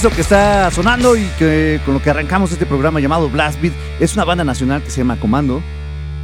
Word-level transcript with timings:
Eso 0.00 0.08
que 0.08 0.22
está 0.22 0.70
sonando 0.70 1.14
y 1.14 1.26
que 1.38 1.78
con 1.84 1.92
lo 1.92 2.00
que 2.00 2.08
arrancamos 2.08 2.50
este 2.50 2.64
programa 2.64 3.00
llamado 3.00 3.28
Blast 3.28 3.60
Beat 3.60 3.74
es 4.00 4.14
una 4.14 4.24
banda 4.24 4.44
nacional 4.44 4.82
que 4.82 4.88
se 4.88 5.02
llama 5.02 5.20
Comando. 5.20 5.60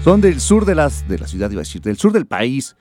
Son 0.02 0.22
del 0.22 0.40
sur 0.40 0.64
de, 0.64 0.74
las, 0.74 1.06
de 1.06 1.18
la 1.18 1.26
ciudad, 1.26 1.50
iba 1.50 1.60
a 1.60 1.62
decir, 1.62 1.82
del 1.82 1.98
sur 1.98 2.10
del 2.10 2.24
país. 2.24 2.74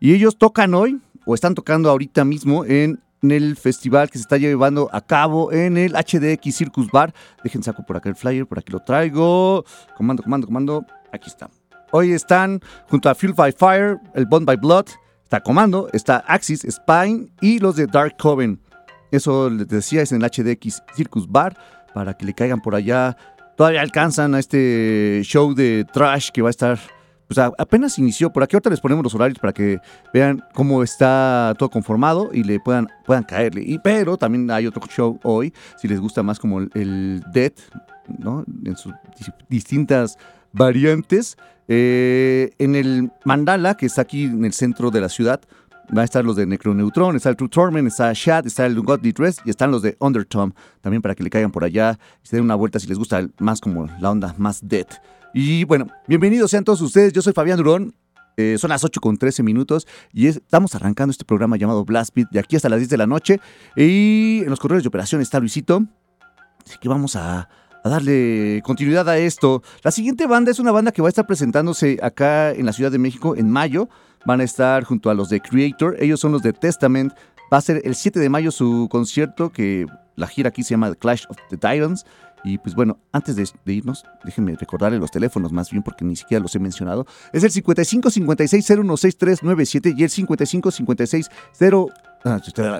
Y 0.00 0.12
ellos 0.12 0.36
tocan 0.36 0.74
hoy, 0.74 1.00
o 1.24 1.36
están 1.36 1.54
tocando 1.54 1.88
ahorita 1.88 2.24
mismo, 2.24 2.64
en, 2.64 3.00
el 3.22 3.54
festival 3.54 4.10
que 4.10 4.18
se 4.18 4.22
está 4.22 4.38
llevando 4.38 4.90
a 4.92 5.02
cabo 5.02 5.52
en 5.52 5.76
el 5.76 5.92
HDX 5.92 6.52
Circus 6.52 6.90
Bar. 6.90 7.14
Dejen 7.44 7.62
saco 7.62 7.86
por 7.86 7.96
acá 7.96 8.08
el 8.08 8.16
flyer, 8.16 8.44
por 8.44 8.58
aquí 8.58 8.72
lo 8.72 8.80
traigo. 8.80 9.64
Comando, 9.96 10.24
comando, 10.24 10.48
comando. 10.48 10.84
Aquí 11.12 11.28
está. 11.28 11.48
Hoy 11.92 12.10
están 12.10 12.60
junto 12.88 13.08
a 13.08 13.14
Fuel 13.14 13.34
by 13.34 13.52
Fire, 13.52 13.98
el 14.14 14.26
Bond 14.26 14.46
by 14.46 14.56
Blood, 14.56 14.86
está 15.22 15.40
Comando, 15.40 15.88
está 15.92 16.24
Axis, 16.26 16.66
Spine 16.68 17.28
y 17.40 17.60
los 17.60 17.76
de 17.76 17.86
Dark 17.86 18.16
Coven. 18.18 18.60
Eso 19.10 19.50
les 19.50 19.68
decía, 19.68 20.02
es 20.02 20.12
en 20.12 20.22
el 20.22 20.30
HDX 20.30 20.82
Circus 20.94 21.28
Bar, 21.28 21.56
para 21.94 22.14
que 22.14 22.24
le 22.24 22.34
caigan 22.34 22.60
por 22.60 22.74
allá. 22.74 23.16
Todavía 23.56 23.80
alcanzan 23.80 24.34
a 24.34 24.38
este 24.38 25.20
show 25.24 25.54
de 25.54 25.84
trash 25.92 26.30
que 26.30 26.42
va 26.42 26.48
a 26.48 26.50
estar, 26.50 26.78
pues 27.26 27.38
apenas 27.38 27.98
inició. 27.98 28.32
Por 28.32 28.42
aquí 28.42 28.56
ahorita 28.56 28.70
les 28.70 28.80
ponemos 28.80 29.04
los 29.04 29.14
horarios 29.14 29.38
para 29.38 29.52
que 29.52 29.78
vean 30.14 30.42
cómo 30.54 30.82
está 30.82 31.54
todo 31.58 31.68
conformado 31.68 32.30
y 32.32 32.44
le 32.44 32.60
puedan, 32.60 32.88
puedan 33.04 33.24
caerle. 33.24 33.62
Y, 33.64 33.78
pero 33.78 34.16
también 34.16 34.50
hay 34.50 34.66
otro 34.66 34.82
show 34.86 35.18
hoy, 35.24 35.52
si 35.76 35.88
les 35.88 36.00
gusta 36.00 36.22
más 36.22 36.38
como 36.38 36.60
el, 36.60 37.22
Dead, 37.32 37.52
¿no? 38.18 38.44
En 38.64 38.76
sus 38.76 38.92
distintas 39.48 40.16
variantes. 40.52 41.36
Eh, 41.72 42.50
en 42.58 42.74
el 42.74 43.12
Mandala, 43.24 43.76
que 43.76 43.86
está 43.86 44.02
aquí 44.02 44.24
en 44.24 44.44
el 44.44 44.52
centro 44.52 44.90
de 44.90 45.00
la 45.00 45.08
ciudad, 45.08 45.40
Va 45.96 46.02
a 46.02 46.04
estar 46.04 46.24
los 46.24 46.36
de 46.36 46.46
Necroneutron, 46.46 47.16
está 47.16 47.30
el 47.30 47.36
True 47.36 47.48
Torment, 47.48 47.88
está 47.88 48.12
Shad, 48.14 48.46
está 48.46 48.64
el 48.64 48.80
Godly 48.80 49.10
Dress 49.10 49.38
y 49.44 49.50
están 49.50 49.72
los 49.72 49.82
de 49.82 49.96
Undertone. 49.98 50.52
También 50.80 51.02
para 51.02 51.16
que 51.16 51.24
le 51.24 51.30
caigan 51.30 51.50
por 51.50 51.64
allá 51.64 51.98
y 52.22 52.28
se 52.28 52.36
den 52.36 52.44
una 52.44 52.54
vuelta 52.54 52.78
si 52.78 52.86
les 52.86 52.96
gusta 52.96 53.28
más 53.40 53.60
como 53.60 53.88
la 53.98 54.10
onda 54.10 54.32
más 54.38 54.60
dead. 54.62 54.86
Y 55.34 55.64
bueno, 55.64 55.88
bienvenidos 56.06 56.52
sean 56.52 56.62
todos 56.62 56.80
ustedes. 56.80 57.12
Yo 57.12 57.22
soy 57.22 57.32
Fabián 57.32 57.56
Durón. 57.56 57.92
Eh, 58.36 58.56
son 58.56 58.70
las 58.70 58.84
8 58.84 59.00
con 59.00 59.16
13 59.16 59.42
minutos 59.42 59.88
y 60.12 60.28
estamos 60.28 60.76
arrancando 60.76 61.10
este 61.10 61.24
programa 61.24 61.56
llamado 61.56 61.84
Blast 61.84 62.14
Beat 62.14 62.30
de 62.30 62.38
aquí 62.38 62.54
hasta 62.54 62.68
las 62.68 62.78
10 62.78 62.90
de 62.90 62.96
la 62.96 63.08
noche. 63.08 63.40
Y 63.74 64.42
en 64.44 64.48
los 64.48 64.60
corredores 64.60 64.84
de 64.84 64.88
operación 64.88 65.20
está 65.20 65.40
Luisito. 65.40 65.82
Así 66.64 66.78
que 66.80 66.88
vamos 66.88 67.16
a, 67.16 67.48
a 67.82 67.88
darle 67.88 68.62
continuidad 68.64 69.08
a 69.08 69.18
esto. 69.18 69.64
La 69.82 69.90
siguiente 69.90 70.28
banda 70.28 70.52
es 70.52 70.60
una 70.60 70.70
banda 70.70 70.92
que 70.92 71.02
va 71.02 71.08
a 71.08 71.10
estar 71.10 71.26
presentándose 71.26 71.98
acá 72.00 72.52
en 72.52 72.64
la 72.64 72.72
Ciudad 72.72 72.92
de 72.92 72.98
México 72.98 73.34
en 73.34 73.50
mayo 73.50 73.88
van 74.24 74.40
a 74.40 74.44
estar 74.44 74.84
junto 74.84 75.10
a 75.10 75.14
los 75.14 75.28
de 75.28 75.40
Creator, 75.40 75.96
ellos 76.00 76.20
son 76.20 76.32
los 76.32 76.42
de 76.42 76.52
Testament. 76.52 77.12
Va 77.52 77.58
a 77.58 77.60
ser 77.60 77.82
el 77.84 77.94
7 77.94 78.20
de 78.20 78.28
mayo 78.28 78.50
su 78.50 78.88
concierto, 78.90 79.50
que 79.50 79.86
la 80.16 80.28
gira 80.28 80.50
aquí 80.50 80.62
se 80.62 80.70
llama 80.70 80.90
The 80.90 80.96
Clash 80.96 81.24
of 81.28 81.36
the 81.48 81.56
Titans. 81.56 82.04
Y 82.42 82.58
pues 82.58 82.74
bueno, 82.74 82.98
antes 83.12 83.36
de, 83.36 83.46
irnos, 83.72 84.04
déjenme 84.24 84.56
recordarle 84.56 84.98
los 84.98 85.10
teléfonos 85.10 85.52
más 85.52 85.70
bien 85.70 85.82
porque 85.82 86.04
ni 86.04 86.16
siquiera 86.16 86.42
los 86.42 86.54
he 86.54 86.58
mencionado. 86.58 87.06
Es 87.32 87.44
el 87.44 87.50
55 87.50 88.10
56 88.10 88.64
016397 88.64 89.94
y 89.96 90.02
el 90.02 90.10
55 90.10 90.70
56 90.70 91.30
0 91.52 91.88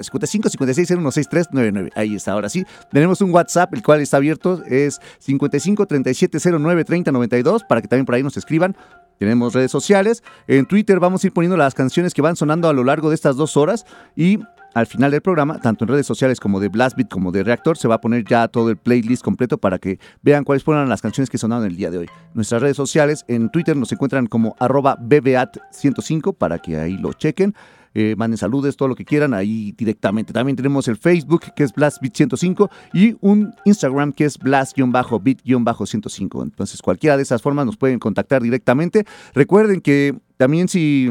55 0.02 0.48
56 0.48 0.88
016399. 0.88 1.90
Ahí 1.94 2.14
está, 2.14 2.32
ahora 2.32 2.48
sí. 2.48 2.64
Tenemos 2.90 3.20
un 3.20 3.32
WhatsApp, 3.32 3.74
el 3.74 3.82
cual 3.82 4.00
está 4.00 4.16
abierto. 4.16 4.62
Es 4.64 5.00
55 5.18 5.86
37 5.86 6.38
09 6.58 6.84
30 6.84 7.12
92 7.12 7.64
para 7.64 7.82
que 7.82 7.88
también 7.88 8.06
por 8.06 8.14
ahí 8.14 8.22
nos 8.22 8.36
escriban. 8.36 8.76
Tenemos 9.20 9.52
redes 9.52 9.70
sociales. 9.70 10.22
En 10.48 10.64
Twitter 10.64 10.98
vamos 10.98 11.22
a 11.22 11.26
ir 11.26 11.34
poniendo 11.34 11.58
las 11.58 11.74
canciones 11.74 12.14
que 12.14 12.22
van 12.22 12.36
sonando 12.36 12.70
a 12.70 12.72
lo 12.72 12.84
largo 12.84 13.10
de 13.10 13.14
estas 13.14 13.36
dos 13.36 13.58
horas. 13.58 13.84
Y 14.16 14.38
al 14.72 14.86
final 14.86 15.10
del 15.10 15.20
programa, 15.20 15.60
tanto 15.60 15.84
en 15.84 15.88
redes 15.88 16.06
sociales 16.06 16.40
como 16.40 16.58
de 16.58 16.68
Blastbeat 16.68 17.10
como 17.10 17.30
de 17.30 17.44
Reactor, 17.44 17.76
se 17.76 17.86
va 17.86 17.96
a 17.96 18.00
poner 18.00 18.24
ya 18.24 18.48
todo 18.48 18.70
el 18.70 18.78
playlist 18.78 19.22
completo 19.22 19.58
para 19.58 19.78
que 19.78 19.98
vean 20.22 20.42
cuáles 20.42 20.64
fueron 20.64 20.88
las 20.88 21.02
canciones 21.02 21.28
que 21.28 21.36
sonaron 21.36 21.66
el 21.66 21.76
día 21.76 21.90
de 21.90 21.98
hoy. 21.98 22.06
Nuestras 22.32 22.62
redes 22.62 22.78
sociales 22.78 23.26
en 23.28 23.50
Twitter 23.50 23.76
nos 23.76 23.92
encuentran 23.92 24.26
como 24.26 24.56
arroba 24.58 24.96
BBAT105 24.96 26.34
para 26.34 26.58
que 26.58 26.78
ahí 26.78 26.96
lo 26.96 27.12
chequen 27.12 27.54
eh, 27.94 28.14
manden 28.16 28.38
saludos, 28.38 28.76
todo 28.76 28.88
lo 28.88 28.94
que 28.94 29.04
quieran 29.04 29.34
ahí 29.34 29.74
directamente. 29.76 30.32
También 30.32 30.56
tenemos 30.56 30.88
el 30.88 30.96
Facebook 30.96 31.52
que 31.54 31.64
es 31.64 31.74
BlastBit105 31.74 32.70
y 32.92 33.16
un 33.20 33.54
Instagram 33.64 34.12
que 34.12 34.24
es 34.24 34.38
Blast-Bit-105. 34.38 36.42
Entonces 36.42 36.82
cualquiera 36.82 37.16
de 37.16 37.22
esas 37.22 37.42
formas 37.42 37.66
nos 37.66 37.76
pueden 37.76 37.98
contactar 37.98 38.42
directamente. 38.42 39.04
Recuerden 39.34 39.80
que 39.80 40.18
también 40.36 40.68
si 40.68 41.10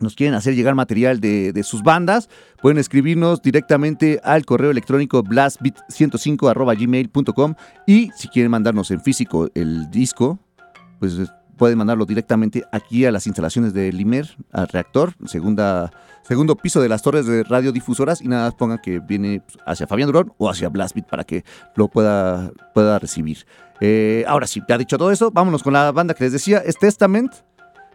nos 0.00 0.14
quieren 0.14 0.34
hacer 0.34 0.54
llegar 0.54 0.74
material 0.74 1.20
de, 1.20 1.62
sus 1.64 1.82
bandas, 1.82 2.30
pueden 2.62 2.78
escribirnos 2.78 3.42
directamente 3.42 4.20
al 4.22 4.44
correo 4.44 4.70
electrónico 4.70 5.24
blastbit105 5.24 7.56
y 7.86 8.10
si 8.16 8.28
quieren 8.28 8.50
mandarnos 8.50 8.90
en 8.92 9.00
físico 9.00 9.48
el 9.54 9.90
disco, 9.90 10.38
pues 11.00 11.18
pueden 11.58 11.76
mandarlo 11.76 12.06
directamente 12.06 12.64
aquí 12.72 13.04
a 13.04 13.12
las 13.12 13.26
instalaciones 13.26 13.74
de 13.74 13.92
Limer, 13.92 14.36
al 14.52 14.68
reactor, 14.68 15.14
segunda, 15.26 15.90
segundo 16.22 16.56
piso 16.56 16.80
de 16.80 16.88
las 16.88 17.02
torres 17.02 17.26
de 17.26 17.42
radiodifusoras 17.42 18.22
y 18.22 18.28
nada 18.28 18.46
más 18.46 18.54
pongan 18.54 18.78
que 18.78 19.00
viene 19.00 19.42
hacia 19.66 19.86
Fabián 19.86 20.06
Durón 20.06 20.32
o 20.38 20.48
hacia 20.48 20.70
Blastbeat 20.70 21.06
para 21.06 21.24
que 21.24 21.44
lo 21.74 21.88
pueda, 21.88 22.50
pueda 22.72 22.98
recibir. 22.98 23.44
Eh, 23.80 24.24
ahora 24.26 24.46
sí, 24.46 24.62
ha 24.66 24.78
dicho 24.78 24.96
todo 24.96 25.12
eso, 25.12 25.30
vámonos 25.30 25.62
con 25.62 25.74
la 25.74 25.92
banda 25.92 26.14
que 26.14 26.24
les 26.24 26.32
decía, 26.32 26.58
es 26.58 26.78
Testament. 26.78 27.32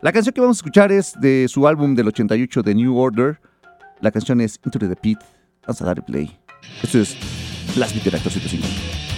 La 0.02 0.12
canción 0.12 0.34
que 0.34 0.42
vamos 0.42 0.58
a 0.58 0.60
escuchar 0.60 0.92
es 0.92 1.20
de 1.20 1.48
su 1.48 1.68
álbum 1.68 1.96
del 1.96 2.10
88 2.10 2.62
de 2.62 2.76
New 2.76 2.98
Order. 2.98 3.40
La 4.02 4.12
canción 4.12 4.42
es 4.42 4.60
Into 4.66 4.78
the 4.78 4.96
Pit. 4.96 5.20
Vamos 5.66 5.82
a 5.82 5.86
darle 5.86 6.04
play. 6.04 6.38
Esto 6.84 7.00
es 7.00 7.18
Blastbeat 7.76 8.04
de 8.04 8.10
Reactor 8.12 8.32
105. 8.32 9.13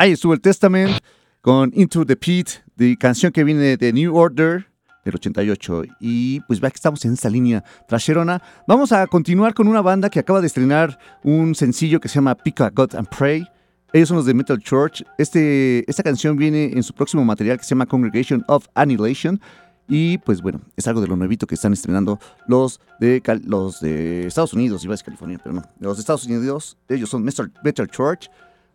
Ahí 0.00 0.12
estuvo 0.12 0.32
el 0.32 0.40
Testament 0.40 0.98
con 1.42 1.70
Into 1.74 2.06
the 2.06 2.16
Pit, 2.16 2.48
de 2.74 2.96
canción 2.96 3.32
que 3.32 3.44
viene 3.44 3.76
de 3.76 3.92
New 3.92 4.16
Order 4.16 4.66
del 5.04 5.14
88. 5.14 5.82
Y 6.00 6.40
pues 6.40 6.58
vea 6.58 6.70
que 6.70 6.76
estamos 6.76 7.04
en 7.04 7.12
esta 7.12 7.28
línea 7.28 7.62
trasherona. 7.86 8.42
Vamos 8.66 8.92
a 8.92 9.06
continuar 9.06 9.52
con 9.52 9.68
una 9.68 9.82
banda 9.82 10.08
que 10.08 10.18
acaba 10.18 10.40
de 10.40 10.46
estrenar 10.46 10.98
un 11.22 11.54
sencillo 11.54 12.00
que 12.00 12.08
se 12.08 12.14
llama 12.14 12.34
Pick 12.34 12.62
a 12.62 12.70
God 12.70 12.94
and 12.94 13.08
Pray. 13.08 13.46
Ellos 13.92 14.08
son 14.08 14.16
los 14.16 14.24
de 14.24 14.32
Metal 14.32 14.58
Church. 14.58 15.04
Este, 15.18 15.84
esta 15.86 16.02
canción 16.02 16.38
viene 16.38 16.72
en 16.72 16.82
su 16.82 16.94
próximo 16.94 17.22
material 17.22 17.58
que 17.58 17.64
se 17.64 17.70
llama 17.70 17.84
Congregation 17.84 18.42
of 18.48 18.68
Annihilation. 18.74 19.38
Y 19.86 20.16
pues 20.18 20.40
bueno, 20.40 20.62
es 20.76 20.88
algo 20.88 21.02
de 21.02 21.08
lo 21.08 21.16
nuevito 21.16 21.46
que 21.46 21.56
están 21.56 21.74
estrenando 21.74 22.18
los 22.46 22.80
de, 23.00 23.20
los 23.44 23.80
de 23.80 24.26
Estados 24.28 24.54
Unidos, 24.54 24.82
iba 24.84 24.92
a 24.92 24.94
decir 24.94 25.04
California, 25.04 25.38
pero 25.42 25.56
no. 25.56 25.62
Los 25.78 25.98
de 25.98 26.00
Estados 26.00 26.24
Unidos, 26.24 26.78
ellos 26.88 27.10
son 27.10 27.22
Metal 27.22 27.88
Church. 27.90 28.30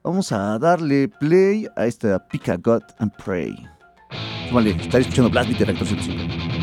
Vamos 0.05 0.31
a 0.31 0.59
darle 0.59 1.07
play 1.07 1.67
a 1.75 1.87
esta 1.87 2.19
Pick 2.19 2.49
a 2.49 2.57
God 2.57 2.83
and 2.99 3.11
Pray. 3.17 3.55
Vale, 4.53 4.69
estar 4.69 5.01
escuchando 5.01 5.31
Blast 5.31 5.49
Beat 5.49 5.61
de 5.61 6.54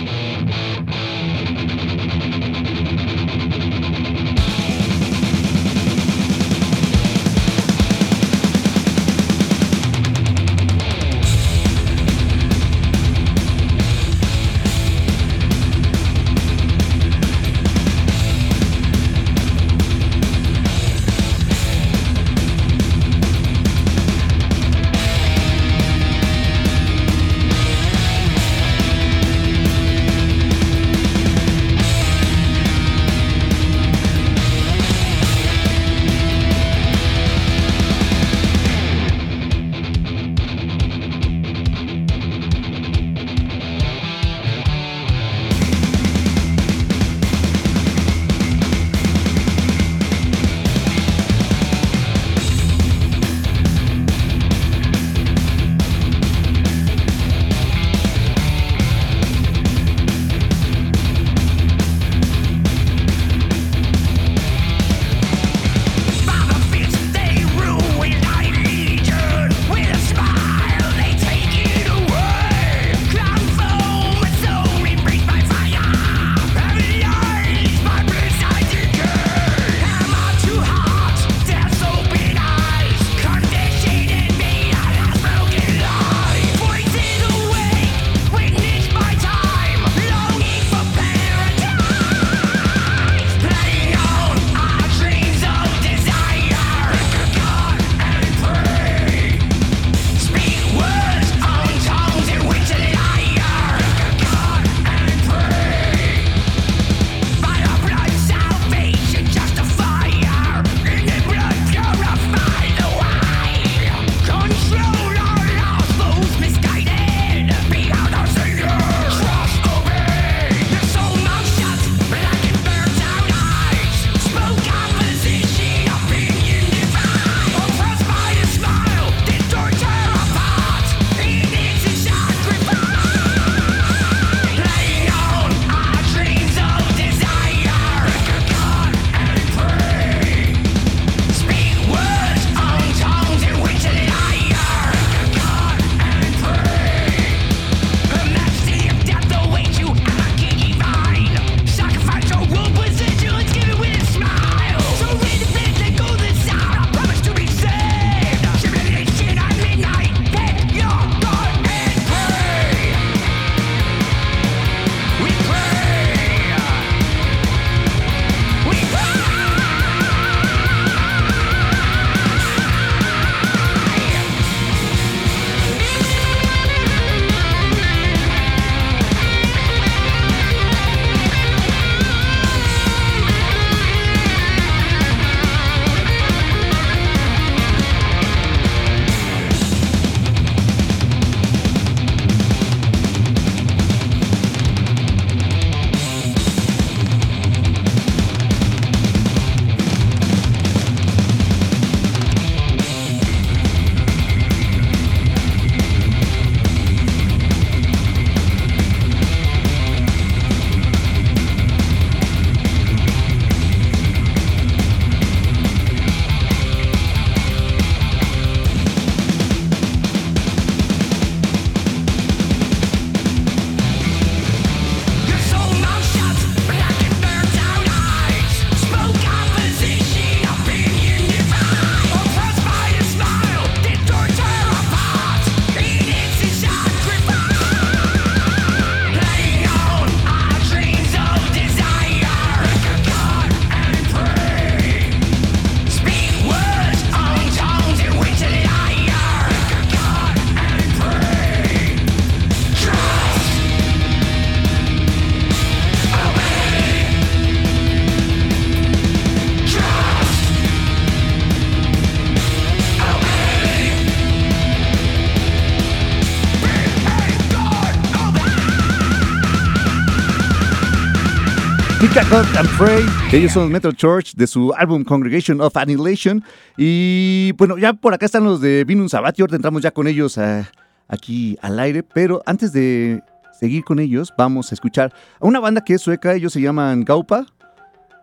Mika 272.12 272.26
Hot 272.26 272.56
and 272.58 272.68
Pray. 272.76 273.06
Ellos 273.32 273.52
son 273.52 273.72
Metal 273.72 273.96
Church 273.96 274.34
de 274.34 274.46
su 274.46 274.70
álbum 274.74 275.02
Congregation 275.02 275.62
of 275.62 275.74
Annihilation. 275.74 276.44
Y 276.76 277.52
bueno, 277.52 277.78
ya 277.78 277.94
por 277.94 278.12
acá 278.12 278.26
están 278.26 278.44
los 278.44 278.60
de 278.60 278.84
Vinum. 278.84 279.08
Ahora 279.14 279.32
entramos 279.38 279.80
ya 279.80 279.92
con 279.92 280.06
ellos 280.06 280.36
eh, 280.36 280.66
aquí 281.08 281.56
al 281.62 281.80
aire. 281.80 282.02
Pero 282.02 282.42
antes 282.44 282.74
de 282.74 283.22
seguir 283.58 283.82
con 283.82 283.98
ellos, 283.98 284.30
vamos 284.36 284.70
a 284.70 284.74
escuchar 284.74 285.14
a 285.40 285.46
una 285.46 285.58
banda 285.58 285.82
que 285.82 285.94
es 285.94 286.02
sueca. 286.02 286.34
Ellos 286.34 286.52
se 286.52 286.60
llaman 286.60 287.02
Gaupa. 287.02 287.46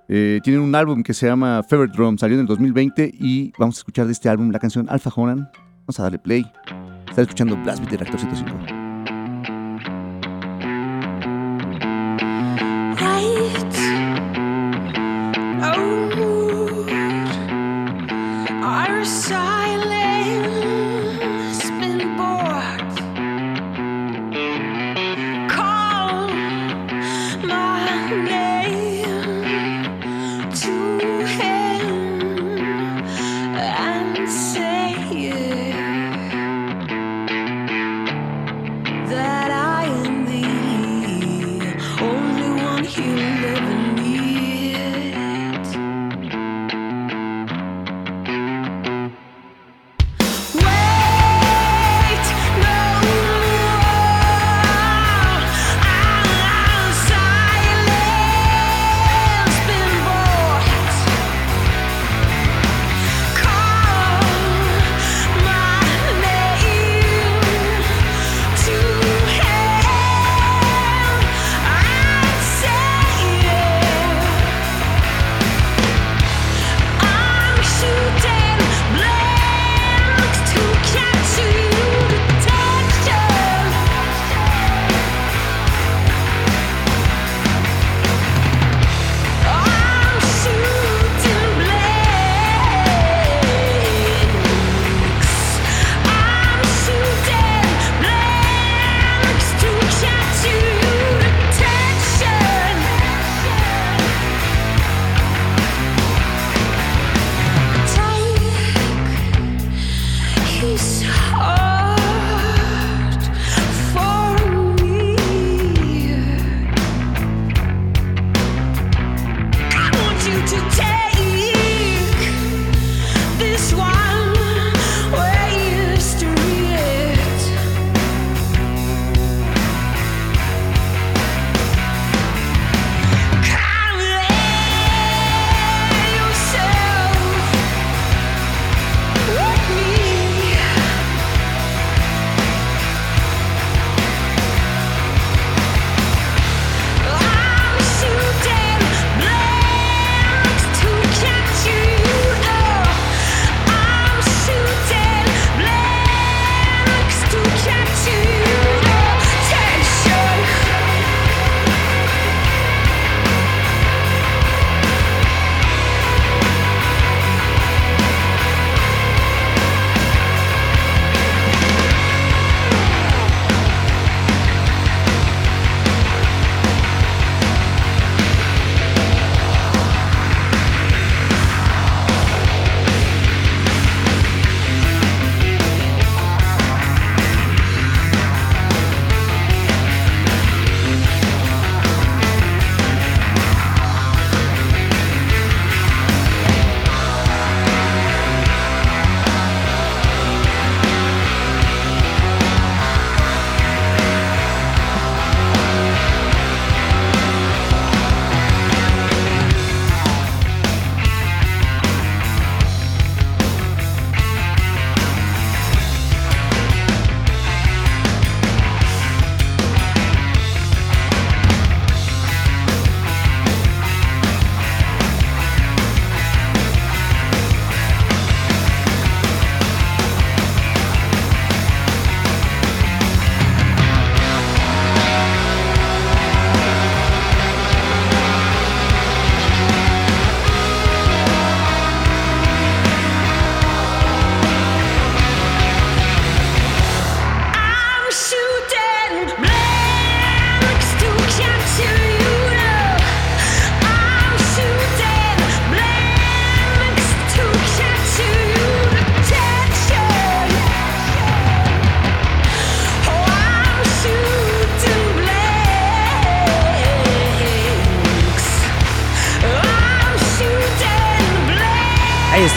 Eh, 0.07 0.39
tienen 0.43 0.61
un 0.61 0.75
álbum 0.75 1.01
que 1.01 1.15
se 1.15 1.25
llama 1.25 1.63
Fever 1.67 1.91
Drum. 1.91 2.19
Salió 2.19 2.35
en 2.35 2.41
el 2.41 2.47
2020. 2.47 3.11
Y 3.11 3.53
vamos 3.57 3.77
a 3.77 3.79
escuchar 3.79 4.05
de 4.05 4.11
este 4.11 4.29
álbum 4.29 4.51
la 4.51 4.59
canción 4.59 4.85
Alpha 4.87 5.11
Honan. 5.15 5.49
Vamos 5.87 5.99
a 5.99 6.03
darle 6.03 6.19
play. 6.19 6.45
Está 7.09 7.23
escuchando 7.23 7.57
Blast 7.57 7.79
Beat 7.79 7.89
de 7.89 7.97
Reactor 7.97 8.19
105. 8.19 8.78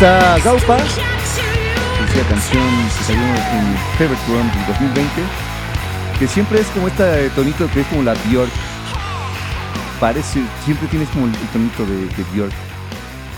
Está 0.03 0.37
Gaupa, 0.41 0.79
esa 0.79 2.29
canción 2.29 2.65
que 2.99 3.05
salió 3.05 3.23
en 3.23 3.77
Favorite 3.97 4.23
Run 4.27 4.51
en 4.51 4.67
2020, 4.67 5.23
que 6.19 6.27
siempre 6.27 6.59
es 6.59 6.67
como 6.71 6.89
este 6.89 7.31
tonito 7.31 7.69
que 7.73 7.83
es 7.83 7.87
como 7.87 8.03
la 8.03 8.15
Bjork. 8.15 8.51
parece, 10.01 10.43
siempre 10.65 10.89
tienes 10.89 11.09
como 11.11 11.27
el, 11.27 11.33
tonito 11.53 11.87
de, 11.87 12.07
de 12.07 12.25
Björk. 12.35 12.53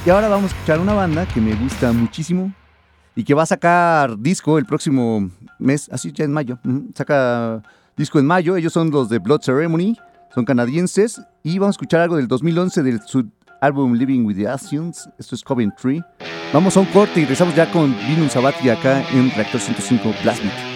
Y 0.06 0.10
ahora 0.10 0.28
vamos 0.28 0.52
a 0.52 0.54
escuchar 0.54 0.80
una 0.80 0.94
banda 0.94 1.26
que 1.26 1.38
me 1.38 1.54
gusta 1.54 1.92
muchísimo 1.92 2.50
y 3.14 3.24
que 3.24 3.34
va 3.34 3.42
a 3.42 3.46
sacar 3.46 4.18
disco 4.18 4.56
el 4.56 4.64
próximo 4.64 5.28
mes, 5.58 5.90
así 5.92 6.12
ya 6.12 6.24
en 6.24 6.32
mayo. 6.32 6.58
Saca 6.94 7.62
disco 7.94 8.18
en 8.18 8.26
mayo, 8.26 8.56
ellos 8.56 8.72
son 8.72 8.90
los 8.90 9.10
de 9.10 9.18
Blood 9.18 9.42
Ceremony, 9.42 9.98
son 10.34 10.46
canadienses 10.46 11.20
y 11.42 11.58
vamos 11.58 11.74
a 11.74 11.76
escuchar 11.76 12.00
algo 12.00 12.16
del 12.16 12.26
2011 12.26 12.82
del 12.82 13.02
su 13.02 13.28
álbum 13.64 13.94
Living 13.94 14.26
with 14.26 14.36
the 14.36 14.46
Asians, 14.46 15.08
esto 15.18 15.34
es 15.34 15.42
Coventry. 15.42 16.02
Vamos 16.52 16.76
a 16.76 16.80
un 16.80 16.86
corte 16.86 17.20
y 17.20 17.22
regresamos 17.22 17.54
ya 17.54 17.70
con 17.70 17.96
Vinum 18.06 18.28
Sabati 18.28 18.68
acá 18.68 19.02
en 19.10 19.30
Reactor 19.30 19.60
105 19.60 20.12
Plasmid. 20.22 20.73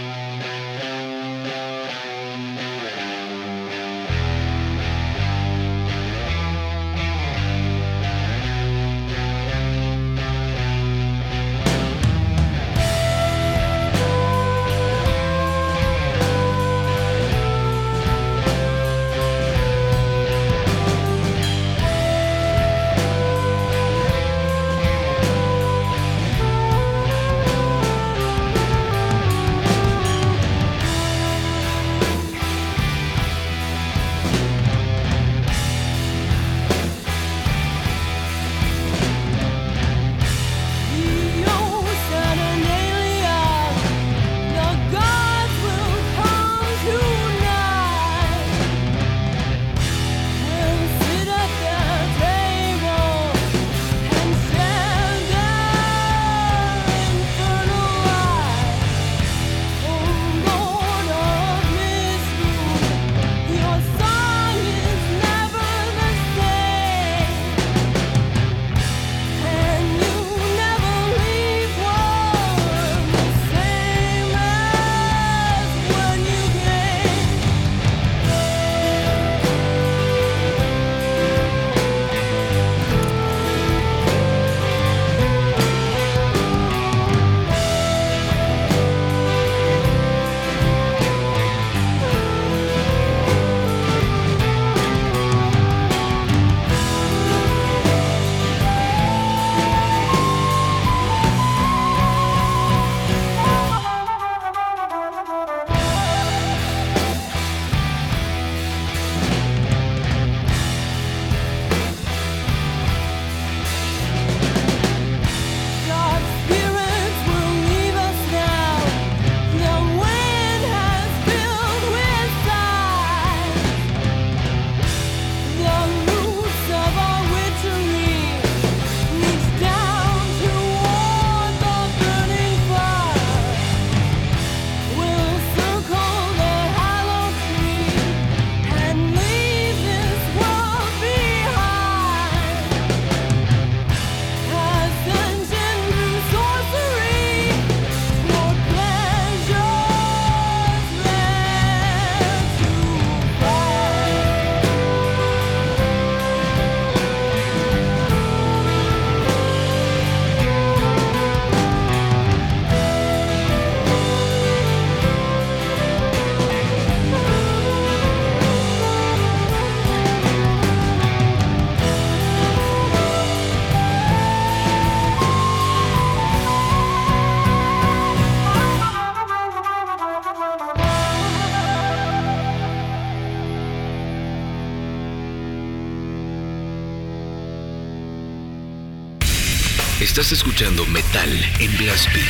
Estás 190.19 190.33
escuchando 190.33 190.85
Metal 190.87 191.29
en 191.61 191.71
Blast 191.79 192.13
Beat. 192.13 192.27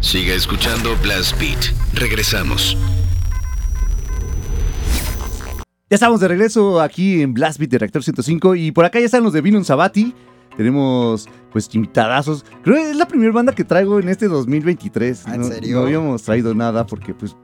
Siga 0.00 0.32
escuchando 0.32 0.96
Blast 1.02 1.36
Beat. 1.40 1.58
Regresamos. 1.92 2.78
Ya 5.90 5.94
estamos 5.96 6.20
de 6.20 6.28
regreso 6.28 6.80
aquí 6.80 7.20
en 7.20 7.34
Blast 7.34 7.58
Beat 7.58 7.68
de 7.72 7.78
Reactor 7.78 8.04
105 8.04 8.54
y 8.54 8.70
por 8.70 8.84
acá 8.84 9.00
ya 9.00 9.06
están 9.06 9.24
los 9.24 9.32
de 9.32 9.40
Vinum 9.40 9.64
Sabati. 9.64 10.14
Tenemos 10.56 11.28
pues 11.50 11.68
invitadazos. 11.74 12.44
Creo 12.62 12.76
que 12.76 12.90
es 12.90 12.96
la 12.96 13.08
primera 13.08 13.32
banda 13.32 13.52
que 13.52 13.64
traigo 13.64 13.98
en 13.98 14.10
este 14.10 14.28
2023. 14.28 15.26
¿En 15.26 15.40
no, 15.40 15.48
serio? 15.48 15.78
no 15.78 15.82
habíamos 15.82 16.22
traído 16.22 16.54
nada 16.54 16.86
porque 16.86 17.12
pues 17.12 17.36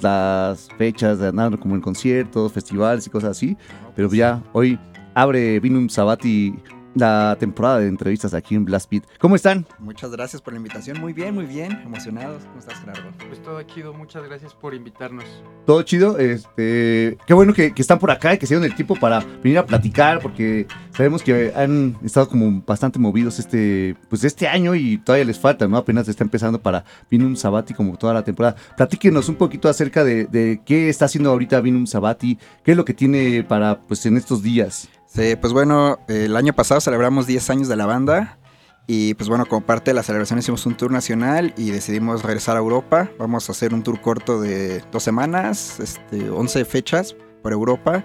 las 0.00 0.68
fechas 0.78 1.18
de 1.18 1.26
andar 1.26 1.58
como 1.58 1.74
en 1.74 1.80
conciertos, 1.80 2.52
festivales 2.52 3.08
y 3.08 3.10
cosas 3.10 3.32
así. 3.32 3.56
Pero 3.96 4.08
ya 4.12 4.40
hoy 4.52 4.78
abre 5.14 5.58
Vinum 5.58 5.88
Sabati 5.88 6.54
la 6.94 7.36
temporada 7.38 7.78
de 7.80 7.88
entrevistas 7.88 8.34
aquí 8.34 8.54
en 8.54 8.64
Blast 8.64 8.90
Beat. 8.90 9.04
¿Cómo 9.18 9.36
están? 9.36 9.66
Muchas 9.78 10.10
gracias 10.10 10.42
por 10.42 10.52
la 10.52 10.58
invitación. 10.58 11.00
Muy 11.00 11.12
bien, 11.12 11.34
muy 11.34 11.46
bien. 11.46 11.72
Emocionados. 11.84 12.44
¿Cómo 12.44 12.58
estás, 12.58 12.78
Gerardo? 12.80 13.10
Pues 13.28 13.42
todo 13.42 13.62
chido, 13.62 13.92
muchas 13.94 14.24
gracias 14.24 14.54
por 14.54 14.74
invitarnos. 14.74 15.24
Todo 15.66 15.82
chido. 15.82 16.18
Este, 16.18 17.16
qué 17.26 17.34
bueno 17.34 17.54
que, 17.54 17.72
que 17.72 17.82
están 17.82 17.98
por 17.98 18.10
acá 18.10 18.34
y 18.34 18.38
que 18.38 18.46
se 18.46 18.54
dieron 18.54 18.70
el 18.70 18.74
tiempo 18.74 18.96
para 18.96 19.20
venir 19.42 19.58
a 19.58 19.66
platicar, 19.66 20.20
porque 20.20 20.66
sabemos 20.94 21.22
que 21.22 21.52
han 21.54 21.96
estado 22.04 22.28
como 22.28 22.62
bastante 22.66 22.98
movidos 22.98 23.38
este, 23.38 23.96
pues 24.08 24.24
este 24.24 24.48
año 24.48 24.74
y 24.74 24.98
todavía 24.98 25.24
les 25.24 25.38
falta, 25.38 25.66
¿no? 25.66 25.76
Apenas 25.76 26.08
está 26.08 26.24
empezando 26.24 26.60
para 26.60 26.84
Vinum 27.10 27.36
Sabati 27.36 27.74
como 27.74 27.96
toda 27.96 28.14
la 28.14 28.24
temporada. 28.24 28.56
Platíquenos 28.76 29.28
un 29.28 29.36
poquito 29.36 29.68
acerca 29.68 30.04
de, 30.04 30.26
de 30.26 30.60
qué 30.64 30.88
está 30.88 31.06
haciendo 31.06 31.30
ahorita 31.30 31.60
Vinum 31.60 31.86
Sabati, 31.86 32.38
qué 32.64 32.72
es 32.72 32.76
lo 32.76 32.84
que 32.84 32.94
tiene 32.94 33.44
para, 33.44 33.80
pues, 33.80 34.04
en 34.06 34.16
estos 34.16 34.42
días. 34.42 34.88
Sí, 35.14 35.36
pues 35.36 35.52
bueno, 35.52 35.98
el 36.08 36.34
año 36.36 36.54
pasado 36.54 36.80
celebramos 36.80 37.26
10 37.26 37.50
años 37.50 37.68
de 37.68 37.76
la 37.76 37.84
banda 37.84 38.38
y 38.86 39.12
pues 39.12 39.28
bueno, 39.28 39.44
como 39.44 39.60
parte 39.60 39.90
de 39.90 39.94
la 39.94 40.02
celebración 40.02 40.38
hicimos 40.38 40.64
un 40.64 40.74
tour 40.74 40.90
nacional 40.90 41.52
y 41.58 41.70
decidimos 41.70 42.22
regresar 42.22 42.56
a 42.56 42.60
Europa. 42.60 43.10
Vamos 43.18 43.46
a 43.46 43.52
hacer 43.52 43.74
un 43.74 43.82
tour 43.82 44.00
corto 44.00 44.40
de 44.40 44.82
dos 44.90 45.02
semanas, 45.02 45.80
este, 45.80 46.30
11 46.30 46.64
fechas 46.64 47.14
por 47.42 47.52
Europa. 47.52 48.02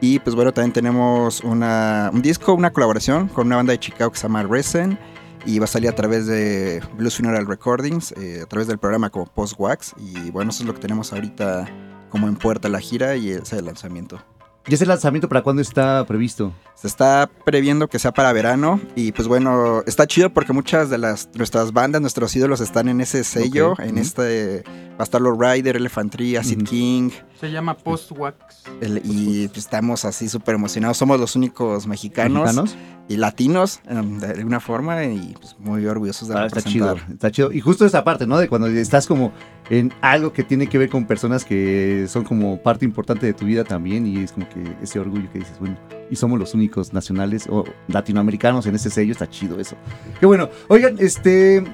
Y 0.00 0.18
pues 0.18 0.34
bueno, 0.34 0.52
también 0.52 0.72
tenemos 0.72 1.44
una, 1.44 2.10
un 2.12 2.22
disco, 2.22 2.54
una 2.54 2.72
colaboración 2.72 3.28
con 3.28 3.46
una 3.46 3.54
banda 3.54 3.70
de 3.70 3.78
Chicago 3.78 4.10
que 4.10 4.18
se 4.18 4.24
llama 4.24 4.42
Resen 4.42 4.98
y 5.46 5.60
va 5.60 5.66
a 5.66 5.68
salir 5.68 5.88
a 5.88 5.94
través 5.94 6.26
de 6.26 6.82
Blues 6.96 7.18
Funeral 7.18 7.46
Recordings, 7.46 8.10
eh, 8.16 8.40
a 8.42 8.46
través 8.46 8.66
del 8.66 8.78
programa 8.78 9.10
como 9.10 9.26
Post 9.26 9.54
Wax. 9.60 9.94
Y 9.96 10.32
bueno, 10.32 10.50
eso 10.50 10.64
es 10.64 10.66
lo 10.66 10.74
que 10.74 10.80
tenemos 10.80 11.12
ahorita 11.12 11.68
como 12.10 12.26
en 12.26 12.34
puerta 12.34 12.68
la 12.68 12.80
gira 12.80 13.14
y 13.14 13.30
ese 13.30 13.62
lanzamiento. 13.62 14.20
¿Y 14.68 14.74
ese 14.74 14.84
lanzamiento 14.84 15.30
para 15.30 15.42
cuándo 15.42 15.62
está 15.62 16.04
previsto? 16.06 16.52
Se 16.74 16.86
está 16.88 17.30
previendo 17.46 17.88
que 17.88 17.98
sea 17.98 18.12
para 18.12 18.34
verano 18.34 18.78
y 18.94 19.12
pues 19.12 19.26
bueno, 19.26 19.82
está 19.86 20.06
chido 20.06 20.30
porque 20.30 20.52
muchas 20.52 20.90
de 20.90 20.98
las 20.98 21.30
nuestras 21.34 21.72
bandas, 21.72 22.02
nuestros 22.02 22.36
ídolos 22.36 22.60
están 22.60 22.88
en 22.90 23.00
ese 23.00 23.24
sello, 23.24 23.72
en 23.78 23.96
este 23.96 24.62
va 24.66 25.00
a 25.00 25.02
estar 25.04 25.22
Rider, 25.22 25.76
Elephant 25.76 26.12
Tree, 26.12 26.36
Acid. 26.36 26.64
King 26.64 27.10
Se 27.40 27.50
llama 27.52 27.74
Post 27.76 28.10
Wax. 28.16 28.64
el- 28.80 29.00
y 29.04 29.46
pues, 29.48 29.58
estamos 29.58 30.04
así 30.04 30.28
súper 30.28 30.56
emocionados. 30.56 30.96
Somos 30.96 31.20
los 31.20 31.36
únicos 31.36 31.86
mexicanos, 31.86 32.42
¿Mexicanos? 32.42 32.76
y 33.08 33.16
latinos 33.16 33.80
em, 33.88 34.18
de 34.18 34.26
alguna 34.26 34.60
forma 34.60 35.04
y 35.04 35.34
pues 35.40 35.56
muy 35.58 35.86
orgullosos 35.86 36.28
de 36.28 36.34
Ah, 36.36 36.46
está 36.46 36.60
chido, 36.62 36.96
está 37.12 37.30
chido. 37.30 37.52
Y 37.52 37.60
justo 37.60 37.86
esa 37.86 38.02
parte, 38.04 38.26
¿no? 38.26 38.38
De 38.38 38.48
cuando 38.48 38.66
estás 38.66 39.06
como 39.06 39.32
en 39.70 39.92
algo 40.00 40.32
que 40.32 40.42
tiene 40.42 40.66
que 40.66 40.78
ver 40.78 40.90
con 40.90 41.06
personas 41.06 41.44
que 41.44 42.06
son 42.08 42.24
como 42.24 42.60
parte 42.60 42.84
importante 42.84 43.24
de 43.26 43.34
tu 43.34 43.44
vida 43.46 43.62
también 43.64 44.06
y 44.06 44.18
es 44.18 44.32
como 44.32 44.48
que 44.48 44.62
ese 44.82 44.98
orgullo 44.98 45.30
que 45.32 45.38
dices, 45.38 45.58
bueno, 45.60 45.76
y 46.10 46.16
somos 46.16 46.38
los 46.38 46.54
únicos 46.54 46.92
nacionales 46.92 47.46
o 47.48 47.64
latinoamericanos 47.86 48.66
en 48.66 48.74
ese 48.74 48.90
sello, 48.90 49.12
está 49.12 49.28
chido 49.28 49.60
eso. 49.60 49.76
Qué 50.18 50.26
bueno. 50.26 50.48
Oigan, 50.68 50.96
este... 50.98 51.64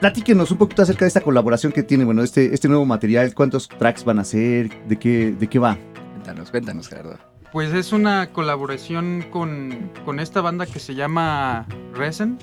Platíquenos 0.00 0.50
un 0.52 0.58
poquito 0.58 0.82
acerca 0.82 1.04
de 1.04 1.08
esta 1.08 1.20
colaboración 1.20 1.72
que 1.72 1.82
tiene, 1.82 2.04
bueno, 2.04 2.22
este, 2.22 2.54
este 2.54 2.68
nuevo 2.68 2.84
material, 2.86 3.34
cuántos 3.34 3.68
tracks 3.68 4.04
van 4.04 4.20
a 4.20 4.24
ser, 4.24 4.70
de 4.86 4.96
qué, 4.96 5.32
de 5.32 5.48
qué 5.48 5.58
va. 5.58 5.76
Cuéntanos, 6.12 6.50
cuéntanos, 6.52 6.88
Gerardo. 6.88 7.18
Pues 7.50 7.72
es 7.74 7.92
una 7.92 8.28
colaboración 8.32 9.24
con, 9.30 9.90
con 10.04 10.20
esta 10.20 10.40
banda 10.40 10.66
que 10.66 10.78
se 10.78 10.94
llama 10.94 11.66
Resen. 11.94 12.38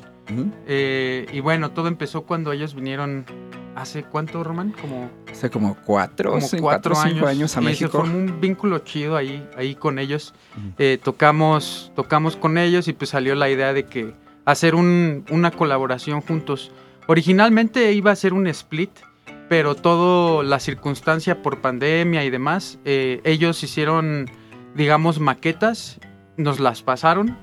Eh, 0.68 1.28
y 1.32 1.40
bueno, 1.40 1.72
todo 1.72 1.88
empezó 1.88 2.24
cuando 2.24 2.52
ellos 2.52 2.74
vinieron 2.76 3.26
hace 3.76 4.04
cuánto, 4.04 4.44
Román? 4.44 4.74
Como, 4.82 5.10
Hace 5.32 5.50
como 5.50 5.78
cuatro, 5.86 6.32
como 6.32 6.42
cuatro, 6.42 6.62
cuatro 6.62 6.94
o 6.94 6.96
cinco 6.96 7.28
años 7.28 7.56
a 7.56 7.60
y 7.62 7.64
se 7.64 7.70
México. 7.70 7.92
formó 8.00 8.18
un 8.18 8.42
vínculo 8.42 8.80
chido 8.80 9.16
ahí, 9.16 9.48
ahí 9.56 9.76
con 9.76 10.00
ellos. 10.00 10.34
Eh, 10.78 10.98
tocamos, 11.02 11.92
tocamos 11.96 12.36
con 12.36 12.58
ellos 12.58 12.88
y 12.90 12.94
pues 12.94 13.12
salió 13.12 13.36
la 13.36 13.50
idea 13.50 13.72
de 13.72 13.86
que 13.86 14.14
hacer 14.44 14.76
un- 14.76 15.24
una 15.30 15.52
colaboración 15.52 16.20
juntos. 16.22 16.72
Originalmente 17.08 17.92
iba 17.94 18.12
a 18.12 18.16
ser 18.16 18.34
un 18.34 18.48
split, 18.48 18.90
pero 19.48 19.76
todo 19.76 20.42
la 20.44 20.60
circunstancia 20.60 21.42
por 21.44 21.62
pandemia 21.62 22.24
y 22.26 22.30
demás, 22.30 22.80
eh, 22.86 23.22
ellos 23.24 23.62
hicieron, 23.64 24.30
digamos, 24.76 25.20
maquetas, 25.20 26.00
nos 26.38 26.60
las 26.60 26.82
pasaron 26.82 27.38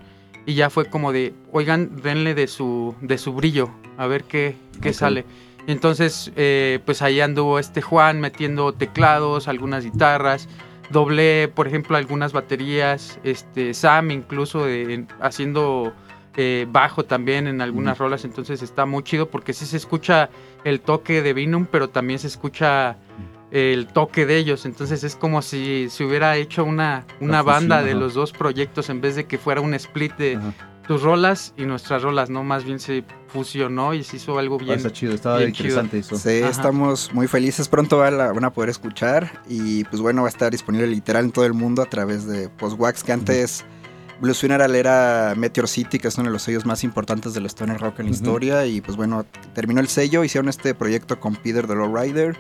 y 0.47 0.55
ya 0.55 0.69
fue 0.69 0.87
como 0.87 1.13
de, 1.13 1.33
oigan, 1.53 2.03
denle 2.03 2.35
de 2.35 2.49
su, 2.49 2.97
de 3.01 3.19
su 3.19 3.33
brillo, 3.33 3.71
a 3.99 4.07
ver 4.09 4.25
qué, 4.25 4.57
qué 4.81 4.89
Ok. 4.91 4.95
sale. 4.95 5.25
Entonces, 5.69 6.33
eh, 6.35 6.81
pues 6.85 7.03
ahí 7.03 7.21
anduvo 7.21 7.61
este 7.61 7.83
Juan 7.83 8.21
metiendo 8.21 8.73
teclados, 8.73 9.47
algunas 9.47 9.85
guitarras, 9.85 10.49
doblé, 10.91 11.47
por 11.55 11.69
ejemplo, 11.69 11.97
algunas 11.97 12.33
baterías, 12.33 13.21
este 13.23 13.73
Sam 13.75 14.11
incluso 14.11 14.65
de- 14.67 15.07
haciendo 15.21 15.93
eh, 16.37 16.67
bajo 16.71 17.05
también 17.05 17.47
en 17.47 17.61
algunas 17.61 17.99
rolas, 17.99 18.25
entonces 18.25 18.63
está 18.63 18.87
muy 18.87 19.03
chido 19.03 19.29
porque 19.29 19.53
sí 19.53 19.67
se 19.67 19.77
escucha 19.77 20.31
el 20.65 20.81
toque 20.81 21.23
de 21.23 21.33
Vinum, 21.35 21.67
pero 21.67 21.91
también 21.91 22.19
se 22.19 22.27
escucha 22.27 22.97
el 23.51 23.87
toque 23.89 24.25
de 24.25 24.39
ellos, 24.39 24.65
entonces 24.65 25.05
es 25.05 25.15
como 25.15 25.43
si 25.43 25.89
se 25.91 26.05
hubiera 26.05 26.37
hecho 26.37 26.65
una, 26.65 27.05
una 27.21 27.43
fusión, 27.43 27.45
banda 27.45 27.83
de 27.83 27.91
ajá. 27.91 28.01
los 28.01 28.15
dos 28.15 28.33
proyectos 28.33 28.89
en 28.89 29.03
vez 29.03 29.15
de 29.15 29.27
que 29.27 29.37
fuera 29.37 29.61
un 29.61 29.75
split 29.75 30.17
de 30.17 30.37
Ajá. 30.37 30.55
tus 30.89 31.03
rolas 31.03 31.53
y 31.59 31.67
nuestras 31.67 32.03
rolas, 32.03 32.31
¿no? 32.31 32.43
Más 32.45 32.65
bien 32.65 32.81
se 32.81 33.05
fusionó 33.29 33.93
y 33.93 34.05
se 34.05 34.17
hizo 34.17 34.39
algo 34.39 34.57
bien. 34.57 34.77
está 34.79 34.91
chido, 34.91 35.13
está 35.13 35.37
bien 35.37 35.51
interesante 35.51 35.99
eso. 35.99 36.17
Sí, 36.17 36.41
Ajá. 36.41 36.51
estamos 36.51 37.13
muy 37.13 37.29
felices. 37.29 37.69
Pronto 37.69 37.99
van 37.99 38.19
a, 38.19 38.33
van 38.33 38.45
a 38.45 38.53
poder 38.55 38.71
escuchar. 38.71 39.43
Y 39.49 39.85
pues 39.85 40.01
bueno, 40.01 40.23
va 40.23 40.29
a 40.29 40.31
estar 40.31 40.51
disponible 40.51 40.87
literal 40.87 41.27
en 41.27 41.31
todo 41.31 41.45
el 41.45 41.53
mundo 41.53 41.83
a 41.83 41.87
través 41.87 42.27
de 42.27 42.49
Postwax, 42.49 43.05
que 43.05 43.13
antes 43.13 43.67
Blues 44.23 44.41
Funeral 44.41 44.75
era 44.77 45.35
Meteor 45.37 45.67
City, 45.69 45.99
que 45.99 46.07
es 46.09 46.17
uno 46.17 46.29
de 46.29 46.33
los 46.33 46.43
sellos 46.45 46.65
más 46.65 46.85
importantes 46.85 47.35
del 47.35 47.45
stoner 47.47 47.79
rock 47.81 47.99
en 48.01 48.07
la 48.07 48.13
Ujú. 48.13 48.23
historia. 48.23 48.65
Y 48.67 48.81
pues 48.81 48.97
bueno, 48.97 49.27
terminó 49.55 49.81
el 49.81 49.89
sello, 49.89 50.23
hicieron 50.25 50.49
este 50.49 50.75
proyecto 50.75 51.19
con 51.21 51.35
Peter 51.35 51.67
de 51.67 51.75
Lowrider. 51.75 52.37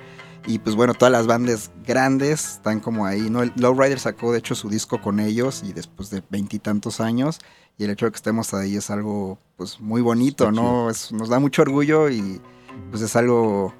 Y 0.46 0.58
pues 0.60 0.74
bueno, 0.76 0.94
todas 0.94 1.10
las 1.12 1.26
bandas 1.26 1.70
grandes 1.86 2.52
están 2.54 2.78
como 2.80 3.04
ahí, 3.04 3.28
¿no? 3.30 3.42
El 3.42 3.52
Lowrider 3.56 3.98
sacó 3.98 4.32
de 4.32 4.38
hecho 4.38 4.54
su 4.54 4.68
disco 4.70 5.00
con 5.00 5.18
ellos 5.20 5.62
y 5.64 5.72
después 5.72 6.08
de 6.10 6.22
veintitantos 6.30 7.00
años. 7.00 7.40
Y 7.78 7.84
el 7.84 7.90
hecho 7.90 8.06
de 8.06 8.12
que 8.12 8.16
estemos 8.16 8.54
ahí 8.54 8.76
es 8.76 8.88
algo 8.90 9.38
pues 9.56 9.80
muy 9.80 10.00
bonito, 10.02 10.44
Está 10.48 10.60
¿no? 10.62 10.88
Es- 10.88 11.10
nos 11.12 11.28
da 11.28 11.40
mucho 11.40 11.62
orgullo 11.62 12.08
y 12.10 12.40
pues 12.90 13.02
es 13.02 13.14
algo 13.16 13.74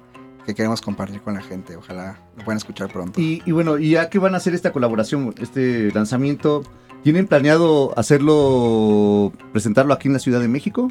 que 0.45 0.53
queremos 0.53 0.81
compartir 0.81 1.21
con 1.21 1.35
la 1.35 1.41
gente. 1.41 1.77
Ojalá 1.77 2.19
lo 2.37 2.43
puedan 2.43 2.57
escuchar 2.57 2.91
pronto. 2.91 3.19
Y, 3.21 3.41
y 3.45 3.51
bueno, 3.53 3.77
¿y 3.77 3.91
ya 3.91 4.09
que 4.09 4.19
van 4.19 4.33
a 4.33 4.37
hacer 4.37 4.53
esta 4.53 4.73
colaboración, 4.73 5.33
este 5.39 5.89
lanzamiento? 5.93 6.63
¿Tienen 7.03 7.27
planeado 7.27 7.93
hacerlo, 7.97 9.33
presentarlo 9.51 9.93
aquí 9.93 10.07
en 10.07 10.13
la 10.13 10.19
Ciudad 10.19 10.39
de 10.39 10.47
México? 10.47 10.87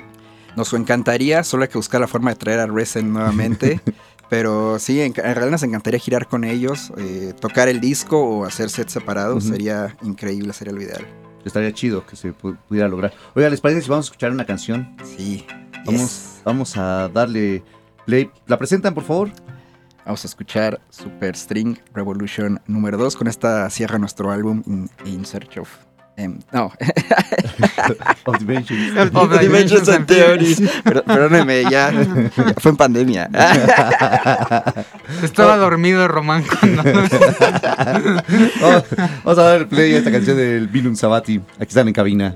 Nos 0.57 0.72
encantaría, 0.75 1.42
solo 1.44 1.62
hay 1.62 1.68
que 1.70 1.79
buscar 1.79 2.01
la 2.01 2.07
forma 2.09 2.31
de 2.31 2.37
traer 2.37 2.61
a 2.61 2.66
Resen 2.66 3.12
nuevamente. 3.12 3.81
pero 4.29 4.79
sí, 4.79 5.01
en, 5.01 5.12
en 5.16 5.22
realidad 5.22 5.51
nos 5.51 5.62
encantaría 5.62 5.98
girar 5.98 6.29
con 6.29 6.44
ellos, 6.44 6.92
eh, 6.98 7.33
tocar 7.40 7.68
el 7.68 7.81
disco 7.81 8.20
o 8.22 8.44
hacer 8.44 8.68
sets 8.68 8.92
separados. 8.92 9.44
Sería 9.44 9.96
increíble, 10.03 10.53
sería 10.53 10.75
lo 10.75 10.83
ideal. 10.83 11.07
Estaría 11.44 11.72
chido 11.72 12.05
que 12.07 12.14
se 12.16 12.35
pu- 12.35 12.59
pudiera 12.68 12.88
lograr. 12.88 13.12
Oiga, 13.35 13.48
¿les 13.48 13.61
parece 13.62 13.81
si 13.83 13.88
vamos 13.88 14.07
a 14.07 14.09
escuchar 14.09 14.31
una 14.31 14.44
canción? 14.44 14.94
Sí. 15.16 15.46
Vamos, 15.87 16.01
yes. 16.03 16.42
vamos 16.44 16.77
a 16.77 17.09
darle 17.09 17.62
play. 18.05 18.31
¿La 18.46 18.59
presentan, 18.59 18.92
por 18.94 19.03
favor? 19.05 19.31
Vamos 20.05 20.22
a 20.25 20.29
escuchar 20.29 20.81
Super 20.90 21.35
String 21.37 21.79
Revolution 21.94 22.61
número 22.66 22.98
2. 22.98 23.16
Con 23.16 23.27
esta 23.29 23.68
cierra 23.70 23.98
nuestro 23.98 24.31
álbum 24.31 24.62
In, 24.66 24.90
In 25.07 25.25
Search 25.25 25.59
of... 25.59 25.68
em, 26.16 26.38
no, 26.53 26.72
Of 28.27 28.38
Dimensions. 28.38 29.14
Of 29.14 29.31
the 29.31 29.38
Dimensions 29.38 29.88
and 29.88 30.07
Theories. 30.07 30.61
Pero- 30.85 31.03
Perdóneme, 31.05 31.62
ya, 31.64 31.90
ya 31.90 32.05
fue 32.59 32.70
en 32.70 32.77
pandemia. 32.77 33.29
Estaba 35.22 35.57
dormido 35.57 36.07
Román 36.09 36.44
cuando... 36.44 36.83
vamos, 38.61 38.85
vamos 39.25 39.38
a 39.38 39.42
darle 39.42 39.66
play 39.66 39.94
a 39.94 39.98
esta 39.98 40.11
canción 40.12 40.37
del 40.37 40.68
Vinum 40.68 40.94
Sabati. 40.96 41.40
Aquí 41.57 41.68
están 41.68 41.88
en 41.88 41.94
cabina. 41.94 42.35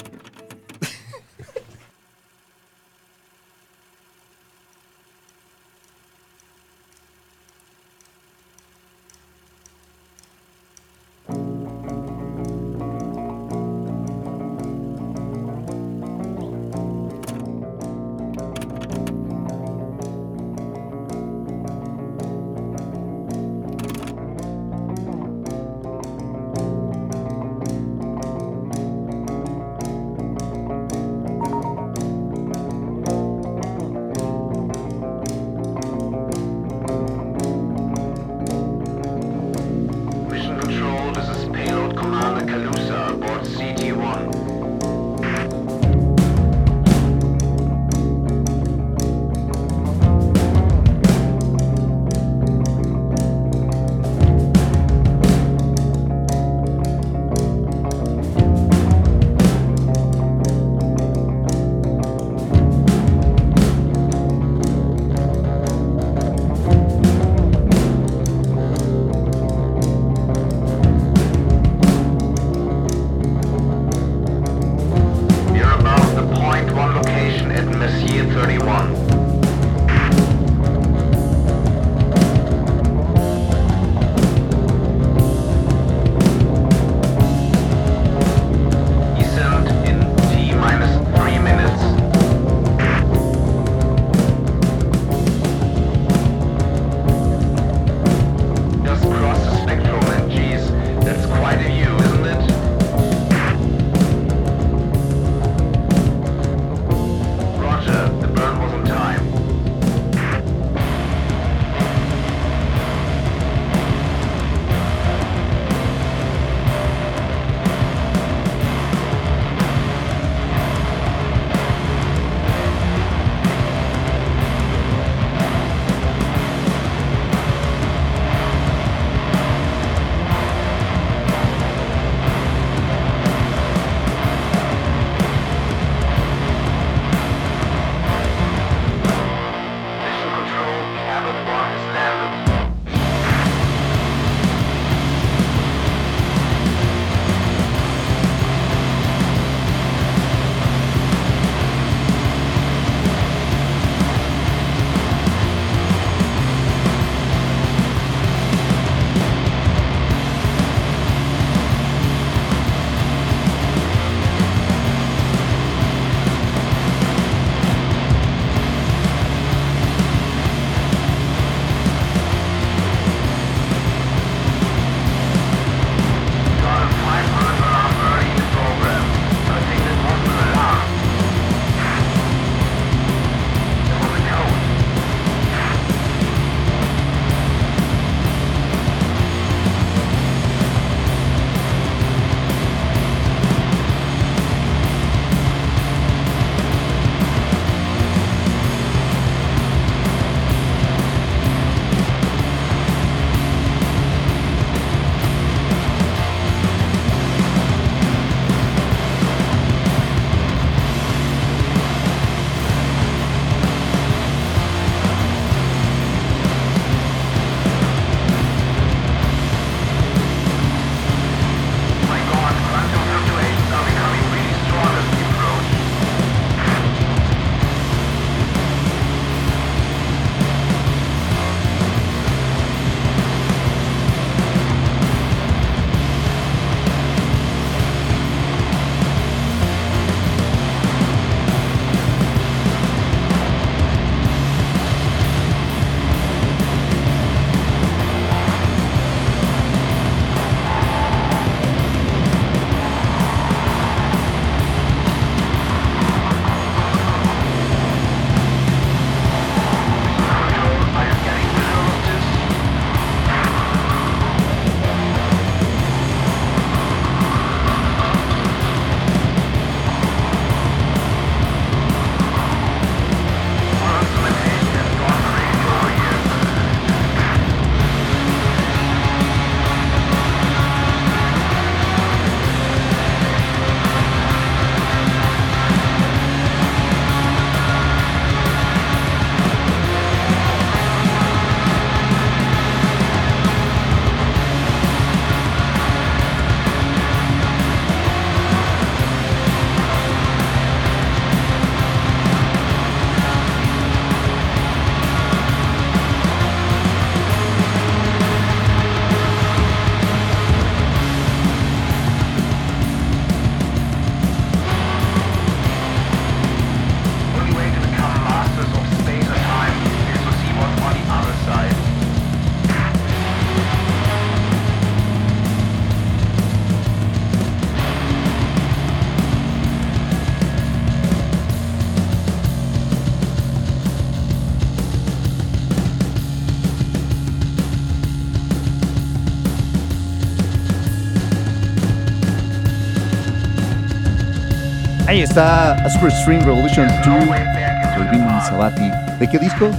Está 345.36 345.74
A 345.84 345.90
Super 345.90 346.10
String 346.10 346.40
Revolution 346.46 346.88
2 347.04 347.04
de 347.04 348.10
Vin 348.10 348.24
Sabati. 348.48 348.90
¿De 349.20 349.28
qué 349.28 349.38
disco? 349.38 349.70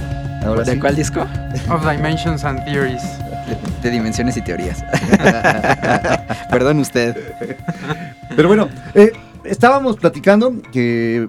Ahora 0.46 0.62
¿De 0.62 0.78
cuál 0.78 0.94
disco? 0.94 1.26
Of 1.68 1.84
Dimensions 1.84 2.44
and 2.44 2.64
Theories. 2.64 3.02
De, 3.82 3.90
dimensiones 3.90 4.36
y 4.36 4.42
teorías. 4.42 4.84
Perdón 6.50 6.78
usted. 6.78 7.16
Pero 8.36 8.46
bueno, 8.46 8.68
eh, 8.94 9.10
estábamos 9.42 9.96
platicando 9.96 10.54
que 10.70 11.28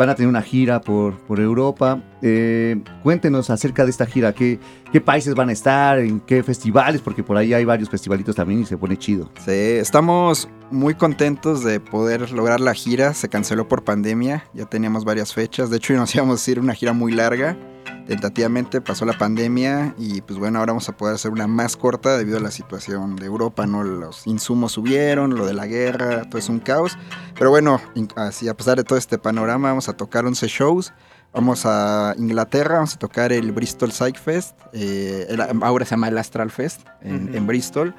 van 0.00 0.08
a 0.08 0.14
tener 0.14 0.30
una 0.30 0.40
gira 0.40 0.80
por, 0.80 1.18
por 1.26 1.40
Europa. 1.40 2.02
Eh, 2.22 2.82
cuéntenos 3.02 3.50
acerca 3.50 3.84
de 3.84 3.90
esta 3.90 4.06
gira, 4.06 4.32
¿Qué, 4.32 4.58
qué 4.90 5.00
países 5.02 5.34
van 5.34 5.50
a 5.50 5.52
estar, 5.52 5.98
en 5.98 6.20
qué 6.20 6.42
festivales, 6.42 7.02
porque 7.02 7.22
por 7.22 7.36
ahí 7.36 7.52
hay 7.52 7.66
varios 7.66 7.90
festivalitos 7.90 8.34
también 8.34 8.62
y 8.62 8.64
se 8.64 8.78
pone 8.78 8.96
chido. 8.96 9.30
Sí, 9.44 9.52
estamos 9.52 10.48
muy 10.70 10.94
contentos 10.94 11.62
de 11.62 11.80
poder 11.80 12.32
lograr 12.32 12.60
la 12.60 12.72
gira. 12.72 13.12
Se 13.12 13.28
canceló 13.28 13.68
por 13.68 13.84
pandemia, 13.84 14.44
ya 14.54 14.64
teníamos 14.64 15.04
varias 15.04 15.34
fechas. 15.34 15.68
De 15.68 15.76
hecho, 15.76 15.92
nos 15.96 16.14
íbamos 16.14 16.48
a 16.48 16.50
ir 16.50 16.60
una 16.60 16.74
gira 16.74 16.94
muy 16.94 17.12
larga 17.12 17.58
tentativamente 18.06 18.80
pasó 18.80 19.04
la 19.04 19.16
pandemia 19.16 19.94
y 19.96 20.20
pues 20.22 20.38
bueno, 20.38 20.58
ahora 20.58 20.72
vamos 20.72 20.88
a 20.88 20.96
poder 20.96 21.14
hacer 21.14 21.30
una 21.30 21.46
más 21.46 21.76
corta 21.76 22.18
debido 22.18 22.38
a 22.38 22.40
la 22.40 22.50
situación 22.50 23.14
de 23.16 23.26
Europa, 23.26 23.66
¿no? 23.66 23.84
Los 23.84 24.26
insumos 24.26 24.72
subieron, 24.72 25.36
lo 25.36 25.46
de 25.46 25.54
la 25.54 25.66
guerra, 25.66 26.24
todo 26.28 26.38
es 26.38 26.48
un 26.48 26.58
caos. 26.58 26.98
Pero 27.38 27.50
bueno, 27.50 27.80
así 28.16 28.48
a 28.48 28.54
pesar 28.54 28.76
de 28.78 28.84
todo 28.84 28.98
este 28.98 29.18
panorama, 29.18 29.68
vamos 29.68 29.88
a 29.88 29.92
tocar 29.92 30.24
11 30.24 30.46
shows. 30.48 30.92
Vamos 31.32 31.64
a 31.64 32.14
Inglaterra, 32.18 32.74
vamos 32.74 32.96
a 32.96 32.98
tocar 32.98 33.32
el 33.32 33.52
Bristol 33.52 33.92
Psych 33.92 34.18
Fest, 34.18 34.58
eh, 34.72 35.28
ahora 35.62 35.84
se 35.84 35.92
llama 35.92 36.08
el 36.08 36.18
Astral 36.18 36.50
Fest 36.50 36.80
en, 37.02 37.32
en 37.32 37.46
Bristol. 37.46 37.94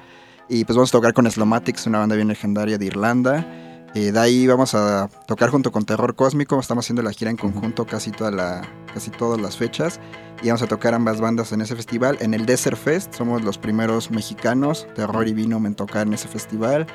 Y 0.50 0.66
pues 0.66 0.76
vamos 0.76 0.90
a 0.90 0.92
tocar 0.92 1.14
con 1.14 1.30
Slomatics, 1.30 1.86
una 1.86 2.00
banda 2.00 2.14
bien 2.14 2.28
legendaria 2.28 2.76
de 2.76 2.84
Irlanda. 2.84 3.71
Eh, 3.94 4.10
de 4.10 4.18
ahí 4.18 4.46
vamos 4.46 4.74
a 4.74 5.08
tocar 5.26 5.50
junto 5.50 5.70
con 5.70 5.84
Terror 5.84 6.14
Cósmico, 6.14 6.58
estamos 6.58 6.86
haciendo 6.86 7.02
la 7.02 7.12
gira 7.12 7.30
en 7.30 7.36
conjunto 7.36 7.84
casi, 7.84 8.10
toda 8.10 8.30
la, 8.30 8.62
casi 8.94 9.10
todas 9.10 9.38
las 9.38 9.58
fechas 9.58 10.00
y 10.42 10.46
vamos 10.46 10.62
a 10.62 10.66
tocar 10.66 10.94
ambas 10.94 11.20
bandas 11.20 11.52
en 11.52 11.60
ese 11.60 11.76
festival. 11.76 12.16
En 12.20 12.32
el 12.32 12.46
Desert 12.46 12.78
Fest 12.78 13.14
somos 13.14 13.42
los 13.42 13.58
primeros 13.58 14.10
mexicanos, 14.10 14.86
Terror 14.94 15.28
y 15.28 15.34
Vino 15.34 15.58
en 15.58 15.74
tocar 15.74 16.06
en 16.06 16.14
ese 16.14 16.26
festival. 16.26 16.86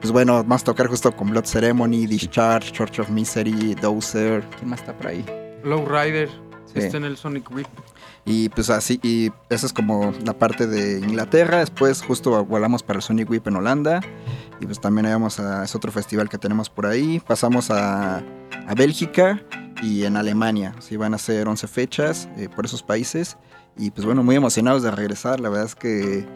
Pues 0.00 0.12
bueno, 0.12 0.34
vamos 0.42 0.62
a 0.62 0.64
tocar 0.64 0.86
justo 0.86 1.14
con 1.14 1.28
Blood 1.28 1.44
Ceremony, 1.44 2.06
Discharge, 2.06 2.72
Church 2.72 3.00
of 3.00 3.10
Misery, 3.10 3.74
Dozer, 3.74 4.42
¿quién 4.56 4.70
más 4.70 4.80
está 4.80 4.96
por 4.96 5.08
ahí? 5.08 5.24
Lowrider, 5.62 6.30
está 6.74 6.96
en 6.96 7.04
el 7.04 7.18
Sonic 7.18 7.50
Whip. 7.50 7.66
Y 8.24 8.48
pues 8.48 8.70
así, 8.70 8.98
y 9.02 9.30
esa 9.50 9.66
es 9.66 9.72
como 9.72 10.12
la 10.24 10.32
parte 10.32 10.66
de 10.66 10.98
Inglaterra. 10.98 11.58
Después 11.58 12.02
justo 12.02 12.44
volamos 12.44 12.82
para 12.82 12.98
el 12.98 13.02
Sonic 13.02 13.30
Whip 13.30 13.46
en 13.46 13.56
Holanda. 13.56 14.00
Y 14.60 14.66
pues 14.66 14.80
también 14.80 15.06
vamos 15.06 15.38
a, 15.38 15.64
es 15.64 15.74
otro 15.74 15.92
festival 15.92 16.28
que 16.28 16.38
tenemos 16.38 16.70
por 16.70 16.86
ahí. 16.86 17.20
Pasamos 17.20 17.70
a, 17.70 18.18
a 18.18 18.74
Bélgica 18.76 19.42
y 19.82 20.04
en 20.04 20.16
Alemania. 20.16 20.74
Sí, 20.80 20.96
van 20.96 21.14
a 21.14 21.18
ser 21.18 21.48
11 21.48 21.66
fechas 21.68 22.28
eh, 22.36 22.48
por 22.54 22.64
esos 22.64 22.82
países. 22.82 23.36
Y 23.76 23.90
pues 23.90 24.06
bueno, 24.06 24.22
muy 24.22 24.36
emocionados 24.36 24.82
de 24.82 24.90
regresar. 24.90 25.40
La 25.40 25.48
verdad 25.48 25.66
es 25.66 25.74
que 25.74 26.26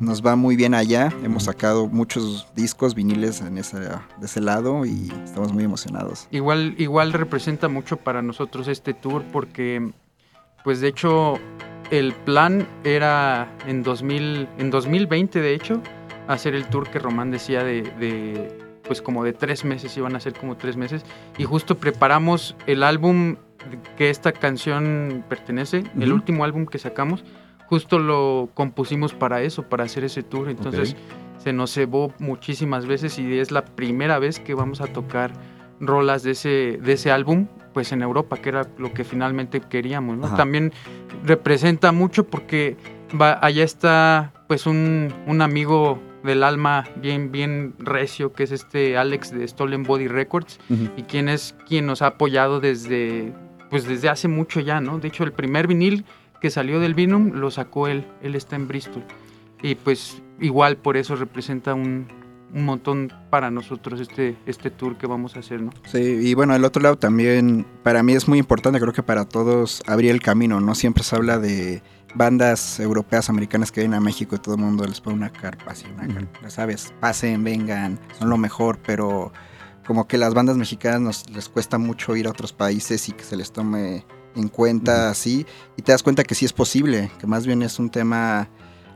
nos 0.00 0.24
va 0.24 0.36
muy 0.36 0.56
bien 0.56 0.74
allá. 0.74 1.12
Hemos 1.22 1.44
sacado 1.44 1.88
muchos 1.88 2.46
discos, 2.54 2.94
viniles 2.94 3.40
en 3.40 3.58
ese, 3.58 3.78
de 3.78 3.96
ese 4.22 4.40
lado 4.40 4.84
y 4.84 5.10
estamos 5.24 5.52
muy 5.52 5.64
emocionados. 5.64 6.28
Igual, 6.30 6.74
igual 6.78 7.12
representa 7.12 7.68
mucho 7.68 7.96
para 7.96 8.20
nosotros 8.20 8.68
este 8.68 8.92
tour 8.92 9.24
porque 9.32 9.92
pues 10.64 10.80
de 10.80 10.88
hecho, 10.88 11.34
el 11.90 12.14
plan 12.14 12.66
era 12.84 13.54
en, 13.66 13.82
2000, 13.82 14.48
en 14.56 14.70
2020, 14.70 15.38
de 15.38 15.54
hecho, 15.54 15.82
hacer 16.28 16.54
el 16.54 16.66
tour 16.66 16.88
que 16.88 16.98
Román 16.98 17.30
decía 17.30 17.64
de, 17.64 18.52
pues 18.84 19.02
como 19.02 19.24
de 19.24 19.32
tres 19.32 19.64
meses, 19.64 19.96
iban 19.96 20.16
a 20.16 20.20
ser 20.20 20.34
como 20.34 20.56
tres 20.56 20.76
meses. 20.76 21.04
Y 21.38 21.44
justo 21.44 21.76
preparamos 21.76 22.56
el 22.66 22.82
álbum 22.82 23.36
que 23.96 24.10
esta 24.10 24.32
canción 24.32 25.24
pertenece, 25.28 25.84
el 25.98 26.12
último 26.12 26.44
álbum 26.44 26.66
que 26.66 26.78
sacamos, 26.78 27.24
justo 27.66 27.98
lo 27.98 28.50
compusimos 28.54 29.14
para 29.14 29.42
eso, 29.42 29.64
para 29.64 29.84
hacer 29.84 30.04
ese 30.04 30.22
tour. 30.22 30.48
Entonces 30.48 30.96
se 31.38 31.52
nos 31.52 31.72
cebó 31.72 32.12
muchísimas 32.18 32.86
veces 32.86 33.18
y 33.18 33.38
es 33.38 33.50
la 33.50 33.64
primera 33.64 34.18
vez 34.18 34.40
que 34.40 34.54
vamos 34.54 34.80
a 34.80 34.86
tocar 34.86 35.32
rolas 35.80 36.22
de 36.22 36.32
ese, 36.32 36.78
de 36.82 36.92
ese 36.92 37.10
álbum 37.10 37.48
pues 37.74 37.92
en 37.92 38.02
Europa, 38.02 38.36
que 38.36 38.48
era 38.48 38.66
lo 38.78 38.94
que 38.94 39.04
finalmente 39.04 39.60
queríamos, 39.60 40.16
¿no? 40.16 40.34
También 40.36 40.72
representa 41.24 41.90
mucho 41.90 42.24
porque 42.24 42.76
va, 43.20 43.38
allá 43.44 43.64
está 43.64 44.32
pues 44.46 44.66
un, 44.66 45.12
amigo 45.42 45.98
del 46.24 46.42
alma 46.42 46.84
bien, 46.96 47.30
bien 47.30 47.74
recio, 47.78 48.32
que 48.32 48.44
es 48.44 48.50
este 48.50 48.96
Alex 48.96 49.30
de 49.30 49.46
Stolen 49.46 49.82
Body 49.82 50.08
Records, 50.08 50.58
y 50.96 51.02
quien 51.02 51.28
es 51.28 51.54
quien 51.68 51.86
nos 51.86 52.02
ha 52.02 52.08
apoyado 52.08 52.60
desde, 52.60 53.32
pues 53.70 53.86
desde 53.86 54.08
hace 54.08 54.26
mucho 54.28 54.60
ya, 54.60 54.80
¿no? 54.80 54.98
De 54.98 55.08
hecho, 55.08 55.24
el 55.24 55.32
primer 55.32 55.66
vinil 55.66 56.04
que 56.40 56.50
salió 56.50 56.80
del 56.80 56.94
Vinum 56.94 57.32
lo 57.34 57.50
sacó 57.50 57.88
él, 57.88 58.06
él 58.22 58.34
está 58.34 58.56
en 58.56 58.68
Bristol. 58.68 59.04
Y 59.62 59.76
pues 59.76 60.22
igual 60.40 60.76
por 60.76 60.96
eso 60.96 61.16
representa 61.16 61.74
un, 61.74 62.06
un 62.54 62.64
montón 62.64 63.12
para 63.30 63.50
nosotros 63.50 64.00
este, 64.00 64.36
este 64.46 64.70
tour 64.70 64.96
que 64.96 65.06
vamos 65.06 65.36
a 65.36 65.40
hacer, 65.40 65.60
¿no? 65.60 65.72
Sí, 65.86 65.98
y 65.98 66.34
bueno, 66.34 66.54
el 66.54 66.64
otro 66.64 66.82
lado 66.82 66.96
también, 66.96 67.66
para 67.82 68.02
mí 68.02 68.12
es 68.12 68.28
muy 68.28 68.38
importante, 68.38 68.78
creo 68.80 68.92
que 68.92 69.02
para 69.02 69.24
todos 69.24 69.82
abrir 69.86 70.10
el 70.12 70.20
camino, 70.20 70.60
¿no? 70.60 70.74
Siempre 70.74 71.02
se 71.02 71.16
habla 71.16 71.38
de 71.38 71.82
bandas 72.14 72.78
europeas, 72.80 73.28
americanas 73.28 73.72
que 73.72 73.80
vienen 73.80 73.98
a 73.98 74.00
México 74.00 74.36
y 74.36 74.38
todo 74.38 74.54
el 74.54 74.60
mundo 74.60 74.86
les 74.86 75.00
pone 75.00 75.16
una 75.16 75.32
carpa, 75.32 75.72
así, 75.72 75.86
una 75.92 76.12
carpa, 76.12 76.50
¿sabes? 76.50 76.92
Pasen, 77.00 77.44
vengan, 77.44 77.98
son 78.18 78.30
lo 78.30 78.36
mejor, 78.36 78.78
pero 78.84 79.32
como 79.86 80.06
que 80.06 80.16
las 80.16 80.34
bandas 80.34 80.56
mexicanas 80.56 81.00
nos, 81.00 81.30
les 81.30 81.48
cuesta 81.48 81.78
mucho 81.78 82.16
ir 82.16 82.26
a 82.26 82.30
otros 82.30 82.52
países 82.52 83.08
y 83.08 83.12
que 83.12 83.24
se 83.24 83.36
les 83.36 83.52
tome 83.52 84.06
en 84.36 84.48
cuenta 84.48 85.10
así, 85.10 85.46
y 85.76 85.82
te 85.82 85.92
das 85.92 86.02
cuenta 86.02 86.24
que 86.24 86.34
sí 86.34 86.44
es 86.44 86.52
posible, 86.52 87.10
que 87.18 87.26
más 87.26 87.46
bien 87.46 87.62
es 87.62 87.78
un 87.78 87.90
tema, 87.90 88.48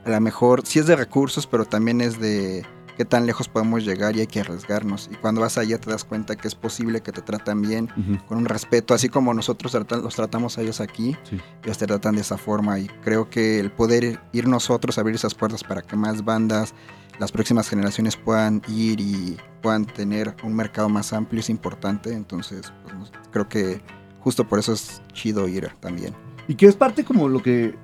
a 0.04 0.10
lo 0.10 0.20
mejor, 0.20 0.66
sí 0.66 0.78
es 0.78 0.86
de 0.86 0.96
recursos, 0.96 1.46
pero 1.46 1.64
también 1.64 2.00
es 2.00 2.18
de 2.18 2.66
qué 2.98 3.04
tan 3.04 3.26
lejos 3.26 3.48
podemos 3.48 3.84
llegar 3.84 4.16
y 4.16 4.20
hay 4.20 4.26
que 4.26 4.40
arriesgarnos. 4.40 5.08
Y 5.12 5.14
cuando 5.14 5.40
vas 5.40 5.56
allá 5.56 5.78
te 5.78 5.88
das 5.88 6.02
cuenta 6.04 6.34
que 6.34 6.48
es 6.48 6.56
posible 6.56 7.00
que 7.00 7.12
te 7.12 7.22
tratan 7.22 7.62
bien, 7.62 7.88
con 8.26 8.38
un 8.38 8.44
respeto, 8.44 8.92
así 8.92 9.08
como 9.08 9.32
nosotros 9.32 9.72
los 9.72 10.16
tratamos 10.16 10.58
a 10.58 10.62
ellos 10.62 10.80
aquí, 10.80 11.16
ellos 11.62 11.78
te 11.78 11.86
tratan 11.86 12.16
de 12.16 12.22
esa 12.22 12.36
forma. 12.36 12.80
Y 12.80 12.88
creo 13.04 13.30
que 13.30 13.60
el 13.60 13.70
poder 13.70 14.20
ir 14.32 14.48
nosotros 14.48 14.98
a 14.98 15.02
abrir 15.02 15.14
esas 15.14 15.36
puertas 15.36 15.62
para 15.62 15.80
que 15.80 15.94
más 15.94 16.24
bandas, 16.24 16.74
las 17.20 17.30
próximas 17.30 17.68
generaciones 17.68 18.16
puedan 18.16 18.62
ir 18.66 18.98
y 18.98 19.36
puedan 19.62 19.86
tener 19.86 20.34
un 20.42 20.54
mercado 20.56 20.88
más 20.88 21.12
amplio 21.12 21.38
es 21.38 21.50
importante. 21.50 22.12
Entonces, 22.12 22.72
pues, 22.82 23.12
creo 23.30 23.48
que 23.48 23.80
justo 24.18 24.48
por 24.48 24.58
eso 24.58 24.72
es 24.72 25.02
chido 25.12 25.46
ir 25.46 25.70
también. 25.78 26.14
Y 26.48 26.56
que 26.56 26.66
es 26.66 26.74
parte 26.74 27.04
como 27.04 27.28
lo 27.28 27.40
que... 27.44 27.76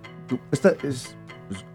Esta 0.51 0.75
es 0.83 1.17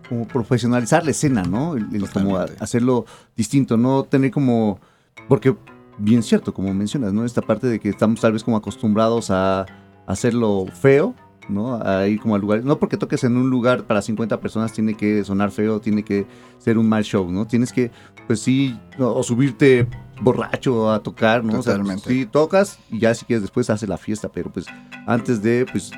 como 0.10 0.28
profesionalizar 0.28 1.06
la 1.06 1.12
escena, 1.12 1.44
¿no? 1.44 1.76
como 2.12 2.38
hacerlo 2.38 3.06
distinto, 3.38 3.78
no 3.78 4.04
tener 4.04 4.32
como, 4.32 4.80
porque 5.28 5.56
bien 6.00 6.24
cierto, 6.24 6.54
como 6.54 6.74
mencionas, 6.74 7.14
¿no? 7.14 7.24
Esta 7.24 7.42
parte 7.42 7.68
de 7.68 7.80
que 7.80 7.90
estamos 7.90 8.20
tal 8.20 8.34
vez 8.34 8.44
como 8.44 8.58
acostumbrados 8.58 9.30
a 9.30 9.66
hacerlo 10.08 10.66
feo, 10.82 11.14
¿no? 11.48 11.76
A 11.76 12.08
ir 12.08 12.20
como 12.20 12.36
al 12.36 12.42
lugar, 12.42 12.64
no 12.64 12.80
porque 12.80 12.98
toques 12.98 13.24
en 13.24 13.38
un 13.38 13.50
lugar 13.50 13.86
para 13.86 14.02
50 14.02 14.40
personas 14.40 14.74
tiene 14.74 14.96
que 14.96 15.24
sonar 15.24 15.52
feo, 15.52 15.80
tiene 15.80 16.04
que 16.04 16.26
ser 16.58 16.78
un 16.78 16.88
mal 16.88 17.04
show, 17.04 17.32
¿no? 17.32 17.46
Tienes 17.46 17.72
que, 17.72 17.92
pues 18.28 18.40
sí, 18.40 18.80
o 18.98 19.22
subirte 19.24 19.88
borracho 20.22 20.92
a 20.92 21.02
tocar, 21.02 21.44
¿no? 21.44 21.54
Totalmente. 21.54 22.02
O 22.02 22.06
sea, 22.06 22.14
sí, 22.14 22.26
tocas 22.26 22.80
y 22.90 23.00
ya 23.00 23.14
si 23.14 23.26
quieres 23.26 23.42
después 23.42 23.70
hace 23.70 23.88
la 23.88 23.98
fiesta, 23.98 24.30
pero 24.30 24.52
pues 24.52 24.66
antes 25.06 25.42
de, 25.42 25.66
pues, 25.72 25.92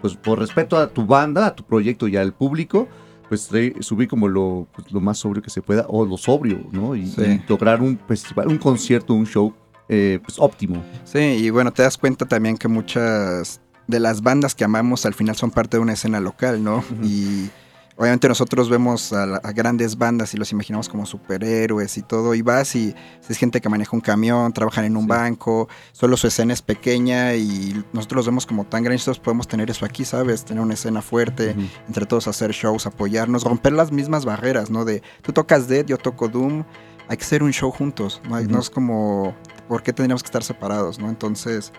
pues 0.00 0.14
por 0.14 0.38
respeto 0.38 0.76
a 0.76 0.88
tu 0.88 1.06
banda, 1.06 1.46
a 1.46 1.54
tu 1.54 1.64
proyecto 1.64 2.08
y 2.08 2.16
al 2.16 2.32
público, 2.32 2.88
pues 3.28 3.50
subir 3.80 4.08
como 4.08 4.28
lo, 4.28 4.68
pues, 4.74 4.90
lo, 4.92 5.00
más 5.00 5.18
sobrio 5.18 5.42
que 5.42 5.50
se 5.50 5.62
pueda, 5.62 5.86
o 5.88 6.04
lo 6.04 6.16
sobrio, 6.16 6.60
¿no? 6.72 6.94
Y, 6.94 7.12
lograr 7.48 7.82
un 7.82 7.98
festival, 8.06 8.48
un 8.48 8.58
concierto, 8.58 9.14
un 9.14 9.26
show 9.26 9.54
eh, 9.88 10.18
pues 10.22 10.38
óptimo. 10.38 10.82
Sí, 11.04 11.18
y 11.18 11.50
bueno, 11.50 11.72
te 11.72 11.82
das 11.82 11.96
cuenta 11.96 12.26
también 12.26 12.56
que 12.56 12.68
muchas 12.68 13.60
de 13.86 14.00
las 14.00 14.22
bandas 14.22 14.54
que 14.54 14.64
amamos 14.64 15.06
al 15.06 15.14
final 15.14 15.36
son 15.36 15.50
parte 15.50 15.76
de 15.76 15.82
una 15.82 15.92
escena 15.92 16.20
local, 16.20 16.62
¿no? 16.62 16.84
Y 17.02 17.50
obviamente 17.96 18.28
nosotros 18.28 18.68
vemos 18.68 19.12
a, 19.12 19.40
grandes 19.52 19.96
bandas 19.96 20.34
y 20.34 20.36
los 20.36 20.52
imaginamos 20.52 20.88
como 20.88 21.06
superhéroes 21.06 21.96
y 21.96 22.02
todo, 22.02 22.34
y 22.34 22.42
vas 22.42 22.76
y 22.76 22.94
es 23.28 23.36
gente 23.36 23.60
que 23.60 23.68
maneja 23.68 23.90
un 23.94 24.00
camión, 24.00 24.52
trabajan 24.52 24.84
en 24.84 24.96
un 24.96 25.06
banco, 25.06 25.68
solo 25.92 26.16
su 26.16 26.26
escena 26.26 26.52
es 26.52 26.62
pequeña 26.62 27.34
y 27.34 27.84
nosotros 27.92 28.18
los 28.18 28.26
vemos 28.26 28.46
como 28.46 28.64
tan 28.64 28.82
grandes, 28.82 29.18
podemos 29.18 29.48
tener 29.48 29.70
eso 29.70 29.84
aquí, 29.84 30.04
¿sabes? 30.04 30.44
Tener 30.44 30.62
una 30.62 30.74
escena 30.74 31.02
fuerte, 31.02 31.56
entre 31.86 32.06
todos 32.06 32.28
hacer 32.28 32.52
shows, 32.52 32.86
apoyarnos, 32.86 33.44
romper 33.44 33.72
las 33.72 33.90
mismas 33.90 34.24
barreras, 34.24 34.70
¿no? 34.70 34.84
De 34.84 35.02
tú 35.22 35.32
tocas 35.32 35.68
Dead, 35.68 35.86
yo 35.86 35.96
toco 35.96 36.28
Doom, 36.28 36.64
hay 37.08 37.16
que 37.16 37.24
hacer 37.24 37.42
un 37.42 37.52
show 37.52 37.70
juntos, 37.70 38.20
¿no? 38.28 38.40
no 38.40 38.58
es 38.58 38.68
como, 38.68 39.34
¿por 39.68 39.82
qué 39.82 39.92
tendríamos 39.92 40.22
que 40.22 40.26
estar 40.26 40.42
separados, 40.42 40.98
¿no? 40.98 41.08
Entonces 41.08 41.72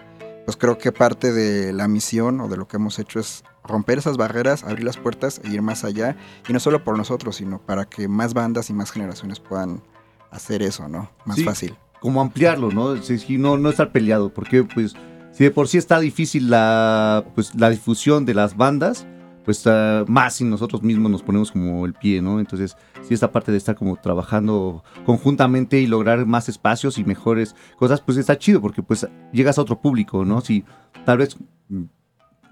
pues 0.47 0.55
creo 0.55 0.78
que 0.78 0.93
parte 0.93 1.34
de 1.34 1.74
la 1.74 1.89
misión 1.89 2.39
o 2.39 2.47
de 2.47 2.55
lo 2.55 2.70
que 2.70 2.78
hemos 2.78 2.99
hecho 2.99 3.20
es 3.20 3.43
romper 3.68 3.97
esas 3.97 4.18
barreras, 4.18 4.63
abrir 4.63 4.84
las 4.84 4.97
puertas 4.97 5.41
e 5.43 5.49
ir 5.49 5.61
más 5.61 5.84
allá. 5.84 6.15
Y 6.47 6.53
no 6.53 6.59
solo 6.59 6.84
por 6.84 6.97
nosotros, 6.97 7.38
sino 7.38 7.59
para 7.59 7.86
que 7.86 8.07
más 8.07 8.34
bandas 8.34 8.70
y 8.70 8.74
más 8.74 8.91
generaciones 8.91 9.39
puedan 9.39 9.82
hacer 10.32 10.61
eso, 10.61 10.88
¿no? 10.88 11.09
Más 11.26 11.43
fácil. 11.43 11.76
como 12.01 12.22
ampliarlo, 12.22 12.72
¿no? 12.72 13.01
Sí, 13.01 13.38
no, 13.38 13.57
no 13.57 13.70
estar 13.70 13.91
peleado, 13.91 14.34
porque 14.34 14.63
pues 14.63 14.93
si 15.32 15.43
de 15.43 15.51
por 15.51 15.68
sí 15.68 15.78
está 15.78 15.99
difícil 15.99 16.49
la, 16.49 17.24
pues, 17.36 17.53
la 17.55 17.70
difusión 17.70 18.26
de 18.26 18.34
las 18.34 18.57
bandas, 18.57 19.05
pues 19.45 19.65
ah, 19.65 20.03
más 20.07 20.34
si 20.34 20.43
nosotros 20.43 20.84
mismos 20.84 21.11
nos 21.11 21.24
ponemos 21.24 21.51
como 21.51 21.86
el 21.86 21.93
pie, 21.93 22.22
¿no? 22.22 22.39
Entonces, 22.39 22.76
sí, 23.07 23.13
esta 23.13 23.32
parte 23.32 23.51
de 23.51 23.57
estar 23.57 23.76
como 23.76 23.95
trabajando 23.95 24.84
conjuntamente 25.05 25.80
y 25.80 25.88
lograr 25.88 26.26
más 26.26 26.49
espacios 26.49 26.97
y 26.97 27.05
mejores 27.05 27.55
cosas, 27.78 28.01
pues 28.01 28.18
está 28.18 28.38
chido, 28.38 28.61
porque 28.61 28.84
pues 28.84 29.07
llegas 29.32 29.57
a 29.57 29.61
otro 29.61 29.80
público, 29.80 30.26
¿no? 30.26 30.41
Si 30.41 30.65
tal 31.05 31.20
vez 31.20 31.38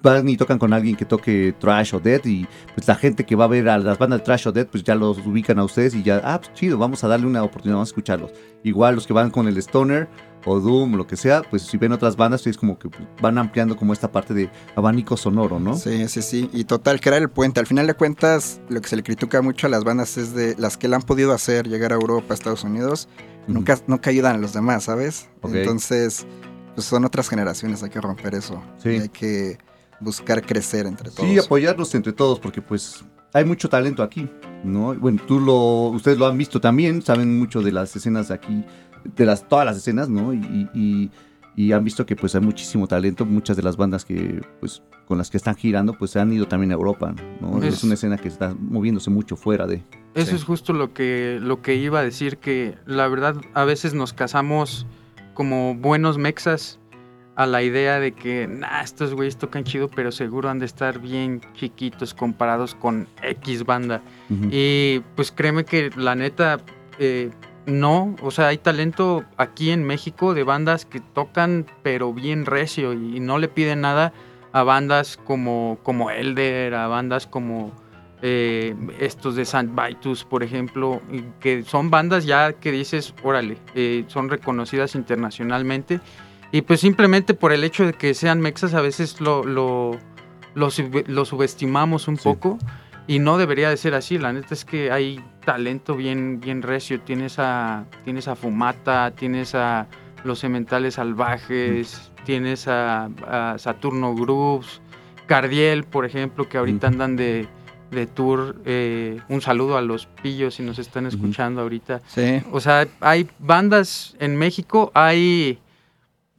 van 0.05 0.29
y 0.29 0.37
tocan 0.37 0.59
con 0.59 0.71
alguien 0.71 0.95
que 0.95 1.03
toque 1.03 1.53
trash 1.59 1.95
o 1.95 1.99
death 1.99 2.25
y 2.27 2.47
pues 2.73 2.87
la 2.87 2.95
gente 2.95 3.25
que 3.25 3.35
va 3.35 3.45
a 3.45 3.47
ver 3.47 3.67
a 3.67 3.77
las 3.77 3.97
bandas 3.97 4.19
de 4.19 4.25
trash 4.25 4.47
o 4.47 4.51
death 4.51 4.69
pues 4.71 4.83
ya 4.83 4.95
los 4.95 5.17
ubican 5.25 5.59
a 5.59 5.63
ustedes 5.63 5.95
y 5.95 6.03
ya, 6.03 6.21
ah, 6.23 6.39
pues 6.39 6.53
chido, 6.53 6.77
vamos 6.77 7.03
a 7.03 7.07
darle 7.07 7.25
una 7.25 7.43
oportunidad, 7.43 7.75
vamos 7.75 7.89
a 7.89 7.91
escucharlos. 7.91 8.31
Igual 8.63 8.95
los 8.95 9.07
que 9.07 9.13
van 9.13 9.31
con 9.31 9.47
el 9.47 9.57
stoner 9.57 10.07
o 10.45 10.59
doom 10.59 10.95
lo 10.95 11.07
que 11.07 11.17
sea, 11.17 11.41
pues 11.41 11.63
si 11.63 11.77
ven 11.77 11.91
otras 11.91 12.15
bandas 12.15 12.45
es 12.45 12.55
como 12.55 12.77
que 12.77 12.87
van 13.19 13.37
ampliando 13.39 13.75
como 13.75 13.93
esta 13.93 14.11
parte 14.11 14.33
de 14.33 14.49
abanico 14.75 15.17
sonoro, 15.17 15.59
¿no? 15.59 15.75
Sí, 15.75 16.07
sí, 16.07 16.21
sí. 16.21 16.49
Y 16.53 16.65
total, 16.65 17.01
crear 17.01 17.21
el 17.21 17.29
puente. 17.29 17.59
Al 17.59 17.65
final 17.65 17.87
de 17.87 17.95
cuentas, 17.95 18.61
lo 18.69 18.79
que 18.81 18.87
se 18.87 18.95
le 18.95 19.01
critica 19.01 19.41
mucho 19.41 19.65
a 19.65 19.71
las 19.71 19.83
bandas 19.83 20.17
es 20.17 20.35
de 20.35 20.55
las 20.59 20.77
que 20.77 20.87
la 20.87 20.97
han 20.97 21.01
podido 21.01 21.33
hacer 21.33 21.67
llegar 21.67 21.91
a 21.91 21.95
Europa, 21.95 22.27
a 22.29 22.33
Estados 22.35 22.63
Unidos, 22.63 23.09
nunca, 23.47 23.79
nunca 23.87 24.11
ayudan 24.11 24.35
a 24.35 24.39
los 24.39 24.53
demás, 24.53 24.83
¿sabes? 24.83 25.29
Entonces, 25.43 26.27
pues 26.75 26.85
son 26.85 27.05
otras 27.05 27.27
generaciones, 27.27 27.81
hay 27.81 27.89
que 27.89 28.01
romper 28.01 28.35
eso. 28.35 28.61
Sí. 28.77 28.89
Y 28.89 28.99
hay 28.99 29.09
que 29.09 29.57
buscar 29.99 30.45
crecer 30.45 30.85
entre 30.85 31.09
todos. 31.11 31.29
Sí, 31.29 31.37
apoyarnos 31.39 31.93
entre 31.95 32.13
todos, 32.13 32.39
porque 32.39 32.61
pues 32.61 33.03
hay 33.33 33.45
mucho 33.45 33.69
talento 33.69 34.03
aquí, 34.03 34.29
¿no? 34.63 34.93
Bueno, 34.95 35.21
tú 35.27 35.39
lo, 35.39 35.89
ustedes 35.89 36.17
lo 36.17 36.27
han 36.27 36.37
visto 36.37 36.59
también, 36.61 37.01
saben 37.01 37.37
mucho 37.37 37.61
de 37.61 37.71
las 37.71 37.95
escenas 37.95 38.27
de 38.29 38.33
aquí, 38.35 38.63
de 39.15 39.25
las, 39.25 39.47
todas 39.47 39.65
las 39.65 39.77
escenas, 39.77 40.09
¿no? 40.09 40.33
Y, 40.33 40.69
y- 40.73 41.11
y 41.57 41.71
han 41.71 41.85
visto 41.85 42.05
que 42.05 42.17
pues 42.17 42.35
hay 42.35 42.41
muchísimo 42.41 42.85
talento, 42.85 43.25
muchas 43.25 43.55
de 43.55 43.63
las 43.63 43.77
bandas 43.77 44.03
que 44.03 44.41
pues 44.59 44.81
con 45.07 45.17
las 45.17 45.29
que 45.29 45.37
están 45.37 45.55
girando 45.55 45.93
pues 45.97 46.11
se 46.11 46.19
han 46.19 46.33
ido 46.33 46.47
también 46.49 46.71
a 46.71 46.73
Europa, 46.73 47.15
¿no? 47.39 47.63
Es, 47.63 47.75
Es- 47.75 47.83
una 47.85 47.93
escena 47.93 48.17
que 48.17 48.27
está 48.27 48.53
moviéndose 48.59 49.09
mucho 49.09 49.37
fuera 49.37 49.65
de... 49.65 49.81
Eso 50.15 50.31
Sí. 50.31 50.35
es 50.35 50.43
justo 50.43 50.73
lo 50.73 50.93
que, 50.93 51.39
lo 51.41 51.61
que 51.61 51.75
iba 51.75 51.99
a 51.99 52.03
decir, 52.03 52.37
que 52.39 52.75
la 52.85 53.07
verdad 53.07 53.35
a 53.53 53.63
veces 53.63 53.93
nos 53.93 54.11
casamos 54.11 54.85
como 55.33 55.75
buenos 55.75 56.17
mexas 56.17 56.77
a 57.35 57.45
la 57.45 57.61
idea 57.61 57.99
de 57.99 58.13
que, 58.13 58.47
nah, 58.47 58.81
estos 58.81 59.13
güeyes 59.13 59.37
tocan 59.37 59.65
chido, 59.65 59.89
pero 59.89 60.11
seguro 60.11 60.49
han 60.49 60.59
de 60.59 60.65
estar 60.65 60.99
bien 60.99 61.41
chiquitos 61.53 62.13
comparados 62.13 62.75
con 62.75 63.07
X 63.21 63.65
banda. 63.65 64.01
Y 64.29 65.01
pues 65.15 65.31
créeme 65.31 65.65
que 65.65 65.91
la 65.97 66.15
neta, 66.15 66.61
eh, 66.97 67.31
no, 67.65 68.15
o 68.21 68.31
sea, 68.31 68.47
hay 68.47 68.57
talento 68.57 69.25
aquí 69.37 69.71
en 69.71 69.83
México 69.83 70.33
de 70.33 70.43
bandas 70.43 70.85
que 70.85 71.01
tocan 71.01 71.65
pero 71.83 72.13
bien 72.13 72.45
recio 72.45 72.93
y, 72.93 73.19
no 73.19 73.37
le 73.37 73.49
piden 73.49 73.81
nada 73.81 74.13
a 74.53 74.63
bandas 74.63 75.17
como, 75.17 75.77
como 75.83 76.11
Elder, 76.11 76.73
a 76.73 76.87
bandas 76.87 77.27
como 77.27 77.73
eh, 78.21 78.73
estos 78.99 79.35
de 79.35 79.43
Saint 79.43 79.71
Vitus, 79.75 80.23
por 80.23 80.41
ejemplo, 80.41 81.01
que 81.41 81.63
son 81.63 81.89
bandas 81.89 82.25
ya 82.25 82.53
que 82.53 82.71
dices, 82.71 83.13
órale, 83.23 83.57
eh, 83.75 84.05
son 84.07 84.29
reconocidas 84.29 84.95
internacionalmente. 84.95 85.99
Y 86.55 86.61
pues 86.61 86.79
simplemente 86.79 87.33
por 87.33 87.51
el 87.51 87.65
hecho 87.65 87.85
de 87.85 87.91
que 87.91 88.13
sean 88.13 88.39
mexas 88.39 88.73
a 88.73 88.79
veces 88.81 89.19
lo, 89.19 89.43
lo, 89.43 89.99
lo, 90.53 90.71
sub- 90.71 91.03
lo 91.07 91.25
subestimamos 91.25 92.07
un 92.07 92.15
Sí. 92.15 92.23
poco 92.23 92.57
y 93.07 93.19
no 93.19 93.37
debería 93.37 93.69
de 93.69 93.75
ser 93.75 93.93
así. 93.93 94.17
La 94.17 94.31
neta 94.31 94.53
es 94.53 94.63
que 94.63 94.89
hay 94.89 95.19
talento 95.43 95.97
bien, 95.97 96.39
bien 96.39 96.61
recio. 96.61 97.01
Tienes 97.01 97.39
a, 97.39 97.83
tienes 98.05 98.29
a 98.29 98.37
Fumata, 98.37 99.11
tienes 99.11 99.53
a 99.53 99.87
Los 100.23 100.39
Cementales 100.39 100.93
Salvajes, 100.93 102.09
tienes 102.23 102.69
a, 102.69 103.09
a 103.27 103.57
Saturno 103.57 104.15
Grooves, 104.15 104.81
Cardiel, 105.25 105.83
por 105.83 106.05
ejemplo, 106.05 106.47
que 106.47 106.57
ahorita 106.57 106.87
Ujú. 106.87 106.93
andan 106.93 107.15
de, 107.17 107.49
de 107.91 108.07
tour. 108.07 108.55
Eh, 108.63 109.19
un 109.27 109.41
saludo 109.41 109.75
a 109.77 109.81
los 109.81 110.05
pillos 110.23 110.55
si 110.55 110.63
nos 110.63 110.79
están 110.79 111.05
escuchando 111.05 111.59
ahorita. 111.63 111.99
Sí, 112.07 112.41
O 112.53 112.61
sea, 112.61 112.87
hay 113.01 113.27
bandas 113.39 114.15
en 114.19 114.37
México, 114.37 114.89
hay 114.93 115.59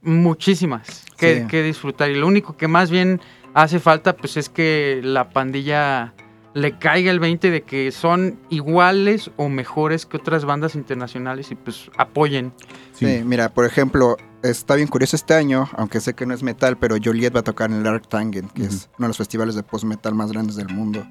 muchísimas 0.01 1.05
que, 1.17 1.41
Sí. 1.41 1.47
que 1.47 1.63
disfrutar. 1.63 2.09
Y 2.11 2.15
lo 2.15 2.27
único 2.27 2.57
que 2.57 2.67
más 2.67 2.89
bien 2.91 3.21
hace 3.53 3.79
falta, 3.79 4.15
pues 4.15 4.37
es 4.37 4.49
que 4.49 5.01
la 5.03 5.29
pandilla 5.29 6.13
le 6.53 6.77
caiga 6.79 7.11
el 7.11 7.19
20 7.19 7.51
de 7.51 7.61
que 7.61 7.91
son 7.91 8.39
iguales 8.49 9.29
o 9.37 9.47
mejores 9.49 10.05
que 10.07 10.17
otras 10.17 10.43
bandas 10.45 10.73
internacionales 10.75 11.51
y 11.51 11.55
pues 11.55 11.91
apoyen. 11.97 12.51
Sí, 12.93 13.21
mira, 13.23 13.49
por 13.53 13.65
ejemplo, 13.65 14.17
está 14.41 14.73
bien 14.75 14.87
curioso 14.87 15.15
este 15.15 15.35
año, 15.35 15.69
aunque 15.75 15.99
sé 15.99 16.15
que 16.15 16.25
no 16.25 16.33
es 16.33 16.41
metal, 16.41 16.77
pero 16.77 16.95
Joliet 17.03 17.35
va 17.35 17.41
a 17.41 17.43
tocar 17.43 17.69
en 17.69 17.77
el 17.77 17.83
Dark 17.83 18.07
Tangen, 18.07 18.49
que 18.49 18.63
es 18.63 18.89
uno 18.97 19.05
de 19.05 19.09
los 19.09 19.17
festivales 19.17 19.53
de 19.53 19.61
post-metal 19.61 20.15
más 20.15 20.31
grandes 20.31 20.55
del 20.55 20.69
mundo. 20.69 21.05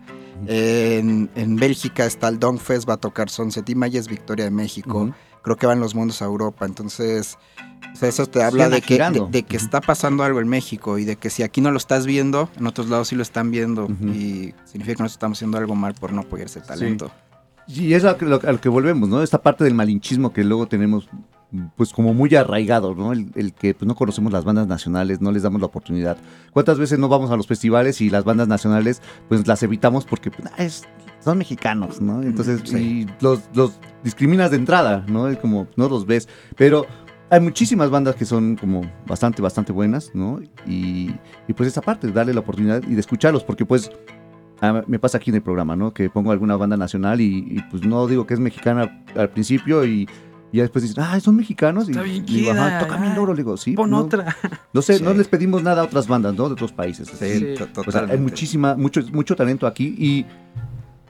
En, 0.49 1.31
en 1.37 1.57
Bélgica 1.57 2.05
está 2.07 2.27
el 2.29 2.39
Dongfest, 2.41 2.89
va 2.89 2.95
a 2.95 2.99
tocar 2.99 3.31
Sunset 3.31 3.69
Images, 3.69 4.09
Victoria 4.09 4.47
de 4.47 4.51
México. 4.51 5.11
Creo 5.43 5.57
que 5.57 5.67
van 5.67 5.79
los 5.79 5.95
mundos 5.95 6.23
a 6.23 6.25
Europa, 6.25 6.67
entonces 6.67 7.39
o 7.93 7.97
sea, 7.99 8.09
eso 8.11 8.27
te 8.27 8.43
habla 8.43 8.69
de 8.69 8.83
que, 8.83 8.99
de, 8.99 9.27
de 9.31 9.43
que 9.43 9.57
está 9.57 9.81
pasando 9.81 10.23
algo 10.23 10.41
en 10.41 10.49
México 10.49 10.99
y 10.99 11.05
de 11.05 11.17
que 11.17 11.31
si 11.31 11.43
aquí 11.43 11.61
no 11.61 11.71
lo 11.71 11.79
estás 11.79 12.05
viendo, 12.07 12.51
en 12.59 12.67
otros 12.67 12.89
lados 12.89 13.09
sí 13.09 13.17
lo 13.17 13.23
están 13.23 13.51
viendo 13.51 13.87
y 13.89 14.53
significa 14.65 14.97
que 14.97 15.03
nosotros 15.03 15.13
estamos 15.13 15.39
haciendo 15.39 15.59
algo 15.59 15.75
mal 15.75 15.95
por 15.95 16.13
no 16.13 16.21
apoyar 16.23 16.47
ese 16.47 16.61
talento. 16.61 17.11
Y 17.69 17.95
es 17.95 18.05
a 18.05 18.13
lo, 18.13 18.19
que- 18.19 18.27
lo- 18.27 18.41
a 18.47 18.53
lo 18.53 18.61
que 18.61 18.69
volvemos, 18.69 19.09
¿no? 19.09 19.23
Esta 19.23 19.43
parte 19.43 19.65
del 19.65 19.75
malinchismo 19.75 20.33
que 20.33 20.45
luego 20.45 20.67
tenemos, 20.69 21.09
pues 21.77 21.93
como 21.93 22.13
muy 22.15 22.33
arraigado, 22.37 22.95
¿no? 22.95 23.13
El, 23.13 23.31
el 23.35 23.55
que 23.55 23.73
pues, 23.75 23.89
no 23.89 23.95
conocemos 23.95 24.33
las 24.33 24.45
bandas 24.45 24.67
nacionales, 24.67 25.21
no 25.21 25.33
les 25.33 25.43
damos 25.43 25.61
la 25.61 25.67
oportunidad. 25.67 26.17
¿Cuántas 26.53 26.79
veces 26.79 26.99
no 26.99 27.09
vamos 27.09 27.31
a 27.31 27.37
los 27.37 27.47
festivales 27.47 28.01
y 28.03 28.11
las 28.11 28.25
bandas 28.25 28.47
nacionales, 28.47 29.01
pues 29.29 29.47
las 29.49 29.63
evitamos 29.63 30.05
porque 30.05 30.31
pues, 30.31 30.49
ah, 30.57 30.63
es- 30.63 30.85
son 31.25 31.39
mexicanos, 31.39 32.01
¿no? 32.01 32.23
Entonces, 32.23 32.61
Sí. 32.65 32.77
y 32.77 33.07
los, 33.25 33.41
los 33.55 33.81
discriminas 34.05 34.53
de 34.53 34.59
entrada, 34.59 35.05
¿no? 35.09 35.27
Es 35.29 35.39
como, 35.39 35.67
no 35.77 35.89
los 35.89 36.07
ves. 36.07 36.29
Pero 36.57 36.87
hay 37.31 37.41
muchísimas 37.41 37.91
bandas 37.91 38.15
que 38.17 38.25
son 38.25 38.57
como 38.57 38.83
bastante, 39.07 39.43
bastante 39.43 39.73
buenas, 39.73 40.13
¿no? 40.15 40.41
Y, 40.67 41.15
y 41.49 41.53
pues 41.55 41.69
esa 41.69 41.81
parte, 41.83 42.11
darle 42.13 42.35
la 42.35 42.41
oportunidad 42.41 42.83
y 42.83 42.95
de 42.95 43.01
escucharlos, 43.01 43.45
porque 43.45 43.65
pues 43.65 43.91
Ah, 44.61 44.83
me 44.87 44.99
pasa 44.99 45.19
aquí 45.19 45.31
en 45.31 45.37
el 45.37 45.43
programa, 45.43 45.77
¿no? 45.77 45.93
Que 45.93 46.09
pongo 46.09 46.33
alguna 46.33 46.57
banda 46.57 46.77
nacional 46.79 47.21
y, 47.21 47.47
y, 47.47 47.63
pues 47.71 47.85
no 47.85 48.07
digo 48.07 48.27
que 48.27 48.33
es 48.35 48.41
mexicana 48.41 49.05
al 49.15 49.29
principio 49.29 49.85
y, 49.85 50.09
y 50.51 50.57
ya 50.57 50.63
después 50.63 50.83
dicen, 50.83 51.05
ah, 51.07 51.21
son 51.21 51.37
mexicanos. 51.37 51.89
Está 51.89 52.07
y 52.07 52.11
bien 52.11 52.25
digo, 52.25 52.53
ajá, 52.53 52.79
toca 52.79 52.99
ay, 52.99 53.15
duro. 53.15 53.35
Le 53.35 53.43
digo, 53.43 53.57
sí. 53.59 53.73
Pon 53.73 53.91
no, 53.91 53.99
otra. 53.99 54.35
No 54.73 54.81
sé, 54.81 54.97
Sí. 54.99 55.05
no 55.05 55.13
les 55.13 55.29
pedimos 55.29 55.63
nada 55.63 55.83
a 55.83 55.85
otras 55.85 56.09
bandas, 56.09 56.35
¿no? 56.35 56.47
De 56.49 56.55
otros 56.55 56.73
países. 56.73 57.07
Sí, 57.09 57.55
Sí. 57.57 57.65
O 57.87 57.91
sea, 57.91 58.07
hay 58.09 58.19
muchísima, 58.19 58.77
mucho, 58.77 59.03
mucho 59.13 59.37
talento 59.37 59.67
aquí 59.67 59.95
y 59.99 60.25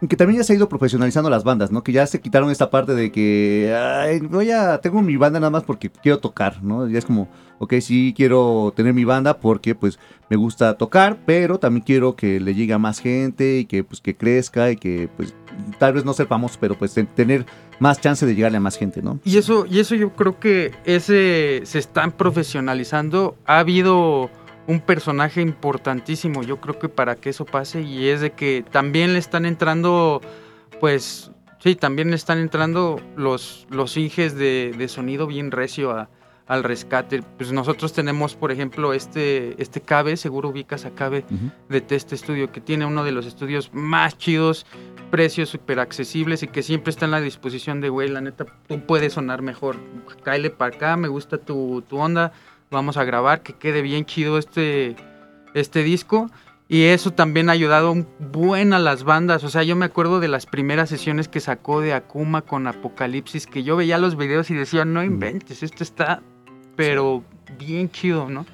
que 0.09 0.16
también 0.16 0.38
ya 0.40 0.44
se 0.44 0.53
ha 0.53 0.57
ido 0.57 0.68
profesionalizando 0.68 1.30
las 1.30 1.42
bandas, 1.44 1.70
¿no? 1.70 1.82
Que 1.82 1.92
ya 1.92 2.07
se 2.07 2.20
quitaron 2.20 2.51
esta 2.51 2.68
parte 2.70 2.94
de 2.94 3.11
que, 3.11 3.74
ay, 3.74 4.20
voy 4.20 4.51
a, 4.51 4.78
tengo 4.78 5.01
mi 5.03 5.16
banda 5.16 5.40
nada 5.40 5.51
más 5.51 5.62
porque 5.64 5.88
quiero 5.90 6.18
tocar, 6.18 6.62
¿no? 6.62 6.86
Ya 6.86 6.99
es 6.99 7.07
como, 7.07 7.28
ok, 7.59 7.74
sí 7.80 8.12
quiero 8.14 8.72
tener 8.76 8.92
mi 8.92 9.05
banda 9.05 9.38
porque 9.38 9.74
pues 9.74 9.99
me 10.28 10.36
gusta 10.36 10.76
tocar, 10.76 11.16
pero 11.24 11.59
también 11.59 11.82
quiero 11.84 12.14
que 12.14 12.40
le 12.40 12.55
llegue 12.55 12.74
a 12.74 12.78
más 12.78 12.99
gente 13.01 13.59
y 13.59 13.64
que 13.64 13.84
pues 13.84 14.01
que 14.03 14.14
crezca 14.16 14.70
y 14.70 14.76
que 14.76 15.09
pues 15.16 15.34
tal 15.78 15.94
vez 15.94 16.05
no 16.05 16.12
ser 16.12 16.26
famoso, 16.26 16.59
pero 16.61 16.76
pues 16.78 16.92
ten- 16.92 17.07
tener 17.07 17.47
más 17.78 17.99
chance 18.01 18.26
de 18.26 18.34
llegarle 18.34 18.59
a 18.59 18.61
más 18.61 18.76
gente, 18.76 19.01
¿no? 19.01 19.18
Y 19.24 19.38
eso, 19.38 19.64
y 19.64 19.80
eso 19.80 19.94
yo 19.94 20.12
creo 20.12 20.38
que 20.38 20.72
ese 20.84 21.62
se 21.64 21.78
están 21.78 22.12
profesionalizando. 22.12 23.36
Ha 23.47 23.61
habido 23.61 24.30
un 24.66 24.80
personaje 24.80 25.40
importantísimo, 25.42 26.42
yo 26.42 26.60
creo 26.60 26.78
que 26.78 26.88
para 26.88 27.14
que 27.16 27.30
eso 27.30 27.44
pase, 27.44 27.82
y 27.82 28.08
es 28.08 28.20
de 28.20 28.32
que 28.32 28.64
también 28.70 29.12
le 29.12 29.18
están 29.18 29.46
entrando, 29.46 30.20
pues, 30.80 31.30
sí, 31.60 31.74
también 31.76 32.10
le 32.10 32.16
están 32.16 32.38
entrando 32.38 33.00
los, 33.16 33.66
los 33.70 33.96
inges 33.96 34.34
de, 34.34 34.74
de 34.76 34.88
sonido 34.88 35.26
bien 35.26 35.50
recio 35.50 35.90
a- 35.92 36.08
al 36.48 36.62
rescate. 36.62 37.22
Pues 37.38 37.50
nosotros 37.50 37.92
tenemos, 37.92 38.36
por 38.36 38.52
ejemplo, 38.52 38.92
este, 38.92 39.60
este 39.60 39.80
Cabe, 39.80 40.16
seguro 40.16 40.50
ubicas 40.50 40.84
a 40.84 40.90
Cabe 40.92 41.24
de 41.68 41.80
Test 41.80 42.12
Studio, 42.14 42.52
que 42.52 42.60
tiene 42.60 42.86
uno 42.86 43.02
de 43.02 43.10
los 43.10 43.26
estudios 43.26 43.70
más 43.72 44.16
chidos, 44.16 44.64
precios 45.10 45.48
súper 45.48 45.80
accesibles 45.80 46.44
y 46.44 46.46
que 46.48 46.62
siempre 46.62 46.90
está 46.90 47.04
en 47.04 47.10
la 47.10 47.20
disposición 47.20 47.80
de, 47.80 47.88
güey, 47.88 48.08
la 48.08 48.20
neta, 48.20 48.46
tú 48.68 48.80
puedes 48.86 49.14
sonar 49.14 49.42
mejor. 49.42 49.76
Cáele 50.22 50.50
para 50.50 50.76
acá, 50.76 50.96
me 50.96 51.08
gusta 51.08 51.38
tu, 51.38 51.82
tu 51.88 51.98
onda, 51.98 52.32
vamos 52.70 52.96
a 52.96 53.04
grabar, 53.04 53.42
que 53.42 53.54
quede 53.54 53.82
bien 53.82 54.04
chido 54.04 54.38
este, 54.38 54.96
este 55.54 55.82
disco. 55.82 56.30
Y 56.68 56.84
eso 56.84 57.12
también 57.12 57.48
ha 57.48 57.52
ayudado 57.52 57.92
un 57.92 58.08
buen 58.18 58.72
a 58.72 58.80
las 58.80 59.04
bandas. 59.04 59.44
O 59.44 59.50
sea, 59.50 59.62
yo 59.62 59.76
me 59.76 59.84
acuerdo 59.84 60.18
de 60.18 60.28
las 60.28 60.46
primeras 60.46 60.88
sesiones 60.88 61.28
que 61.28 61.38
sacó 61.38 61.80
de 61.80 61.94
Akuma 61.94 62.42
con 62.42 62.66
Apocalipsis, 62.66 63.46
que 63.46 63.62
yo 63.62 63.76
veía 63.76 63.98
los 63.98 64.16
videos 64.16 64.50
y 64.50 64.54
decía, 64.54 64.84
no 64.84 65.04
inventes, 65.04 65.62
esto 65.62 65.84
está, 65.84 66.22
pero 66.74 67.22
bien 67.58 67.88
chido, 67.90 68.28
¿no? 68.28 68.46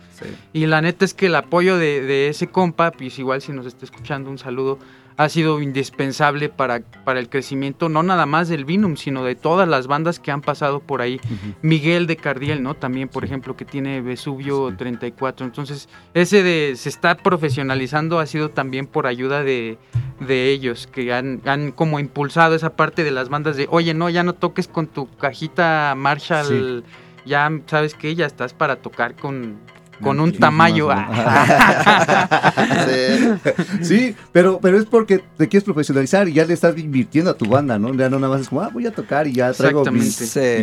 Y 0.53 0.67
la 0.67 0.83
neta 0.83 1.05
es 1.05 1.15
que 1.15 1.27
el 1.27 1.35
apoyo 1.35 1.79
de, 1.79 2.03
de 2.03 2.29
ese 2.29 2.47
compa, 2.47 2.93
pues 2.93 3.19
igual 3.19 3.41
si 3.41 3.53
nos 3.53 3.67
está 3.67 3.85
escuchando, 3.85 4.31
un 4.31 4.39
saludo 4.39 4.79
ha 5.17 5.29
sido 5.29 5.61
indispensable 5.61 6.49
para, 6.49 6.81
para 7.05 7.21
el 7.21 7.29
crecimiento, 7.29 7.89
no 7.89 8.03
nada 8.03 8.27
más 8.27 8.49
del 8.49 8.65
Vinum, 8.65 8.97
sino 8.97 9.25
de 9.25 9.35
todas 9.35 9.69
las 9.69 9.87
bandas 9.87 10.19
que 10.19 10.31
han 10.31 10.41
pasado 10.41 10.81
por 10.81 11.03
ahí. 11.03 11.21
Miguel 11.63 12.07
de 12.07 12.17
Cardiel, 12.17 12.63
¿no? 12.63 12.75
También, 12.75 13.09
por 13.09 13.25
ejemplo, 13.25 13.57
que 13.57 13.65
tiene 13.65 14.01
Vesubio 14.01 14.75
34. 14.77 15.47
Entonces, 15.47 15.89
ese 16.15 16.43
de 16.43 16.75
se 16.77 16.89
está 16.89 17.17
profesionalizando 17.17 18.19
ha 18.19 18.27
sido 18.27 18.51
también 18.51 18.87
por 18.87 19.07
ayuda 19.07 19.43
de, 19.43 19.79
de 20.21 20.51
ellos, 20.51 20.87
que 20.87 21.13
han, 21.13 21.41
han, 21.45 21.73
como 21.73 22.01
impulsado 22.01 22.55
esa 22.55 22.77
parte 22.77 23.05
de 23.05 23.11
las 23.11 23.29
bandas 23.29 23.57
de, 23.57 23.67
oye, 23.71 23.95
no, 23.95 24.09
ya 24.11 24.23
no 24.23 24.35
toques 24.35 24.69
con 24.69 24.87
tu 24.87 25.09
cajita 25.17 25.95
Marshall, 25.97 26.85
ya 27.25 27.51
sabes 27.67 27.95
que 27.95 28.15
ya 28.15 28.27
estás 28.27 28.55
para 28.55 28.77
tocar 28.77 29.15
con 29.15 29.59
con 30.03 30.21
un 30.21 30.33
tamaño. 30.33 30.89
sí. 33.83 34.15
pero, 34.33 34.59
pero 34.61 34.79
es 34.79 34.87
porque 34.87 35.23
te 35.37 35.49
quieres 35.49 35.65
profesionalizar 35.65 36.29
y 36.29 36.35
ya 36.35 36.45
le 36.45 36.55
estás 36.55 36.77
invirtiendo 36.79 37.31
a 37.31 37.35
tu 37.35 37.47
banda, 37.47 37.79
¿no? 37.79 37.95
Ya 37.95 38.11
no 38.11 38.19
nada 38.19 38.33
más 38.33 38.43
es 38.43 38.49
como, 38.49 38.63
ah, 38.63 38.71
voy 38.73 38.87
a 38.87 38.93
tocar 38.93 39.27
y 39.27 39.33
ya 39.33 39.53
traigo 39.53 39.85
mi, 39.91 40.09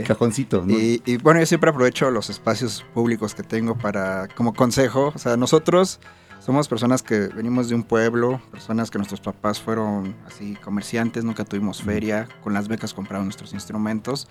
cajoncito. 0.06 0.66
Y, 0.68 1.02
y, 1.06 1.18
bueno, 1.18 1.40
yo 1.40 1.46
siempre 1.46 1.70
aprovecho 1.70 2.10
los 2.12 2.30
espacios 2.30 2.86
públicos 2.94 3.34
que 3.34 3.44
tengo 3.44 3.78
para, 3.78 4.28
como 4.36 4.54
consejo, 4.54 5.12
o 5.16 5.18
sea, 5.18 5.38
nosotros 5.38 6.00
somos 6.40 6.68
personas 6.68 7.04
que 7.04 7.28
venimos 7.28 7.70
de 7.70 7.76
un 7.76 7.84
pueblo, 7.84 8.42
personas 8.52 8.90
que 8.90 8.98
nuestros 8.98 9.22
papás 9.22 9.60
fueron 9.60 10.16
así 10.26 10.56
comerciantes, 10.64 11.24
nunca 11.24 11.46
tuvimos 11.46 11.84
feria, 11.84 12.28
con 12.44 12.54
las 12.54 12.68
becas 12.68 12.94
compramos 12.94 13.26
nuestros 13.26 13.54
instrumentos 13.54 14.28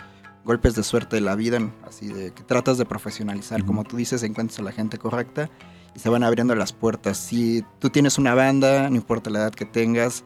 golpes 0.48 0.74
de 0.74 0.82
suerte 0.82 1.16
de 1.16 1.20
la 1.20 1.34
vida, 1.34 1.60
así 1.86 2.08
de 2.08 2.32
que 2.32 2.42
tratas 2.42 2.78
de 2.78 2.86
profesionalizar, 2.86 3.66
como 3.66 3.84
tú 3.84 3.98
dices, 3.98 4.22
encuentras 4.22 4.58
a 4.58 4.62
la 4.62 4.72
gente 4.72 4.96
correcta 4.96 5.50
y 5.94 5.98
se 5.98 6.08
van 6.08 6.22
abriendo 6.22 6.54
las 6.54 6.72
puertas. 6.72 7.18
Si 7.18 7.66
tú 7.80 7.90
tienes 7.90 8.16
una 8.16 8.34
banda, 8.34 8.88
no 8.88 8.96
importa 8.96 9.28
la 9.28 9.40
edad 9.40 9.52
que 9.52 9.66
tengas, 9.66 10.24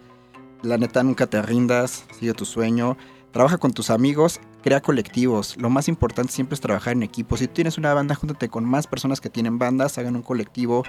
la 0.63 0.79
neta 0.79 1.03
nunca 1.03 1.27
te 1.27 1.43
rindas, 1.43 2.05
sigue 2.21 2.35
tu 2.35 2.45
sueño, 2.45 2.97
trabaja 3.33 3.59
con 3.59 3.73
tus 3.73 3.91
amigos, 3.91 4.39
crea 4.63 4.81
colectivos. 4.81 5.57
Lo 5.57 5.71
más 5.71 5.89
importante 5.89 6.33
siempre 6.33 6.55
es 6.55 6.61
trabajar 6.61 6.93
en 6.93 7.03
equipo. 7.03 7.37
Si 7.37 7.49
tú 7.49 7.55
tienes 7.55 7.77
una 7.77 7.93
banda, 7.93 8.15
júntate 8.15 8.49
con 8.49 8.65
más 8.65 8.87
personas 8.87 9.21
que 9.21 9.29
tienen 9.29 9.59
bandas, 9.59 9.99
hagan 9.99 10.15
un 10.15 10.23
colectivo, 10.23 10.85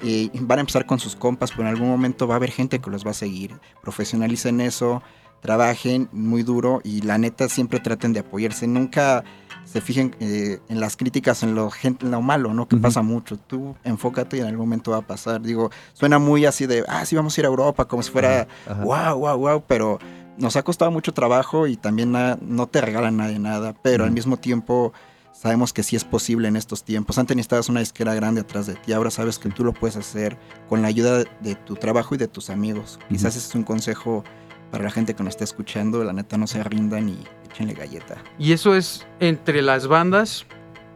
y 0.00 0.30
van 0.40 0.60
a 0.60 0.62
empezar 0.62 0.86
con 0.86 0.98
sus 0.98 1.14
compas, 1.14 1.50
pero 1.50 1.64
en 1.64 1.68
algún 1.68 1.88
momento 1.88 2.26
va 2.26 2.36
a 2.36 2.38
haber 2.38 2.52
gente 2.52 2.78
que 2.78 2.88
los 2.88 3.04
va 3.04 3.10
a 3.10 3.14
seguir. 3.14 3.54
Profesionalicen 3.82 4.62
eso 4.62 5.02
trabajen 5.40 6.08
muy 6.12 6.42
duro 6.42 6.80
y 6.84 7.02
la 7.02 7.18
neta 7.18 7.48
siempre 7.48 7.80
traten 7.80 8.12
de 8.12 8.20
apoyarse. 8.20 8.66
Nunca 8.66 9.24
se 9.64 9.80
fijen 9.80 10.16
eh, 10.20 10.60
en 10.68 10.80
las 10.80 10.96
críticas, 10.96 11.42
en 11.42 11.54
lo, 11.54 11.70
en 11.82 12.10
lo 12.10 12.22
malo, 12.22 12.54
¿no? 12.54 12.66
Que 12.66 12.76
pasa 12.76 13.02
mucho. 13.02 13.36
Tú 13.36 13.76
enfócate 13.84 14.38
y 14.38 14.40
en 14.40 14.46
algún 14.46 14.66
momento 14.66 14.92
va 14.92 14.98
a 14.98 15.06
pasar. 15.06 15.42
Digo, 15.42 15.70
suena 15.92 16.18
muy 16.18 16.46
así 16.46 16.66
de, 16.66 16.84
ah, 16.88 17.04
sí, 17.04 17.16
vamos 17.16 17.36
a 17.36 17.40
ir 17.40 17.44
a 17.44 17.48
Europa, 17.48 17.86
como 17.86 18.02
si 18.02 18.10
fuera, 18.10 18.48
wow, 18.82 19.18
wow, 19.18 19.38
wow, 19.38 19.64
pero 19.66 19.98
nos 20.38 20.56
ha 20.56 20.62
costado 20.62 20.90
mucho 20.90 21.12
trabajo 21.12 21.66
y 21.66 21.76
también 21.76 22.12
no 22.12 22.66
te 22.66 22.80
regalan 22.80 23.16
nadie 23.16 23.38
nada, 23.38 23.74
pero 23.82 24.04
al 24.04 24.12
mismo 24.12 24.36
tiempo 24.36 24.92
sabemos 25.32 25.72
que 25.72 25.82
sí 25.82 25.96
es 25.96 26.04
posible 26.04 26.48
en 26.48 26.56
estos 26.56 26.84
tiempos. 26.84 27.18
Antes 27.18 27.36
necesitabas 27.36 27.68
una 27.68 27.80
disquera 27.80 28.14
grande 28.14 28.40
atrás 28.40 28.66
de 28.66 28.74
ti, 28.74 28.92
ahora 28.92 29.10
sabes 29.10 29.38
que 29.38 29.48
tú 29.50 29.64
lo 29.64 29.72
puedes 29.72 29.96
hacer 29.96 30.38
con 30.68 30.82
la 30.82 30.88
ayuda 30.88 31.24
de, 31.40 31.54
tu 31.54 31.76
trabajo 31.76 32.14
y 32.14 32.18
de 32.18 32.28
tus 32.28 32.50
amigos. 32.50 32.98
Quizás 33.08 33.36
ese 33.36 33.48
es 33.48 33.54
un 33.54 33.64
consejo 33.64 34.24
para 34.70 34.84
la 34.84 34.90
gente 34.90 35.14
que 35.14 35.22
nos 35.22 35.32
está 35.32 35.44
escuchando, 35.44 36.04
la 36.04 36.12
neta 36.12 36.36
no 36.36 36.46
se 36.46 36.62
rindan 36.62 37.08
y 37.08 37.18
échenle 37.50 37.74
galleta. 37.74 38.16
Y 38.38 38.52
eso 38.52 38.74
es 38.74 39.06
entre 39.20 39.62
las 39.62 39.86
bandas, 39.86 40.46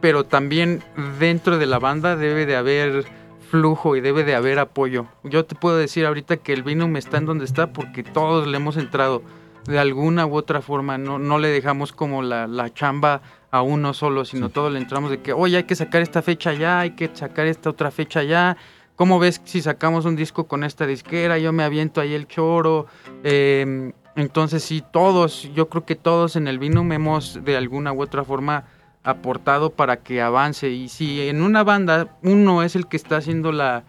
pero 0.01 0.25
también 0.25 0.83
dentro 1.19 1.57
de 1.57 1.65
la 1.65 1.79
banda 1.79 2.15
debe 2.15 2.45
de 2.45 2.55
haber 2.55 3.05
flujo 3.49 3.95
y 3.95 4.01
debe 4.01 4.23
de 4.23 4.35
haber 4.35 4.59
apoyo. 4.59 5.05
Yo 5.23 5.45
te 5.45 5.55
puedo 5.55 5.77
decir 5.77 6.05
ahorita 6.05 6.37
que 6.37 6.53
el 6.53 6.63
Vinum 6.63 6.95
está 6.97 7.17
en 7.17 7.25
donde 7.25 7.45
está 7.45 7.71
porque 7.71 8.03
todos 8.03 8.47
le 8.47 8.57
hemos 8.57 8.77
entrado 8.77 9.21
de 9.65 9.79
alguna 9.79 10.25
u 10.25 10.35
otra 10.35 10.61
forma. 10.61 10.97
No, 10.97 11.19
no 11.19 11.37
le 11.37 11.49
dejamos 11.49 11.93
como 11.93 12.21
la, 12.21 12.47
la 12.47 12.73
chamba 12.73 13.21
a 13.51 13.61
uno 13.61 13.93
solo, 13.93 14.25
sino 14.25 14.49
todos 14.49 14.73
le 14.73 14.79
entramos 14.79 15.11
de 15.11 15.21
que, 15.21 15.33
oye, 15.33 15.57
hay 15.57 15.63
que 15.63 15.75
sacar 15.75 16.01
esta 16.01 16.23
fecha 16.23 16.53
ya, 16.53 16.79
hay 16.79 16.95
que 16.95 17.11
sacar 17.13 17.45
esta 17.45 17.69
otra 17.69 17.91
fecha 17.91 18.23
ya 18.23 18.57
¿Cómo 18.95 19.19
ves 19.19 19.41
si 19.43 19.61
sacamos 19.61 20.05
un 20.05 20.15
disco 20.15 20.45
con 20.45 20.63
esta 20.63 20.85
disquera? 20.85 21.39
Yo 21.39 21.51
me 21.51 21.63
aviento 21.63 21.99
ahí 21.99 22.13
el 22.13 22.27
choro. 22.27 22.85
Em, 23.23 23.91
entonces 24.15 24.63
sí, 24.63 24.83
todos, 24.91 25.49
yo 25.55 25.67
creo 25.69 25.85
que 25.85 25.95
todos 25.95 26.35
en 26.35 26.47
el 26.47 26.59
vino 26.59 26.81
hemos 26.93 27.43
de 27.43 27.57
alguna 27.57 27.91
u 27.91 28.01
otra 28.01 28.23
forma 28.23 28.65
aportado 29.03 29.71
para 29.71 29.97
que 29.97 30.21
avance. 30.21 30.69
Y 30.69 30.89
si 30.89 31.21
en 31.27 31.41
una 31.41 31.63
banda 31.63 32.17
uno 32.21 32.61
es 32.61 32.75
el 32.75 32.87
que 32.87 32.97
está 32.97 33.17
haciendo 33.17 33.51
la, 33.51 33.83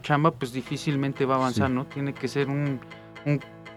chamba, 0.00 0.30
pues 0.30 0.52
difícilmente 0.52 1.26
va 1.26 1.34
a 1.34 1.38
avanzar, 1.38 1.70
¿no? 1.70 1.86
Tiene 1.86 2.14
que 2.14 2.28
ser 2.28 2.48
un, 2.48 2.80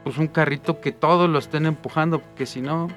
pues 0.03 0.17
un 0.17 0.27
carrito 0.27 0.79
que 0.79 0.91
todos 0.91 1.27
lo 1.27 1.39
estén 1.39 1.65
empujando, 1.65 2.19
porque 2.19 2.45
si 2.45 2.61
no, 2.61 2.87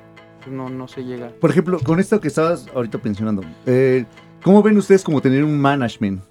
pues 0.41 0.55
no, 0.55 0.69
no 0.69 0.87
se 0.87 1.05
llega. 1.05 1.31
Por 1.41 1.51
ejemplo, 1.51 1.81
con 1.81 1.99
esto 1.99 2.21
que 2.21 2.29
estabas 2.29 2.69
ahorita 2.75 2.99
pensionando, 2.99 3.43
eh, 3.65 4.05
¿cómo 4.43 4.63
ven 4.63 4.77
ustedes 4.77 5.03
como 5.03 5.21
tener 5.21 5.45
un 5.45 5.59
management? 5.59 6.30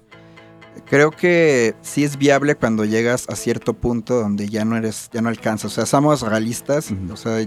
Creo 0.86 1.10
que 1.10 1.74
sí 1.82 2.04
es 2.04 2.16
viable 2.16 2.56
cuando 2.56 2.84
llegas 2.84 3.26
a 3.28 3.36
cierto 3.36 3.74
punto 3.74 4.20
donde 4.20 4.48
ya 4.48 4.64
no 4.64 4.76
eres, 4.76 5.08
ya 5.12 5.22
no 5.22 5.28
alcanzas. 5.28 5.72
O 5.72 5.74
sea, 5.74 5.86
somos 5.86 6.22
realistas. 6.22 6.92
O 7.12 7.16
sea, 7.16 7.46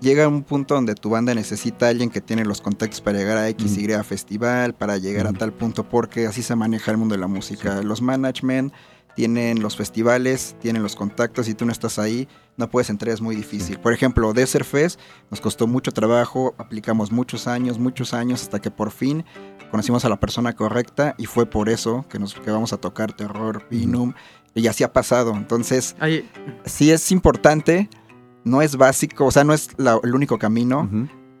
llega 0.00 0.26
un 0.28 0.42
punto 0.42 0.74
donde 0.74 0.94
tu 0.94 1.10
banda 1.10 1.34
necesita 1.34 1.86
a 1.86 1.88
alguien 1.90 2.10
que 2.10 2.20
tiene 2.20 2.44
los 2.44 2.60
contactos 2.60 3.00
para 3.00 3.18
llegar 3.18 3.36
a 3.38 3.48
X, 3.50 3.76
Y 3.76 3.88
festival, 4.04 4.74
para 4.74 4.96
llegar 4.96 5.26
a 5.26 5.32
tal 5.32 5.52
punto, 5.52 5.88
porque 5.88 6.26
así 6.26 6.42
se 6.42 6.56
maneja 6.56 6.90
el 6.90 6.96
mundo 6.96 7.14
de 7.14 7.20
la 7.20 7.28
música. 7.28 7.82
Los 7.82 8.00
management 8.00 8.72
tienen 9.14 9.60
los 9.60 9.76
festivales, 9.76 10.56
tienen 10.60 10.82
los 10.82 10.94
contactos 10.94 11.48
y 11.48 11.54
tú 11.54 11.66
no 11.66 11.72
estás 11.72 11.98
ahí, 11.98 12.28
no 12.58 12.68
puedes 12.68 12.90
entrar, 12.90 13.14
es 13.14 13.22
muy 13.22 13.34
difícil. 13.34 13.78
Por 13.78 13.94
ejemplo, 13.94 14.34
Desert 14.34 14.66
Fest 14.66 15.00
nos 15.30 15.40
costó 15.40 15.66
mucho 15.66 15.92
trabajo, 15.92 16.54
aplicamos 16.58 17.10
muchos 17.10 17.46
años, 17.46 17.78
muchos 17.78 18.12
años 18.12 18.42
hasta 18.42 18.60
que 18.60 18.70
por 18.70 18.90
fin 18.90 19.24
conocimos 19.70 20.04
a 20.04 20.08
la 20.08 20.18
persona 20.20 20.54
correcta 20.54 21.14
y 21.16 21.26
fue 21.26 21.46
por 21.46 21.68
eso 21.68 22.04
que 22.10 22.18
nos 22.18 22.34
que 22.34 22.50
vamos 22.50 22.72
a 22.72 22.76
tocar 22.76 23.12
terror, 23.12 23.64
Vinum, 23.70 24.12
y 24.54 24.66
así 24.66 24.84
ha 24.84 24.92
pasado. 24.92 25.32
Entonces, 25.34 25.96
sí 26.64 26.90
es 26.90 27.12
importante, 27.12 27.88
no 28.44 28.60
es 28.60 28.76
básico, 28.76 29.26
o 29.26 29.30
sea, 29.30 29.44
no 29.44 29.54
es 29.54 29.70
el 30.02 30.14
único 30.14 30.38
camino, 30.38 30.88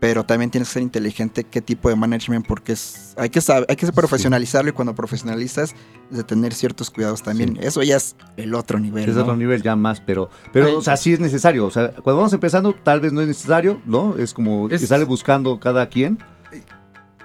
pero 0.00 0.24
también 0.24 0.50
tienes 0.50 0.68
que 0.68 0.74
ser 0.74 0.82
inteligente 0.82 1.44
qué 1.44 1.60
tipo 1.60 1.88
de 1.88 1.96
management, 1.96 2.46
porque 2.46 2.72
es, 2.72 3.14
hay 3.16 3.30
que 3.30 3.40
saber, 3.40 3.66
hay 3.68 3.76
que 3.76 3.90
profesionalizarlo 3.92 4.70
y 4.70 4.72
cuando 4.72 4.94
profesionalizas, 4.94 5.74
de 6.10 6.24
tener 6.24 6.54
ciertos 6.54 6.90
cuidados 6.90 7.22
también. 7.22 7.58
Eso 7.60 7.82
ya 7.82 7.96
es 7.96 8.16
el 8.36 8.54
otro 8.54 8.78
nivel. 8.78 9.08
Es 9.08 9.16
otro 9.16 9.36
nivel 9.36 9.62
ya 9.62 9.76
más, 9.76 10.00
pero, 10.00 10.30
pero 10.52 10.78
o 10.78 10.82
sea, 10.82 10.96
sí 10.96 11.12
es 11.12 11.20
necesario. 11.20 11.66
O 11.66 11.70
sea, 11.70 11.90
cuando 11.92 12.18
vamos 12.18 12.32
empezando, 12.32 12.74
tal 12.74 13.00
vez 13.00 13.12
no 13.12 13.20
es 13.20 13.28
necesario, 13.28 13.80
¿no? 13.84 14.16
Es 14.16 14.32
como 14.32 14.68
que 14.68 14.78
sale 14.78 15.04
buscando 15.04 15.58
cada 15.60 15.88
quien 15.88 16.18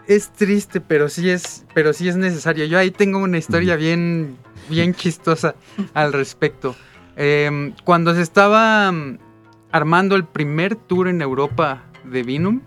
es 0.08 0.32
triste, 0.32 0.82
pero 0.82 1.10
sí 1.10 1.30
es, 1.30 1.66
pero 1.74 1.94
sí 1.94 2.08
es 2.08 2.16
necesario. 2.16 2.66
Yo 2.66 2.78
ahí 2.78 2.92
tengo 2.92 3.20
una 3.20 3.38
historia 3.38 3.76
bien, 3.76 4.38
bien 4.70 4.94
chistosa 4.96 5.56
al 5.94 6.14
respecto. 6.14 6.76
Em, 7.16 7.74
cuando 7.84 8.14
se 8.16 8.22
estaba 8.22 8.92
mm, 8.92 9.20
armando 9.72 10.16
el 10.16 10.26
primer 10.26 10.76
tour 10.76 11.08
en 11.08 11.22
Europa 11.22 11.84
de 12.04 12.24
Vinum, 12.24 12.62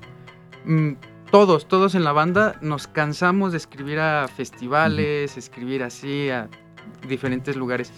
mm, 0.64 0.92
todos, 1.30 1.66
todos 1.66 1.94
en 1.94 2.04
la 2.04 2.12
banda 2.12 2.56
nos 2.60 2.86
cansamos 2.86 3.52
de 3.52 3.58
escribir 3.58 3.98
a 3.98 4.28
festivales, 4.28 5.36
escribir 5.36 5.82
así 5.82 6.30
a 6.30 6.48
diferentes 7.08 7.56
lugares. 7.56 7.92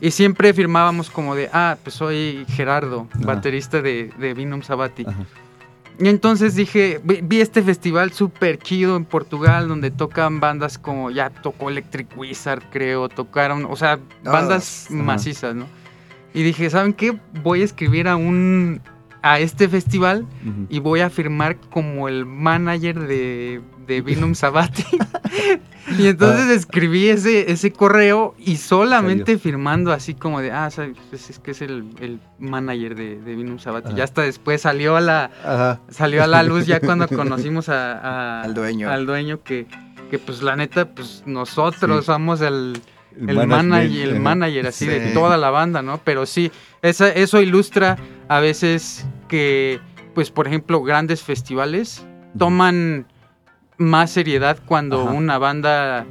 Y 0.00 0.10
siempre 0.10 0.52
firmábamos 0.52 1.10
como 1.10 1.34
de, 1.34 1.48
ah, 1.52 1.76
pues 1.82 1.96
soy 1.96 2.44
Gerardo, 2.48 3.08
baterista 3.20 3.80
de, 3.80 4.12
de 4.18 4.34
Vinum 4.34 4.62
Sabati. 4.62 5.06
Y 5.98 6.08
entonces 6.08 6.56
dije, 6.56 7.00
vi, 7.04 7.40
este 7.40 7.62
festival 7.62 8.12
súper 8.12 8.58
chido 8.58 8.96
en 8.96 9.04
Portugal 9.04 9.68
donde 9.68 9.92
tocan 9.92 10.40
bandas 10.40 10.76
como, 10.76 11.10
ya 11.10 11.30
tocó 11.30 11.70
Electric 11.70 12.08
Wizard, 12.16 12.62
creo, 12.70 13.08
tocaron, 13.08 13.64
o 13.64 13.76
sea, 13.76 14.00
bandas 14.24 14.88
macizas, 14.90 15.54
¿no? 15.54 15.66
Y 16.32 16.42
dije, 16.42 16.68
¿saben 16.68 16.94
qué? 16.94 17.16
Voy 17.44 17.62
a 17.62 17.64
escribir 17.64 18.08
a 18.08 18.16
un, 18.16 18.80
a 19.24 19.38
este 19.40 19.70
festival 19.70 20.26
y 20.68 20.80
voy 20.80 21.00
a 21.00 21.08
firmar 21.08 21.56
como 21.56 22.08
el 22.08 22.26
manager 22.26 23.08
de, 23.08 23.62
de 23.86 24.02
Vinum 24.02 24.34
Sabati. 24.34 24.84
y 25.98 26.08
entonces 26.08 26.46
ah. 26.50 26.52
escribí 26.52 27.08
ese, 27.08 27.50
ese 27.50 27.72
correo 27.72 28.34
y 28.38 28.56
solamente 28.56 29.38
firmando 29.38 29.94
así 29.94 30.12
como 30.12 30.42
de, 30.42 30.52
ah, 30.52 30.68
pues 31.08 31.30
es 31.30 31.38
que 31.38 31.52
es 31.52 31.62
el, 31.62 31.86
el 32.00 32.20
manager 32.38 32.94
de, 32.94 33.18
de 33.18 33.34
Vinum 33.34 33.58
Sabati. 33.58 33.94
Ya 33.94 34.04
hasta 34.04 34.20
después 34.20 34.60
salió 34.60 34.94
a 34.94 35.00
la, 35.00 35.80
salió 35.88 36.22
a 36.22 36.26
la 36.26 36.42
luz 36.42 36.66
ya 36.66 36.80
cuando 36.80 37.08
conocimos 37.08 37.70
a, 37.70 38.42
al 38.42 38.52
dueño. 38.52 38.90
Al 38.90 39.06
dueño 39.06 39.42
que, 39.42 39.66
que 40.10 40.18
pues 40.18 40.42
la 40.42 40.54
neta, 40.54 40.90
pues 40.90 41.22
nosotros 41.24 42.04
somos 42.04 42.42
el... 42.42 42.78
El, 43.16 43.46
manager, 43.46 44.08
el 44.08 44.18
manager 44.18 44.66
así 44.66 44.86
de 44.86 45.12
toda 45.12 45.36
la 45.36 45.48
banda, 45.50 45.82
¿no? 45.82 46.00
Pero 46.02 46.26
sí, 46.26 46.50
esa, 46.82 47.08
eso 47.10 47.40
ilustra 47.40 47.96
a 48.26 48.40
veces 48.40 49.06
que, 49.28 49.80
pues, 50.14 50.30
por 50.30 50.46
ejemplo, 50.46 50.82
grandes 50.82 51.22
festivales 51.22 52.06
toman 52.38 53.06
más 53.76 54.10
seriedad 54.10 54.58
cuando 54.64 55.04
una 55.04 55.38
banda 55.38 56.06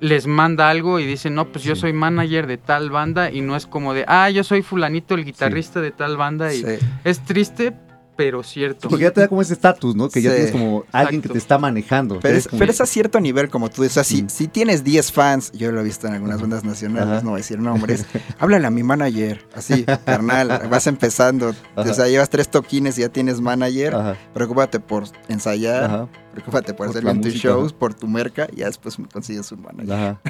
les 0.00 0.26
manda 0.26 0.68
algo 0.68 1.00
y 1.00 1.06
dicen, 1.06 1.34
no, 1.34 1.46
pues 1.48 1.64
yo 1.64 1.74
soy 1.74 1.92
manager 1.94 2.46
de 2.46 2.58
tal 2.58 2.90
banda 2.90 3.30
y 3.30 3.40
no 3.40 3.56
es 3.56 3.66
como 3.66 3.94
de, 3.94 4.04
ah, 4.06 4.28
yo 4.28 4.44
soy 4.44 4.60
fulanito, 4.62 5.14
el 5.14 5.24
guitarrista 5.24 5.80
de 5.80 5.90
tal 5.90 6.16
banda 6.18 6.52
y 6.52 6.58
Sí. 6.62 6.78
es 7.04 7.24
triste, 7.24 7.72
pero 8.16 8.42
cierto. 8.42 8.88
Porque 8.88 9.04
ya 9.04 9.10
te 9.12 9.20
da 9.20 9.28
como 9.28 9.42
ese 9.42 9.52
estatus, 9.52 9.94
¿no? 9.94 10.08
Que 10.08 10.22
ya 10.22 10.30
tienes 10.34 10.50
como 10.52 10.84
alguien 10.90 11.20
que 11.22 11.28
te 11.28 11.38
está 11.38 11.58
manejando. 11.58 12.18
Pero 12.20 12.36
es, 12.38 12.48
como- 12.48 12.58
pero 12.58 12.72
es 12.72 12.80
a 12.80 12.86
cierto 12.86 13.20
nivel, 13.20 13.50
como 13.50 13.68
tú 13.68 13.82
dices. 13.82 13.98
O 13.98 14.02
sea, 14.02 14.04
si, 14.04 14.22
Mm. 14.22 14.28
si 14.30 14.48
tienes 14.48 14.82
10 14.84 15.12
fans, 15.12 15.52
yo 15.52 15.70
lo 15.70 15.80
he 15.80 15.84
visto 15.84 16.06
en 16.06 16.14
algunas 16.14 16.40
bandas 16.40 16.64
nacionales, 16.64 17.08
Ajá. 17.08 17.20
no 17.22 17.30
voy 17.30 17.38
a 17.38 17.42
decir 17.42 17.58
nombres, 17.60 18.06
háblale 18.38 18.66
a 18.66 18.70
mi 18.70 18.82
manager. 18.82 19.46
Así, 19.54 19.84
carnal, 20.04 20.48
vas 20.70 20.86
empezando. 20.86 21.54
Ajá. 21.76 21.90
O 21.90 21.94
sea, 21.94 22.08
llevas 22.08 22.30
tres 22.30 22.48
toquines 22.48 22.96
y 22.98 23.02
ya 23.02 23.08
tienes 23.10 23.40
manager. 23.40 23.94
Ajá, 23.94 24.16
Preocúpate 24.34 24.80
por 24.80 25.04
ensayar, 25.28 25.84
ajá, 25.84 26.08
preocúpate 26.32 26.72
por, 26.72 26.86
Por 26.86 26.88
hacer 26.88 27.04
bien 27.04 27.20
tus 27.20 27.34
shows, 27.34 27.72
por 27.72 27.92
tu 27.94 28.06
merca, 28.08 28.46
y 28.52 28.56
ya 28.60 28.66
después 28.66 28.96
consigues 29.12 29.52
un 29.52 29.62
manager. 29.62 29.92
ajá. 29.92 30.20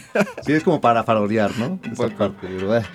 Sí, 0.44 0.52
es 0.52 0.62
como 0.64 0.80
para 0.80 1.04
farolear, 1.04 1.56
¿no? 1.58 1.78
Esa 1.92 2.08
parte, 2.08 2.36
pero, 2.40 2.66
bueno. 2.66 2.86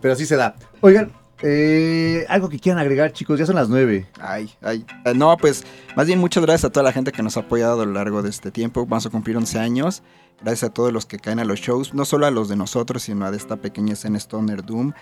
pero 0.00 0.14
así 0.14 0.24
se 0.26 0.36
da. 0.36 0.54
Oigan, 0.80 1.12
eh, 1.42 2.24
algo 2.28 2.48
que 2.48 2.58
quieran 2.58 2.80
agregar, 2.80 3.12
chicos, 3.12 3.38
ya 3.38 3.46
son 3.46 3.56
las 3.56 3.68
nueve. 3.68 4.06
Ay, 4.20 4.50
ay. 4.62 4.84
Eh, 5.04 5.14
No, 5.14 5.36
pues 5.36 5.64
más 5.96 6.06
bien 6.06 6.18
muchas 6.18 6.42
gracias 6.44 6.64
a 6.64 6.70
toda 6.70 6.84
la 6.84 6.92
gente 6.92 7.12
que 7.12 7.22
nos 7.22 7.36
ha 7.36 7.40
apoyado 7.40 7.82
a 7.82 7.86
lo 7.86 7.92
largo 7.92 8.22
de 8.22 8.30
este 8.30 8.50
tiempo. 8.50 8.86
Vamos 8.86 9.06
a 9.06 9.10
cumplir 9.10 9.36
11 9.36 9.58
años. 9.58 10.02
Gracias 10.42 10.70
a 10.70 10.72
todos 10.72 10.92
los 10.92 11.06
que 11.06 11.18
caen 11.18 11.38
a 11.38 11.44
los 11.44 11.60
shows, 11.60 11.94
no 11.94 12.04
solo 12.04 12.26
a 12.26 12.30
los 12.30 12.48
de 12.48 12.56
nosotros, 12.56 13.02
sino 13.02 13.24
a 13.24 13.34
esta 13.34 13.56
pequeña 13.56 13.94
escena 13.94 14.18
Stoner 14.18 14.64
Doom. 14.64 14.92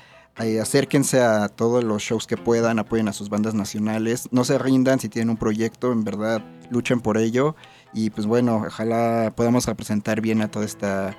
Eh, 0.40 0.60
acérquense 0.60 1.22
a 1.22 1.48
todos 1.48 1.84
los 1.84 2.02
shows 2.02 2.26
que 2.26 2.36
puedan, 2.36 2.78
apoyen 2.78 3.08
a 3.08 3.12
sus 3.12 3.28
bandas 3.28 3.54
nacionales. 3.54 4.28
No 4.32 4.44
se 4.44 4.58
rindan 4.58 4.98
si 4.98 5.08
tienen 5.08 5.30
un 5.30 5.36
proyecto, 5.36 5.92
en 5.92 6.04
verdad, 6.04 6.42
luchen 6.70 7.00
por 7.00 7.18
ello. 7.18 7.54
Y 7.92 8.10
pues 8.10 8.26
bueno, 8.26 8.64
ojalá 8.66 9.32
podamos 9.36 9.66
representar 9.66 10.20
bien 10.20 10.42
a 10.42 10.50
toda 10.50 10.64
esta 10.64 11.16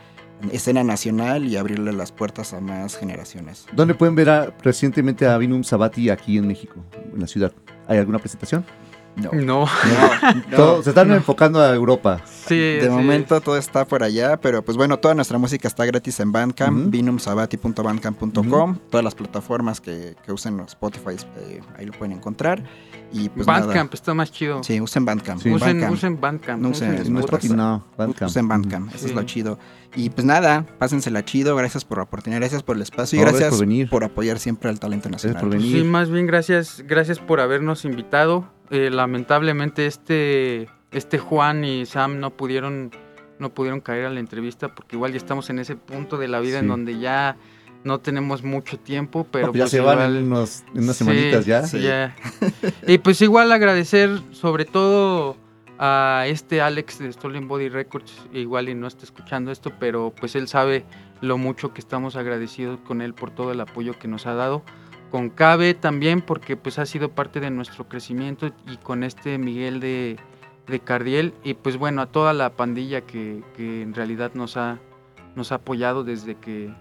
escena 0.52 0.84
nacional 0.84 1.46
y 1.46 1.58
abrirle 1.58 1.94
las 1.94 2.12
puertas 2.12 2.54
a 2.54 2.62
más 2.62 2.98
generaciones. 2.98 3.66
¿Dónde 3.74 3.94
pueden 3.96 4.16
ver 4.16 4.30
a- 4.30 4.54
recientemente 4.64 5.26
a 5.28 5.38
Vinum 5.38 5.64
Sabati 5.64 6.10
aquí 6.10 6.38
en 6.38 6.48
México, 6.48 6.76
en 7.14 7.20
la 7.22 7.28
ciudad? 7.28 7.52
¿Hay 7.88 7.98
alguna 7.98 8.20
presentación? 8.20 8.66
No, 9.16 9.32
No, 9.34 9.66
no, 10.50 10.56
Todo- 10.58 10.84
se 10.84 10.90
están 10.90 11.08
no. 11.08 11.16
enfocando 11.16 11.60
a 11.62 11.74
Europa. 11.74 12.22
sí. 12.26 12.56
De 12.58 12.82
sí. 12.84 12.90
momento 12.90 13.40
todo 13.42 13.58
está 13.58 13.86
por 13.86 14.04
allá, 14.04 14.38
pero 14.42 14.62
pues 14.64 14.76
bueno, 14.78 14.98
toda 14.98 15.14
nuestra 15.16 15.38
música 15.38 15.68
está 15.68 15.86
gratis 15.86 16.20
en 16.20 16.32
Bandcamp, 16.32 16.78
Ujú. 16.82 16.90
vinumsabati.bandcamp.com, 16.90 18.78
todas 18.90 19.04
las 19.04 19.16
plataformas 19.16 19.82
que, 19.82 20.16
que 20.26 20.32
usen 20.32 20.58
los 20.58 20.68
Spotify, 20.70 21.16
eh, 21.38 21.62
ahí 21.78 21.86
lo 21.86 21.94
pueden 21.94 22.18
encontrar. 22.18 22.64
Y 23.12 23.30
pues 23.30 23.46
Bandcamp 23.46 23.94
está 23.94 24.14
más 24.14 24.32
chido. 24.32 24.62
Sí, 24.64 24.82
usen 24.82 25.06
Bandcamp. 25.06 25.42
Sí. 25.42 25.50
usen, 25.54 25.68
Bandcamp. 25.80 25.94
usen 25.94 26.20
Bandcamp. 26.22 26.62
No 26.62 26.70
usen 26.70 26.94
usen 27.00 27.14
No 27.14 27.20
Spotify. 27.22 27.54
Bandcamp. 27.98 28.30
Usen 28.30 28.48
Bandcamp, 28.48 28.96
eso 28.96 29.06
es 29.06 29.14
lo 29.14 29.24
chido. 29.24 29.58
Y 29.96 30.10
pues 30.10 30.26
nada, 30.26 30.66
pásensela 30.78 31.24
chido, 31.24 31.56
gracias 31.56 31.86
por 31.86 32.00
la 32.00 32.04
oportunidad, 32.04 32.42
gracias 32.42 32.64
por 32.64 32.76
el 32.76 32.82
espacio 32.82 33.18
y 33.18 33.24
No, 33.24 33.30
gracias 33.30 33.52
por 33.52 33.60
venir. 33.62 33.90
por 33.90 34.04
apoyar 34.04 34.40
siempre 34.40 34.70
al 34.70 34.80
talento 34.80 35.08
Gracias 35.08 35.34
nacional. 35.36 35.50
por 35.50 35.58
venir. 35.62 35.78
Sí, 35.84 35.88
más 35.88 36.10
bien 36.10 36.26
gracias, 36.28 36.84
gracias 36.86 37.20
por 37.20 37.40
habernos 37.40 37.86
invitado. 37.86 38.50
Eh, 38.72 38.90
lamentablemente 38.92 39.86
este, 39.86 40.68
este 40.92 41.18
Juan 41.20 41.64
y 41.64 41.86
Sam 41.86 42.20
no 42.20 42.32
pudieron, 42.32 42.92
no 43.40 43.54
pudieron 43.54 43.80
caer 43.82 44.06
a 44.06 44.10
la 44.10 44.20
entrevista 44.20 44.74
porque 44.74 44.96
igual 44.96 45.12
ya 45.12 45.18
estamos 45.18 45.50
en 45.50 45.60
ese 45.60 45.76
punto 45.76 46.18
de 46.18 46.28
la 46.28 46.40
vida 46.40 46.60
Sí. 46.60 46.64
en 46.64 46.68
donde 46.70 47.00
ya 47.00 47.38
no 47.84 48.00
tenemos 48.00 48.42
mucho 48.44 48.80
tiempo, 48.80 49.28
pero 49.30 49.48
No, 49.48 49.52
pues 49.52 49.60
ya 49.60 49.64
pues 49.66 49.72
se 49.72 49.80
van 49.82 49.98
igual- 50.00 50.18
en, 50.18 50.24
unos- 50.32 50.64
en 50.74 50.84
unas 50.84 50.96
Sí, 50.98 51.04
semanitas 51.04 51.46
ya. 51.46 51.64
Sí. 51.68 51.82
ya. 51.82 52.16
y 52.88 52.98
pues 52.98 53.22
igual 53.22 53.52
agradecer 53.52 54.10
sobre 54.32 54.66
todo 54.66 55.38
a 55.78 56.24
este 56.28 56.62
Alex 56.62 57.00
de 57.00 57.12
Stolen 57.14 57.48
Body 57.48 57.70
Records, 57.70 58.14
igual 58.34 58.70
y 58.70 58.74
no 58.76 58.88
está 58.88 59.04
escuchando 59.04 59.52
esto, 59.52 59.72
pero 59.80 60.14
pues 60.20 60.36
él 60.36 60.48
sabe 60.48 60.86
lo 61.22 61.38
mucho 61.38 61.74
que 61.74 61.82
estamos 61.82 62.16
agradecidos 62.16 62.80
con 62.88 63.02
él 63.02 63.14
por 63.14 63.30
todo 63.30 63.52
el 63.52 63.60
apoyo 63.62 64.00
que 64.00 64.08
nos 64.08 64.26
ha 64.26 64.34
dado. 64.34 64.64
Con 65.12 65.30
Cabe 65.30 65.74
también 65.74 66.22
porque 66.22 66.58
pues 66.58 66.80
ha 66.80 66.86
sido 66.86 67.10
parte 67.10 67.40
de 67.40 67.50
nuestro 67.50 67.88
crecimiento 67.88 68.48
y 68.68 68.78
con 68.78 69.04
este 69.04 69.38
Miguel 69.38 69.80
de, 69.80 70.18
de 70.68 70.80
Cardiel 70.80 71.34
y 71.44 71.54
pues 71.54 71.78
bueno 71.78 72.02
a 72.02 72.08
toda 72.08 72.34
la 72.34 72.52
pandilla 72.52 73.02
que, 73.02 73.44
que 73.56 73.82
en 73.82 73.94
realidad 73.94 74.32
nos 74.34 74.58
ha, 74.58 74.80
nos 75.36 75.52
ha 75.52 75.56
apoyado 75.56 76.04
desde 76.04 76.36
que 76.36 76.74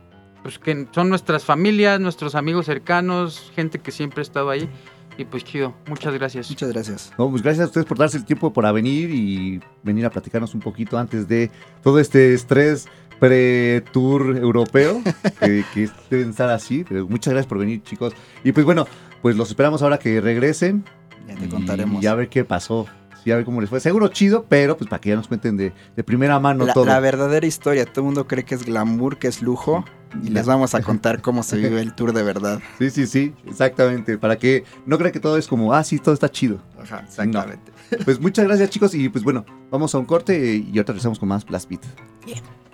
pues 0.45 0.59
que 0.59 0.87
son 0.93 1.09
nuestras 1.09 1.43
familias, 1.43 1.99
nuestros 2.01 2.35
amigos 2.35 2.67
cercanos, 2.67 3.51
gente 3.55 3.79
que 3.79 3.91
siempre 3.91 4.21
ha 4.21 4.23
estado 4.23 4.51
ahí. 4.51 4.69
Y 5.17 5.25
pues 5.25 5.43
chido, 5.43 5.75
muchas 5.87 6.13
gracias. 6.13 6.51
Muchas 6.51 6.71
gracias. 6.71 7.13
No, 7.17 7.31
pues 7.31 7.43
gracias 7.43 7.65
a 7.65 7.69
ustedes 7.69 7.87
por 7.87 7.97
darse 7.97 8.19
el 8.19 8.27
tiempo 8.27 8.53
para 8.53 8.71
venir 8.71 9.11
y 9.11 9.61
venir 9.83 10.05
a 10.05 10.11
platicarnos 10.11 10.53
un 10.55 10.61
poquito 10.61 10.99
antes 10.99 11.29
de 11.29 11.51
todo 11.83 11.99
este 11.99 12.35
estrés 12.35 12.89
pre-tour 13.21 14.37
europeo, 14.37 15.03
que, 15.41 15.65
que 15.73 15.91
deben 16.11 16.31
estar 16.31 16.51
así. 16.51 16.85
Pero 16.89 17.07
muchas 17.09 17.33
gracias 17.33 17.49
por 17.49 17.59
venir, 17.59 17.83
chicos. 17.83 18.13
Y 18.43 18.53
pues 18.53 18.65
bueno, 18.67 18.87
pues 19.23 19.37
los 19.37 19.49
esperamos 19.49 19.83
ahora 19.83 19.99
que 19.99 20.21
regresen. 20.21 20.85
Ya 21.27 21.35
te 21.35 21.47
y 21.47 21.49
contaremos. 21.49 22.03
ya 22.03 22.13
a 22.13 22.15
ver 22.15 22.29
qué 22.29 22.45
pasó. 22.45 22.87
Sí, 23.23 23.33
a 23.33 23.37
ver 23.37 23.47
cómo 23.47 23.63
les 23.63 23.71
fue. 23.71 23.81
Seguro 23.81 24.09
chido, 24.09 24.45
pero 24.47 24.77
pues 24.77 24.91
para 24.91 25.01
que 25.01 25.09
ya 25.09 25.17
nos 25.17 25.29
cuenten 25.29 25.57
de, 25.57 25.73
de 25.97 26.05
primera 26.05 26.39
mano 26.39 26.67
la, 26.67 26.75
todo. 26.75 26.85
la 26.85 27.01
verdadera 27.01 27.47
historia, 27.47 27.87
todo 27.87 28.03
el 28.03 28.05
mundo 28.05 28.29
cree 28.29 28.45
que 28.45 28.55
es 28.55 28.67
glamour, 28.67 29.17
que 29.17 29.29
es 29.29 29.41
lujo, 29.41 29.83
y 30.23 30.29
les 30.29 30.45
vamos 30.45 30.75
a 30.75 30.83
contar 30.83 31.23
cómo 31.23 31.43
se 31.43 31.57
vive 31.57 31.81
el 31.81 31.95
tour 31.95 32.13
de 32.13 32.23
verdad. 32.23 32.61
Sí, 32.79 32.91
sí, 32.91 33.07
sí, 33.07 33.35
exactamente. 33.47 34.19
Para 34.19 34.37
que 34.37 34.65
no 34.85 34.99
crean 34.99 35.13
que 35.13 35.21
todo 35.21 35.39
es 35.39 35.49
como, 35.49 35.73
ah, 35.73 35.83
sí, 35.85 35.99
todo 35.99 36.13
está 36.13 36.31
chido. 36.31 36.59
Ajá, 36.79 37.05
exactamente. 37.07 37.73
Pues 38.05 38.21
muchas 38.21 38.45
gracias, 38.45 38.69
chicos. 38.69 38.95
Y 38.95 39.09
pues 39.09 39.25
bueno, 39.25 39.47
vamos 39.71 39.95
a 39.95 39.99
un 39.99 40.05
corte 40.05 40.57
y 40.57 40.67
ahorita 40.67 40.93
regresamos 40.93 41.19
con 41.19 41.31
más 41.31 41.47
Blast 41.47 41.71
Beat. 41.71 41.83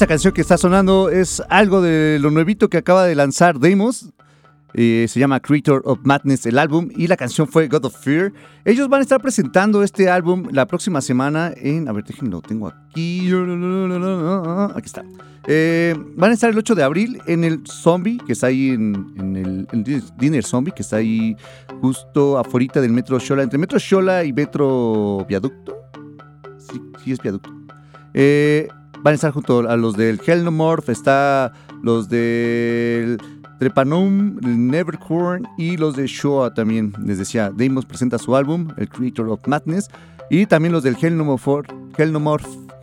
Esta 0.00 0.08
canción 0.08 0.32
que 0.32 0.40
está 0.40 0.56
sonando 0.56 1.10
es 1.10 1.42
algo 1.50 1.82
de 1.82 2.18
lo 2.22 2.30
nuevito 2.30 2.70
que 2.70 2.78
acaba 2.78 3.04
de 3.04 3.14
lanzar 3.14 3.58
Demos. 3.58 4.08
Eh, 4.72 5.04
se 5.10 5.20
llama 5.20 5.40
Creator 5.40 5.82
of 5.84 5.98
Madness 6.04 6.46
el 6.46 6.58
álbum 6.58 6.88
y 6.96 7.06
la 7.06 7.18
canción 7.18 7.46
fue 7.46 7.68
God 7.68 7.84
of 7.84 8.02
Fear. 8.02 8.32
Ellos 8.64 8.88
van 8.88 9.00
a 9.00 9.02
estar 9.02 9.20
presentando 9.20 9.82
este 9.82 10.08
álbum 10.08 10.48
la 10.52 10.64
próxima 10.64 11.02
semana 11.02 11.52
en... 11.54 11.86
A 11.86 11.92
ver, 11.92 12.04
déjenme, 12.04 12.30
lo 12.30 12.40
tengo 12.40 12.68
aquí. 12.68 13.30
Aquí 14.74 14.86
está. 14.86 15.04
Eh, 15.46 15.94
van 16.16 16.30
a 16.30 16.32
estar 16.32 16.48
el 16.48 16.56
8 16.56 16.74
de 16.74 16.82
abril 16.82 17.20
en 17.26 17.44
el 17.44 17.60
Zombie, 17.66 18.16
que 18.26 18.32
está 18.32 18.46
ahí 18.46 18.70
en, 18.70 19.66
el, 19.70 20.02
Dinner 20.16 20.44
Zombie, 20.44 20.72
que 20.72 20.80
está 20.80 20.96
ahí 20.96 21.36
justo 21.82 22.38
afuera 22.38 22.80
del 22.80 22.92
Metro 22.92 23.18
Shola, 23.18 23.42
entre 23.42 23.58
Metro 23.58 23.78
Shola 23.78 24.24
y 24.24 24.32
Metro 24.32 25.26
Viaducto. 25.28 25.76
Sí, 26.56 26.80
sí 27.04 27.12
es 27.12 27.20
Viaducto. 27.20 27.50
Eh, 28.14 28.66
van 29.02 29.12
a 29.12 29.14
estar 29.14 29.32
junto 29.32 29.68
a 29.68 29.76
los 29.76 29.96
del 29.96 30.20
Hellnomorph, 30.24 30.88
está 30.88 31.52
los 31.82 32.08
del 32.08 33.18
Trepanum, 33.58 34.38
Nevercorn 34.40 35.46
y 35.58 35.76
los 35.76 35.96
de 35.96 36.06
Shoah 36.06 36.54
también. 36.54 36.92
Les 37.04 37.18
decía, 37.18 37.50
Deimos 37.50 37.86
presenta 37.86 38.18
su 38.18 38.36
álbum, 38.36 38.68
El 38.76 38.88
Creator 38.88 39.28
of 39.28 39.46
Madness, 39.46 39.88
y 40.30 40.46
también 40.46 40.72
los 40.72 40.82
del 40.82 40.96
Hellnomorph, 40.96 41.66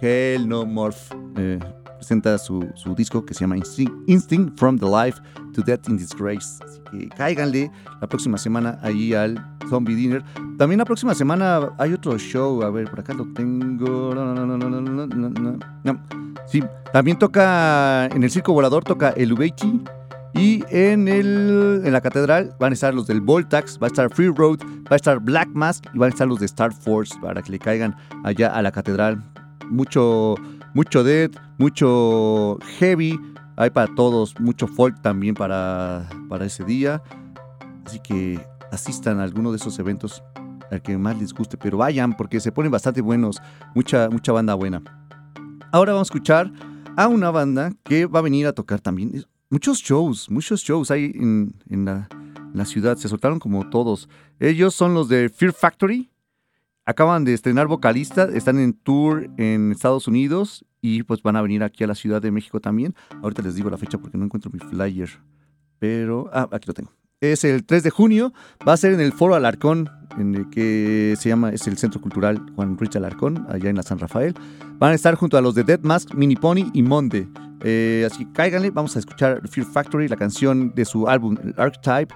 Hellnomorph 0.01 0.97
eh, 1.37 1.59
presenta 1.97 2.37
su, 2.37 2.67
su, 2.75 2.95
disco 2.95 3.25
que 3.25 3.33
se 3.33 3.41
llama 3.41 3.57
Instinct, 3.57 4.57
From 4.57 4.77
the 4.77 4.85
Life 4.85 5.19
to 5.53 5.61
Death 5.61 5.89
in 5.89 5.97
Disgrace. 5.97 6.63
Así 6.63 6.79
que 6.91 7.09
cáiganle 7.09 7.71
la 7.99 8.07
próxima 8.07 8.37
semana 8.37 8.79
ahí 8.81 9.13
al 9.13 9.43
Zombie 9.69 9.95
Dinner. 9.95 10.23
También 10.57 10.79
la 10.79 10.85
próxima 10.85 11.13
semana 11.13 11.71
hay 11.77 11.93
otro 11.93 12.17
show. 12.17 12.63
A 12.63 12.69
ver, 12.69 12.89
por 12.89 12.99
acá 12.99 13.13
lo 13.13 13.25
tengo. 13.33 14.13
No, 14.13 14.33
no, 14.33 14.45
no, 14.45 14.57
no, 14.57 14.69
no, 14.69 14.81
no, 14.81 15.29
no. 15.29 15.59
no. 15.83 15.99
Sí, 16.47 16.63
también 16.93 17.19
toca 17.19 18.05
en 18.07 18.23
el 18.23 18.31
Circo 18.31 18.53
Volador, 18.53 18.83
toca 18.83 19.09
el 19.09 19.33
Ubechi. 19.33 19.83
Y 20.33 20.63
en, 20.69 21.07
el, 21.07 21.81
en 21.83 21.91
la 21.91 22.01
catedral 22.01 22.53
van 22.59 22.71
a 22.71 22.73
estar 22.73 22.93
los 22.93 23.07
del 23.07 23.21
Voltax, 23.21 23.79
va 23.81 23.87
a 23.87 23.89
estar 23.89 24.13
Free 24.13 24.27
Road, 24.27 24.59
va 24.85 24.91
a 24.91 24.95
estar 24.95 25.19
Black 25.19 25.49
Mask 25.53 25.85
y 25.93 25.97
van 25.97 26.07
a 26.07 26.09
estar 26.09 26.27
los 26.27 26.39
de 26.39 26.45
Star 26.45 26.71
Force 26.71 27.15
para 27.19 27.41
que 27.41 27.51
le 27.51 27.59
caigan 27.59 27.95
allá 28.23 28.53
a 28.53 28.61
la 28.61 28.71
catedral. 28.71 29.23
Mucho, 29.69 30.35
mucho 30.73 31.03
Dead, 31.03 31.31
mucho 31.57 32.57
Heavy, 32.79 33.19
hay 33.55 33.69
para 33.71 33.93
todos, 33.95 34.39
mucho 34.39 34.67
folk 34.67 35.01
también 35.01 35.35
para, 35.35 36.07
para 36.29 36.45
ese 36.45 36.63
día. 36.63 37.01
Así 37.85 37.99
que 37.99 38.39
asistan 38.71 39.19
a 39.19 39.23
alguno 39.23 39.51
de 39.51 39.57
esos 39.57 39.79
eventos 39.79 40.23
al 40.71 40.81
que 40.81 40.97
más 40.97 41.17
les 41.17 41.33
guste, 41.33 41.57
pero 41.57 41.77
vayan 41.77 42.15
porque 42.15 42.39
se 42.39 42.51
ponen 42.51 42.71
bastante 42.71 43.01
buenos, 43.01 43.41
mucha, 43.73 44.09
mucha 44.09 44.31
banda 44.31 44.53
buena. 44.53 44.81
Ahora 45.71 45.93
vamos 45.93 46.07
a 46.07 46.09
escuchar 46.09 46.51
a 46.95 47.07
una 47.07 47.31
banda 47.31 47.71
que 47.83 48.05
va 48.05 48.19
a 48.19 48.23
venir 48.23 48.47
a 48.47 48.53
tocar 48.53 48.79
también. 48.79 49.25
Muchos 49.49 49.79
shows, 49.79 50.29
muchos 50.29 50.61
shows 50.61 50.91
hay 50.91 51.11
en, 51.15 51.53
la, 51.85 52.09
la, 52.53 52.65
ciudad, 52.65 52.97
se 52.97 53.07
soltaron 53.07 53.39
como 53.39 53.69
todos. 53.69 54.09
Ellos 54.39 54.75
son 54.75 54.93
los 54.93 55.07
de 55.07 55.29
Fear 55.29 55.53
Factory. 55.53 56.09
Acaban 56.87 57.23
de 57.23 57.33
estrenar 57.33 57.67
vocalista, 57.67 58.29
están 58.33 58.57
en 58.57 58.73
tour 58.73 59.29
en 59.37 59.71
Estados 59.71 60.07
Unidos 60.07 60.65
y 60.81 61.03
pues 61.03 61.21
van 61.21 61.35
a 61.35 61.43
venir 61.43 61.61
aquí 61.61 61.83
a 61.83 61.87
la 61.87 61.95
Ciudad 61.95 62.21
de 62.21 62.31
México 62.31 62.59
también. 62.59 62.95
Ahorita 63.21 63.43
les 63.43 63.53
digo 63.53 63.69
la 63.69 63.77
fecha 63.77 63.99
porque 63.99 64.17
no 64.17 64.25
encuentro 64.25 64.49
mi 64.51 64.59
flyer, 64.59 65.09
pero... 65.77 66.29
Ah, 66.33 66.47
aquí 66.51 66.65
lo 66.65 66.73
tengo 66.73 66.91
es 67.21 67.43
el 67.43 67.65
3 67.65 67.83
de 67.83 67.89
junio. 67.89 68.33
Va 68.67 68.73
a 68.73 68.77
ser 68.77 68.93
en 68.93 68.99
el 68.99 69.11
Foro 69.11 69.35
Alarcón, 69.35 69.89
en 70.17 70.35
el 70.35 70.49
que 70.49 71.15
se 71.19 71.29
llama, 71.29 71.51
es 71.51 71.67
el 71.67 71.77
Centro 71.77 72.01
Cultural 72.01 72.43
Juan 72.55 72.77
Rich 72.77 72.95
Alarcón, 72.95 73.45
allá 73.49 73.69
en 73.69 73.75
la 73.75 73.83
San 73.83 73.99
Rafael. 73.99 74.35
Van 74.79 74.91
a 74.91 74.95
estar 74.95 75.15
junto 75.15 75.37
a 75.37 75.41
los 75.41 75.55
de 75.55 75.63
Dead 75.63 75.79
Mask, 75.81 76.13
Mini 76.13 76.35
Pony 76.35 76.69
y 76.73 76.83
Monde. 76.83 77.27
Eh, 77.63 78.07
así 78.09 78.25
que 78.25 78.31
cáiganle, 78.33 78.69
vamos 78.69 78.95
a 78.95 78.99
escuchar 78.99 79.47
Fear 79.47 79.65
Factory, 79.67 80.07
la 80.07 80.15
canción 80.15 80.73
de 80.75 80.85
su 80.85 81.07
álbum, 81.07 81.37
Archetype, 81.57 82.13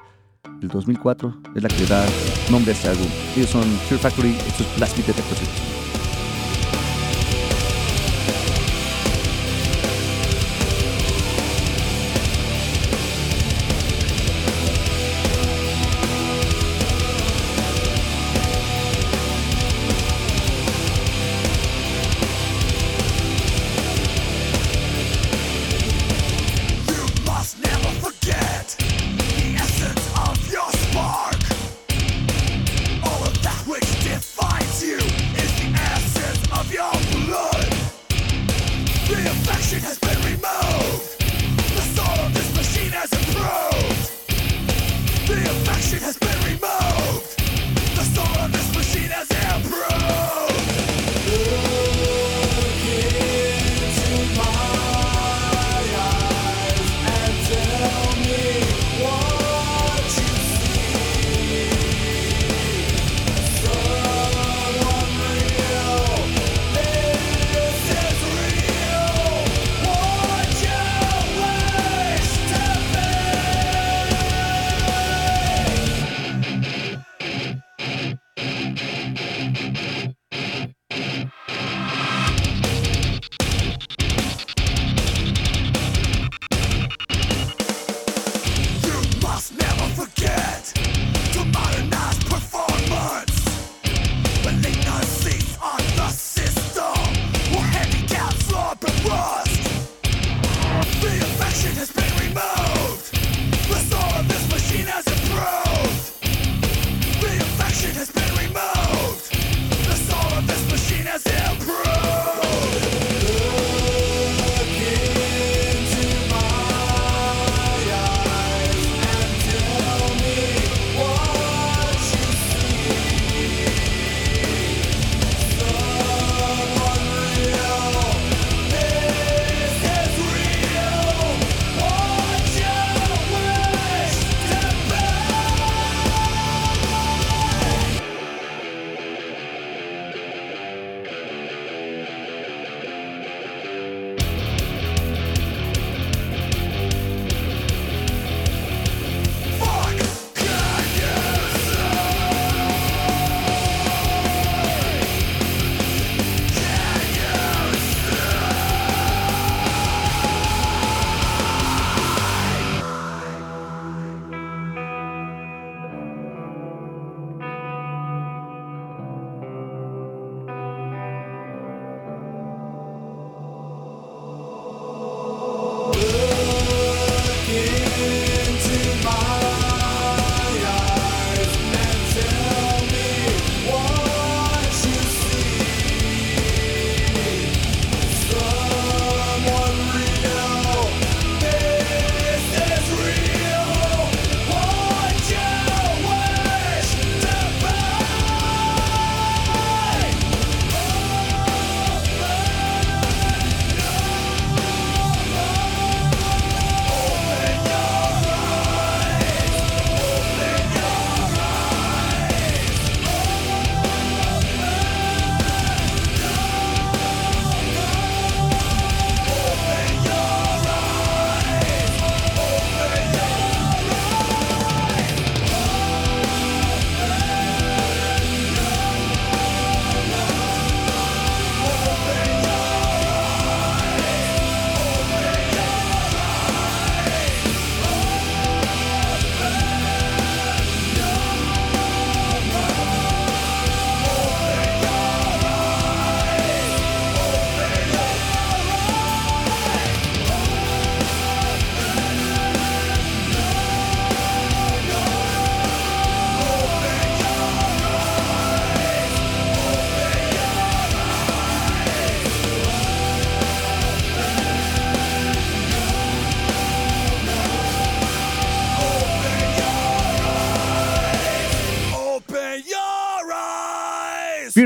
del 0.60 0.70
2004, 0.70 1.42
es 1.56 1.64
la 1.64 1.70
que 1.70 1.86
da 1.86 2.06
nombre 2.50 2.72
a 2.72 2.76
este 2.76 2.90
álbum. 2.90 3.08
Ellos 3.36 3.50
son 3.50 3.64
Fear 3.64 4.00
Factory, 4.00 4.36
estos 4.48 4.68
es 4.68 4.78
Blast 4.78 4.98
Beat 4.98 5.81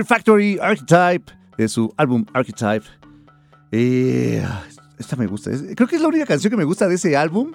Factory 0.06 0.60
Archetype, 0.62 1.32
de 1.58 1.68
su 1.68 1.94
álbum 1.98 2.26
Archetype. 2.34 2.86
Eh, 3.72 4.46
esta 4.98 5.16
me 5.16 5.28
gusta. 5.28 5.52
Creo 5.76 5.88
que 5.88 5.96
es 5.96 6.02
la 6.02 6.08
única 6.08 6.26
canción 6.26 6.52
que 6.52 6.58
me 6.58 6.64
gusta 6.64 6.88
de 6.88 6.96
ese 6.96 7.18
álbum. 7.18 7.52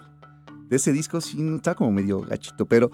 De 0.69 0.77
ese 0.77 0.93
disco, 0.93 1.21
sí, 1.21 1.39
está 1.57 1.75
como 1.75 1.91
medio 1.91 2.21
gachito, 2.21 2.67
pero 2.67 2.91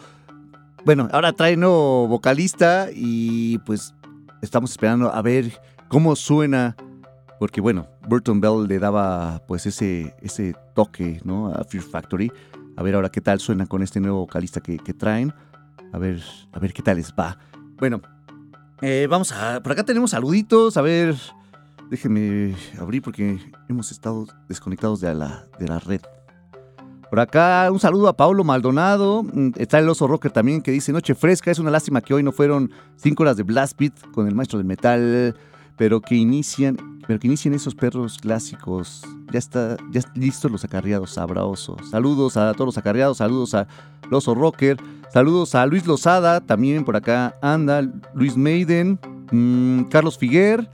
bueno, 0.85 1.09
ahora 1.13 1.33
trae 1.33 1.57
nuevo 1.57 2.09
vocalista 2.09 2.89
y 2.95 3.59
pues 3.59 3.95
estamos 4.41 4.71
esperando 4.71 5.13
a 5.13 5.21
ver 5.21 5.61
cómo 5.89 6.17
suena. 6.17 6.77
Porque 7.39 7.61
bueno, 7.61 7.87
Burton 8.09 8.41
Bell 8.41 8.67
le 8.67 8.79
daba 8.79 9.43
pues 9.47 9.67
ese, 9.67 10.15
ese 10.23 10.55
toque 10.75 11.21
¿no? 11.25 11.49
a 11.49 11.65
Fear 11.65 11.85
Factory. 11.85 12.33
A 12.77 12.83
ver 12.83 12.95
ahora 12.95 13.11
qué 13.11 13.21
tal 13.21 13.41
suena 13.41 13.67
con 13.67 13.83
este 13.83 14.01
nuevo 14.01 14.21
vocalista 14.21 14.61
que, 14.61 14.79
que 14.79 14.95
traen. 14.95 15.35
A 15.93 15.99
ver, 15.99 16.23
a 16.53 16.59
ver 16.59 16.73
qué 16.73 16.83
tal 16.83 16.97
les 16.97 17.13
va. 17.13 17.39
Bueno, 17.79 18.01
eh, 18.83 19.07
vamos 19.09 19.33
a. 19.33 19.63
Por 19.63 19.73
acá 19.73 19.85
tenemos 19.85 20.11
saluditos. 20.11 20.77
A 20.77 20.83
ver. 20.83 21.17
Déjenme 21.91 22.55
abrir 22.81 23.01
porque 23.01 23.39
hemos 23.69 23.93
estado 23.93 24.27
desconectados 24.49 25.01
de 25.01 25.15
la, 25.15 25.47
de 25.59 25.69
la 25.69 25.79
red. 25.79 26.01
Por 27.09 27.21
acá, 27.21 27.69
un 27.71 27.79
saludo 27.79 28.09
a 28.09 28.17
Paulo 28.17 28.43
Maldonado. 28.43 29.23
Mm, 29.23 29.51
está 29.57 29.79
el 29.79 29.89
oso 29.89 30.09
rocker 30.09 30.33
también 30.33 30.63
que 30.63 30.73
dice: 30.73 30.93
Noche 30.93 31.15
fresca. 31.15 31.51
Es 31.51 31.59
una 31.59 31.71
lástima 31.71 32.01
que 32.01 32.15
hoy 32.15 32.23
no 32.23 32.33
fueron 32.33 32.73
cinco 32.97 33.23
horas 33.23 33.37
de 33.37 33.45
Blast 33.45 33.79
Beat 33.79 34.11
con 34.13 34.27
el 34.27 34.35
maestro 34.35 34.59
del 34.59 34.67
metal. 34.67 35.37
Pero 35.77 36.01
que 36.01 36.17
inician. 36.17 36.96
Pero 37.07 37.21
que 37.21 37.29
inicien 37.29 37.55
esos 37.55 37.75
perros 37.75 38.19
clásicos. 38.19 39.03
Ya 39.31 39.39
está, 39.39 39.77
ya 39.91 40.01
listos 40.15 40.51
los 40.51 40.65
acarreados 40.65 41.13
sabrosos. 41.13 41.89
Saludos 41.91 42.37
a 42.37 42.53
todos 42.55 42.67
los 42.67 42.79
acarreados. 42.79 43.19
Saludos 43.19 43.55
a 43.55 43.69
Oso 44.11 44.35
Rocker. 44.35 44.77
Saludos 45.13 45.55
a 45.55 45.65
Luis 45.67 45.87
Lozada. 45.87 46.41
También 46.41 46.85
por 46.85 46.97
acá 46.97 47.35
anda 47.43 47.83
Luis 48.15 48.37
Maiden. 48.37 48.99
Mmm, 49.31 49.85
Carlos 49.85 50.19
Figuer. 50.19 50.69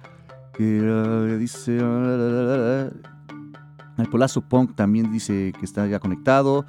Que 0.54 0.80
uh, 0.80 1.38
dice. 1.38 1.78
Uh, 1.82 2.90
el 3.98 4.08
Polazo 4.08 4.40
Punk 4.40 4.74
también 4.74 5.12
dice 5.12 5.52
que 5.58 5.66
está 5.66 5.86
ya 5.86 5.98
conectado. 5.98 6.64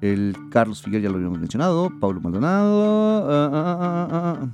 El 0.00 0.34
Carlos 0.50 0.82
Figuer 0.82 1.02
ya 1.02 1.10
lo 1.10 1.16
habíamos 1.16 1.38
mencionado. 1.38 1.90
Pablo 2.00 2.20
Maldonado. 2.20 3.26
Uh, 4.42 4.48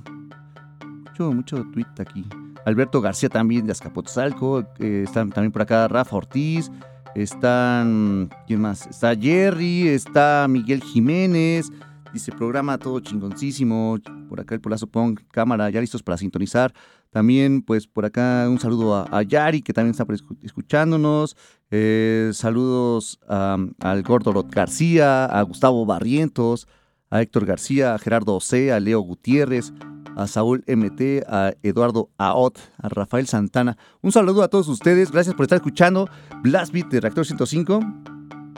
mucho, 1.05 1.31
mucho 1.31 1.63
tweet 1.71 1.87
aquí. 1.99 2.25
Alberto 2.65 3.01
García 3.01 3.29
también 3.29 3.65
de 3.65 3.71
Azcapotzalco. 3.71 4.65
Eh, 4.79 5.03
están 5.05 5.29
también 5.31 5.51
por 5.51 5.61
acá 5.61 5.87
Rafa 5.87 6.15
Ortiz. 6.15 6.71
Están. 7.15 8.29
¿Quién 8.47 8.61
más? 8.61 8.87
Está 8.87 9.15
Jerry. 9.15 9.87
Está 9.87 10.47
Miguel 10.49 10.83
Jiménez. 10.83 11.69
Dice 12.13 12.31
programa 12.31 12.77
todo 12.77 12.99
chingoncísimo. 12.99 13.97
Por 14.27 14.39
acá 14.39 14.55
el 14.55 14.61
Polazo 14.61 14.87
Punk, 14.87 15.21
cámara, 15.31 15.69
ya 15.69 15.81
listos 15.81 16.03
para 16.03 16.17
sintonizar. 16.17 16.73
También, 17.11 17.63
pues 17.63 17.87
por 17.87 18.05
acá 18.05 18.45
un 18.47 18.59
saludo 18.59 18.95
a, 18.95 19.23
Yari, 19.23 19.61
que 19.61 19.73
también 19.73 19.91
está 19.91 20.05
escuchándonos. 20.43 21.35
Eh, 21.71 22.31
saludos 22.33 23.19
al 23.27 24.03
Gordo 24.03 24.45
García, 24.47 25.25
a 25.25 25.41
Gustavo 25.41 25.85
Barrientos, 25.85 26.67
a 27.09 27.21
Héctor 27.21 27.45
García, 27.45 27.95
a 27.95 27.99
Gerardo 27.99 28.35
Ose, 28.35 28.71
a 28.71 28.79
Leo 28.79 28.99
Gutiérrez, 29.01 29.73
a 30.19 30.27
Saúl 30.27 30.63
MT, 30.67 31.23
a 31.27 31.53
Eduardo 31.63 32.09
Aot, 32.17 32.59
a 32.77 32.89
Rafael 32.89 33.25
Santana. 33.25 33.77
Un 34.01 34.11
saludo 34.11 34.43
a 34.43 34.49
todos 34.49 34.67
ustedes, 34.67 35.11
gracias 35.11 35.33
por 35.33 35.43
estar 35.43 35.55
escuchando 35.55 36.09
Blast 36.43 36.73
Beat 36.73 36.89
de 36.89 36.99
Reactor 36.99 37.25
105. 37.25 37.79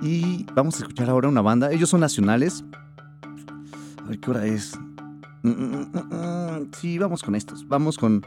Y 0.02 0.48
vamos 0.56 0.76
a 0.76 0.80
escuchar 0.80 1.10
ahora 1.12 1.28
una 1.28 1.42
banda, 1.42 1.72
ellos 1.72 1.90
son 1.90 2.00
nacionales. 2.00 2.64
A 4.04 4.08
ver 4.08 4.20
qué 4.20 4.32
hora 4.32 4.46
es. 4.48 4.74
Mm, 5.44 5.50
mm, 5.50 5.92
mm, 5.94 6.72
sí, 6.80 6.98
vamos 6.98 7.22
con 7.22 7.36
estos. 7.36 7.68
Vamos 7.68 7.98
con. 7.98 8.26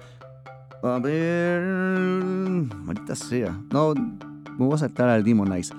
A 0.84 1.00
ver. 1.00 1.60
Maldita 1.60 3.16
sea. 3.16 3.60
No, 3.72 3.94
me 3.94 4.64
voy 4.64 4.74
a 4.74 4.78
saltar 4.78 5.08
al 5.08 5.24
Demonize. 5.24 5.74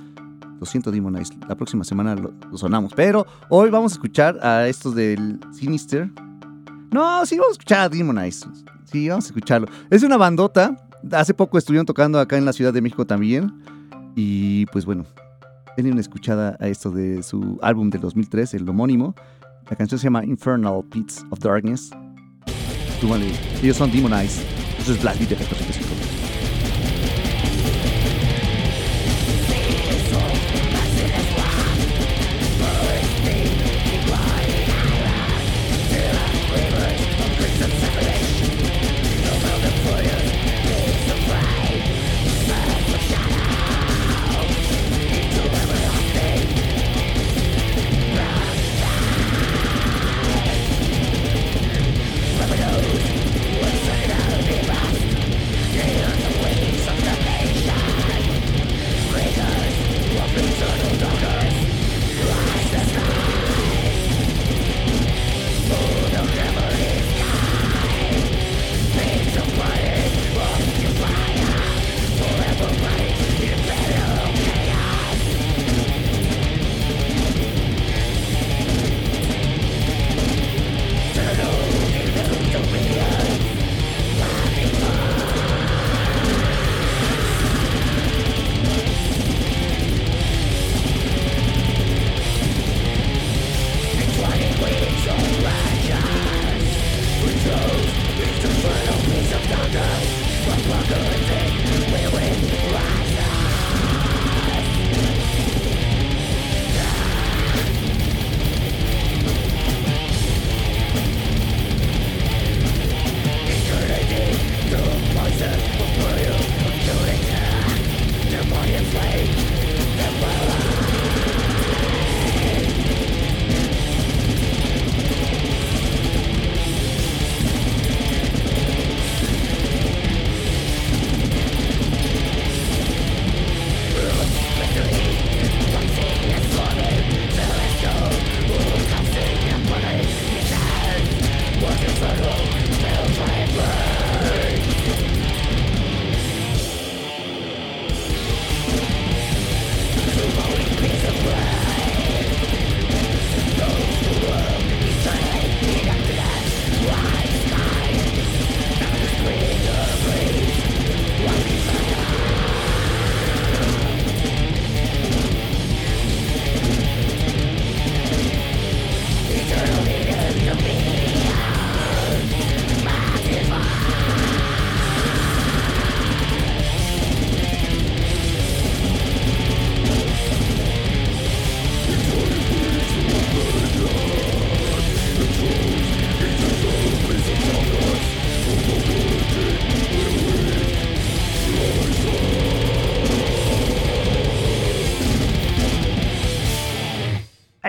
Lo 0.59 0.65
siento, 0.65 0.91
Demonize. 0.91 1.33
La 1.47 1.55
próxima 1.55 1.85
semana 1.85 2.15
lo, 2.15 2.33
lo, 2.51 2.57
sonamos. 2.57 2.91
Pero 2.93 3.25
hoy 3.49 3.69
vamos 3.69 3.93
a 3.93 3.95
escuchar 3.95 4.45
a 4.45 4.67
estos 4.67 4.93
del 4.93 5.39
Sinister. 5.53 6.11
No, 6.95 7.25
sí, 7.25 7.35
vamos 7.35 7.49
a 7.49 7.51
escuchar 7.51 7.91
Demonize. 7.91 8.47
Sí, 8.85 9.09
vamos 9.09 9.25
a 9.25 9.27
escucharlo. 9.27 9.67
Es 9.89 10.01
una 10.03 10.15
bandota. 10.15 10.87
Hace 11.11 11.33
poco 11.33 11.57
estuvieron 11.57 11.85
tocando 11.85 12.21
acá 12.21 12.37
en 12.37 12.45
la 12.45 12.53
Ciudad 12.53 12.71
de 12.71 12.79
México 12.81 13.05
también. 13.05 13.51
Y 14.15 14.65
pues 14.67 14.85
bueno, 14.85 15.05
denle 15.75 15.91
una 15.91 15.99
escuchada 15.99 16.55
a 16.57 16.69
esto 16.69 16.91
de 16.91 17.21
su 17.21 17.59
álbum 17.61 17.89
del 17.89 17.99
2003, 17.99 18.53
el 18.53 18.69
homónimo. 18.69 19.13
La 19.69 19.75
canción 19.75 19.99
se 19.99 20.05
llama 20.05 20.23
Infernal 20.23 20.85
Pits 20.89 21.25
of 21.31 21.39
Darkness. 21.39 21.89
Túmale. 23.01 23.29
Ellos 23.61 23.75
son 23.75 23.91
Demonize. 23.91 24.41
Eso 24.79 24.93
es 24.93 25.01
Black 25.01 25.17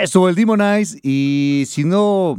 Eso, 0.07 0.28
el 0.28 0.37
Demonize. 0.37 1.01
Y 1.03 1.65
si 1.66 1.83
no 1.83 2.37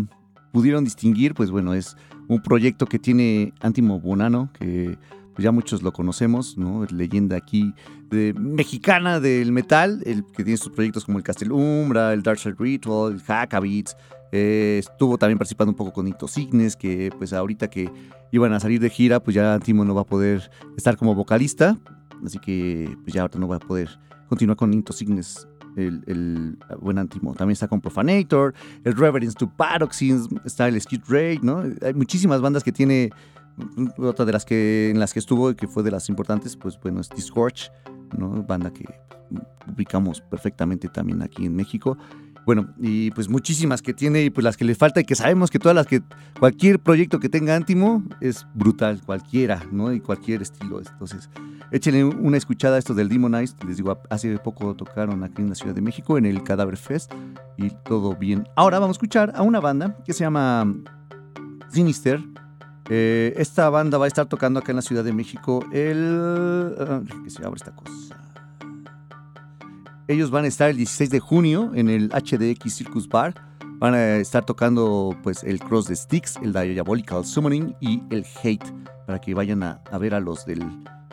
pudieron 0.53 0.85
distinguir, 0.85 1.33
pues 1.33 1.51
bueno, 1.51 1.73
es 1.73 1.97
un 2.29 2.41
proyecto 2.41 2.85
que 2.85 2.97
tiene 2.97 3.53
Antimo 3.59 3.99
Bonano, 3.99 4.49
que 4.57 4.97
pues 5.33 5.43
ya 5.43 5.51
muchos 5.51 5.81
lo 5.81 5.91
conocemos, 5.91 6.57
¿no? 6.57 6.85
Leyenda 6.85 7.35
aquí 7.35 7.73
de, 8.09 8.33
mexicana 8.33 9.19
del 9.19 9.51
metal, 9.51 10.01
el 10.05 10.23
que 10.27 10.45
tiene 10.45 10.55
sus 10.55 10.71
proyectos 10.71 11.03
como 11.03 11.17
el 11.17 11.25
Castelumbra, 11.25 12.13
el 12.13 12.23
Dark 12.23 12.39
Side 12.39 12.55
Ritual, 12.57 13.15
el 13.15 13.21
Hackabits. 13.21 13.97
Eh, 14.31 14.77
estuvo 14.79 15.17
también 15.17 15.37
participando 15.37 15.71
un 15.71 15.75
poco 15.75 15.91
con 15.91 16.07
Ito 16.07 16.29
Signes, 16.29 16.77
que 16.77 17.11
pues 17.17 17.33
ahorita 17.33 17.69
que 17.69 17.91
iban 18.31 18.53
a 18.53 18.61
salir 18.61 18.79
de 18.79 18.89
gira, 18.89 19.21
pues 19.21 19.35
ya 19.35 19.55
Antimo 19.55 19.83
no 19.83 19.93
va 19.93 20.03
a 20.03 20.05
poder 20.05 20.49
estar 20.77 20.95
como 20.95 21.15
vocalista, 21.15 21.77
así 22.25 22.39
que 22.39 22.95
pues 23.03 23.13
ya 23.13 23.23
ahorita 23.23 23.39
no 23.39 23.49
va 23.49 23.57
a 23.57 23.59
poder 23.59 23.89
continuar 24.29 24.55
con 24.55 24.73
Into 24.73 24.93
Signes 24.93 25.46
el, 25.77 26.57
buen 26.79 26.97
Antimo. 26.97 27.33
También 27.33 27.53
está 27.53 27.67
con 27.67 27.81
Profanator, 27.81 28.53
el 28.83 28.95
Reverence 28.95 29.35
to 29.37 29.49
Paroxysm, 29.49 30.37
está 30.45 30.67
el 30.67 30.79
Skid 30.81 31.01
Ray, 31.07 31.39
¿no? 31.41 31.63
Hay 31.81 31.93
muchísimas 31.93 32.41
bandas 32.41 32.63
que 32.63 32.71
tiene. 32.71 33.11
Otra 33.97 34.23
de 34.23 34.31
las 34.31 34.45
que 34.45 34.91
en 34.91 34.99
las 34.99 35.13
que 35.13 35.19
estuvo, 35.19 35.55
que 35.55 35.67
fue 35.67 35.81
de 35.81 35.89
las 35.89 36.09
importantes, 36.09 36.55
pues 36.55 36.79
bueno, 36.79 37.01
es 37.01 37.09
Discorch, 37.09 37.71
¿no? 38.15 38.43
Banda 38.43 38.71
que 38.71 38.85
ubicamos 39.67 40.21
perfectamente 40.21 40.87
también 40.89 41.23
aquí 41.23 41.45
en 41.45 41.55
México. 41.55 41.97
Bueno, 42.47 42.69
y 42.79 43.11
pues 43.11 43.27
muchísimas 43.27 43.81
que 43.81 43.93
tiene 43.93 44.23
y 44.23 44.29
pues 44.29 44.41
las 44.41 44.55
que 44.55 44.63
le 44.63 44.73
falta 44.73 45.01
y 45.01 45.03
que 45.03 45.15
sabemos 45.15 45.51
que 45.51 45.59
todas 45.59 45.75
las 45.75 45.85
que, 45.85 46.01
cualquier 46.39 46.79
proyecto 46.79 47.19
que 47.19 47.27
tenga 47.27 47.53
Antimo 47.53 48.05
es 48.21 48.47
brutal, 48.53 49.01
cualquiera, 49.05 49.61
¿no? 49.69 49.91
Y 49.91 49.99
cualquier 49.99 50.41
estilo. 50.41 50.79
Entonces, 50.79 51.29
échenle 51.73 52.05
una 52.05 52.37
escuchada 52.37 52.77
a 52.77 52.79
esto 52.79 52.93
del 52.93 53.09
Demonize. 53.09 53.53
Les 53.67 53.75
digo, 53.75 53.99
hace 54.09 54.37
poco 54.37 54.73
tocaron 54.77 55.25
aquí 55.25 55.41
en 55.41 55.49
la 55.49 55.55
Ciudad 55.55 55.75
de 55.75 55.81
México 55.81 56.17
en 56.17 56.25
el 56.25 56.41
Cadáver 56.41 56.77
Fest 56.77 57.11
y 57.57 57.69
todo 57.83 58.15
bien. 58.15 58.47
Ahora 58.55 58.79
vamos 58.79 58.95
a 58.95 58.99
escuchar 58.99 59.33
a 59.35 59.41
una 59.41 59.59
banda 59.59 59.97
que 60.05 60.13
se 60.13 60.21
llama 60.21 60.73
Sinister. 61.69 62.23
Eh, 62.89 63.33
esta 63.35 63.69
banda 63.69 63.97
va 63.97 64.05
a 64.05 64.07
estar 64.07 64.25
tocando 64.25 64.61
acá 64.61 64.71
en 64.71 64.77
la 64.77 64.83
Ciudad 64.83 65.03
de 65.03 65.11
México 65.11 65.65
el... 65.73 66.77
Ah, 66.79 67.01
que 67.25 67.29
se 67.29 67.45
abre 67.45 67.57
esta 67.57 67.75
cosa. 67.75 68.16
Ellos 70.09 70.31
van 70.31 70.45
a 70.45 70.47
estar 70.47 70.69
el 70.69 70.77
16 70.77 71.09
de 71.09 71.19
junio 71.19 71.71
en 71.75 71.89
el 71.89 72.09
HDX 72.09 72.73
Circus 72.73 73.09
Bar. 73.09 73.35
Van 73.77 73.93
a 73.93 74.15
estar 74.15 74.45
tocando 74.45 75.13
pues 75.21 75.43
el 75.43 75.59
Cross 75.59 75.87
de 75.87 75.97
Sticks, 75.97 76.37
el 76.41 76.53
Diabolical 76.53 77.25
Summoning 77.25 77.75
y 77.81 78.01
el 78.09 78.25
Hate 78.41 78.73
para 79.05 79.19
que 79.19 79.33
vayan 79.33 79.63
a, 79.63 79.81
ver 79.99 80.13
a 80.13 80.21
los 80.21 80.45
del 80.45 80.63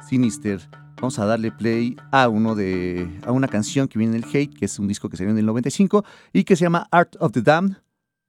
Sinister. 0.09 0.61
Vamos 0.97 1.19
a 1.19 1.27
darle 1.27 1.51
play 1.51 1.97
a 2.13 2.29
uno 2.29 2.55
de 2.55 3.09
a 3.27 3.33
una 3.33 3.49
canción 3.49 3.89
que 3.89 3.99
viene 3.99 4.17
en 4.17 4.23
el 4.23 4.31
Hate, 4.31 4.55
que 4.55 4.67
es 4.67 4.79
un 4.79 4.87
disco 4.87 5.09
que 5.09 5.17
se 5.17 5.25
viene 5.25 5.33
en 5.33 5.41
el 5.41 5.47
95 5.47 6.05
y 6.33 6.45
que 6.45 6.55
se 6.55 6.65
llama 6.65 6.87
Art 6.93 7.17
of 7.19 7.33
the 7.33 7.43
Damned. 7.43 7.77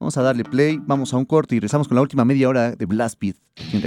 Vamos 0.00 0.16
a 0.16 0.22
darle 0.22 0.44
play, 0.44 0.80
vamos 0.84 1.14
a 1.14 1.16
un 1.16 1.26
corte 1.26 1.54
y 1.54 1.60
regresamos 1.60 1.86
con 1.86 1.94
la 1.94 2.02
última 2.02 2.24
media 2.24 2.48
hora 2.48 2.72
de 2.72 2.86
Blast 2.86 3.20
Beat 3.20 3.36
en 3.72 3.82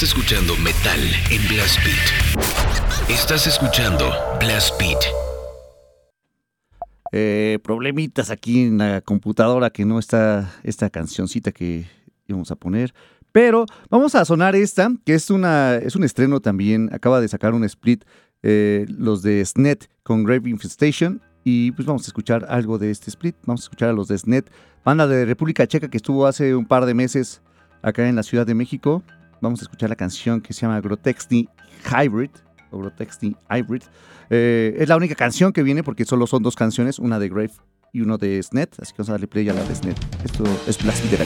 Estás 0.00 0.16
escuchando 0.16 0.56
Metal 0.56 0.98
en 1.30 1.46
Blast 1.46 1.76
Beat. 1.84 3.10
Estás 3.10 3.46
escuchando 3.46 4.10
Blast 4.40 4.80
Beat. 4.80 4.98
Eh, 7.12 7.58
problemitas 7.62 8.30
aquí 8.30 8.62
en 8.62 8.78
la 8.78 9.02
computadora 9.02 9.68
que 9.68 9.84
no 9.84 9.98
está 9.98 10.50
esta 10.62 10.88
cancioncita 10.88 11.52
que 11.52 11.86
íbamos 12.26 12.50
a 12.50 12.56
poner. 12.56 12.94
Pero 13.30 13.66
vamos 13.90 14.14
a 14.14 14.24
sonar 14.24 14.56
esta, 14.56 14.90
que 15.04 15.12
es, 15.12 15.28
una, 15.28 15.74
es 15.74 15.94
un 15.96 16.04
estreno 16.04 16.40
también. 16.40 16.88
Acaba 16.94 17.20
de 17.20 17.28
sacar 17.28 17.52
un 17.52 17.64
split 17.64 18.06
eh, 18.42 18.86
los 18.88 19.20
de 19.20 19.44
SNET 19.44 19.90
con 20.02 20.24
Grave 20.24 20.48
Infestation. 20.48 21.20
Y 21.44 21.72
pues 21.72 21.84
vamos 21.84 22.04
a 22.04 22.06
escuchar 22.06 22.46
algo 22.48 22.78
de 22.78 22.90
este 22.90 23.10
split. 23.10 23.36
Vamos 23.44 23.60
a 23.60 23.64
escuchar 23.64 23.90
a 23.90 23.92
los 23.92 24.08
de 24.08 24.16
SNET, 24.16 24.50
banda 24.82 25.06
de 25.06 25.26
República 25.26 25.66
Checa 25.66 25.88
que 25.88 25.98
estuvo 25.98 26.26
hace 26.26 26.54
un 26.54 26.64
par 26.64 26.86
de 26.86 26.94
meses 26.94 27.42
acá 27.82 28.08
en 28.08 28.16
la 28.16 28.22
Ciudad 28.22 28.46
de 28.46 28.54
México. 28.54 29.04
Vamos 29.40 29.60
a 29.60 29.64
escuchar 29.64 29.88
la 29.88 29.96
canción 29.96 30.40
que 30.40 30.52
se 30.52 30.62
llama 30.62 30.80
Grotexny 30.80 31.48
Hybrid. 31.84 32.30
O 32.70 32.78
Grotexny 32.78 33.36
Hybrid. 33.50 33.82
Eh, 34.30 34.76
es 34.78 34.88
la 34.88 34.96
única 34.96 35.14
canción 35.14 35.52
que 35.52 35.62
viene 35.62 35.82
porque 35.82 36.04
solo 36.04 36.26
son 36.26 36.42
dos 36.42 36.54
canciones, 36.54 36.98
una 36.98 37.18
de 37.18 37.28
Grave 37.28 37.52
y 37.92 38.00
uno 38.00 38.16
de 38.16 38.42
SNET. 38.42 38.76
Así 38.80 38.92
que 38.92 38.98
vamos 38.98 39.08
a 39.10 39.12
darle 39.12 39.26
play 39.26 39.48
a 39.48 39.54
la 39.54 39.64
de 39.64 39.74
SNET. 39.74 39.98
Esto 40.24 40.44
es 40.66 40.82
Blast 40.82 41.04
de 41.04 41.18
la. 41.18 41.24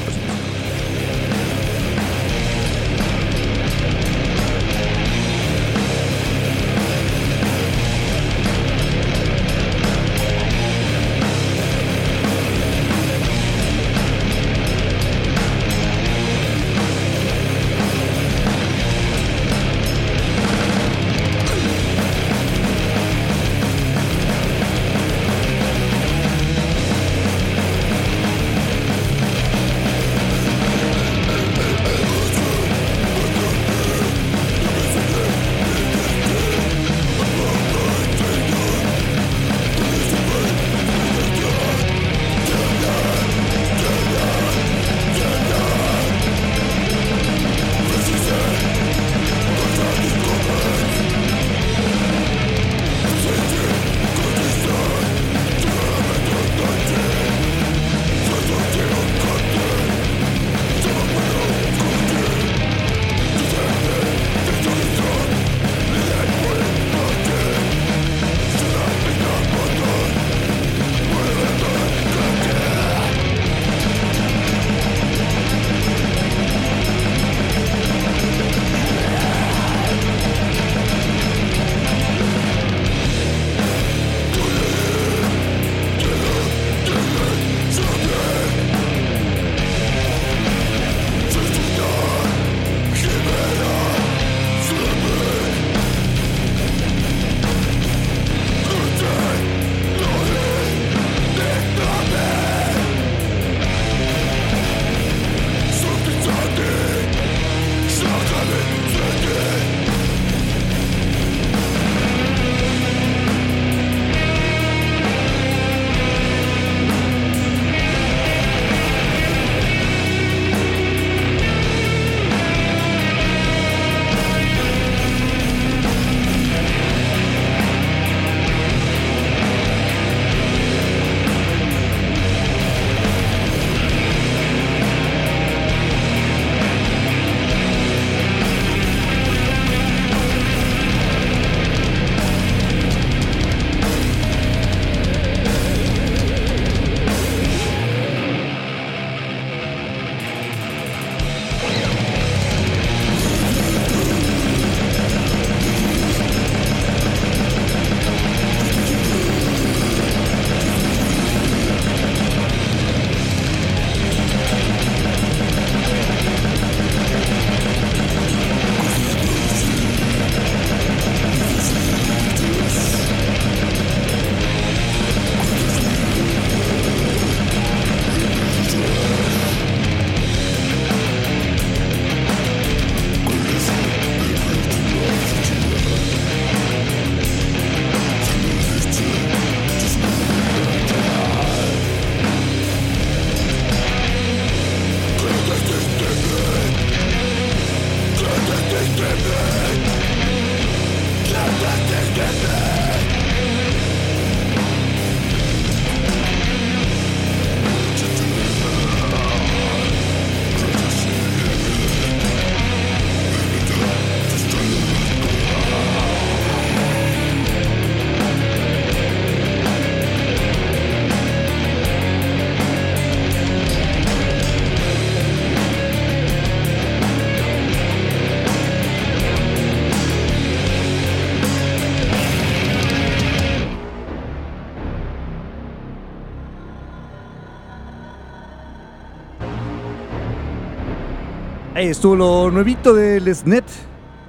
Estuvo 241.90 242.16
lo 242.16 242.50
nuevito 242.50 242.94
del 242.94 243.32
SNET. 243.34 243.64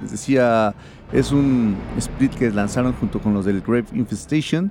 Les 0.02 0.10
decía, 0.10 0.74
es 1.10 1.32
un 1.32 1.74
split 1.96 2.34
que 2.34 2.50
lanzaron 2.50 2.92
junto 2.92 3.18
con 3.18 3.32
los 3.32 3.46
del 3.46 3.62
Grave 3.62 3.86
Infestation. 3.94 4.70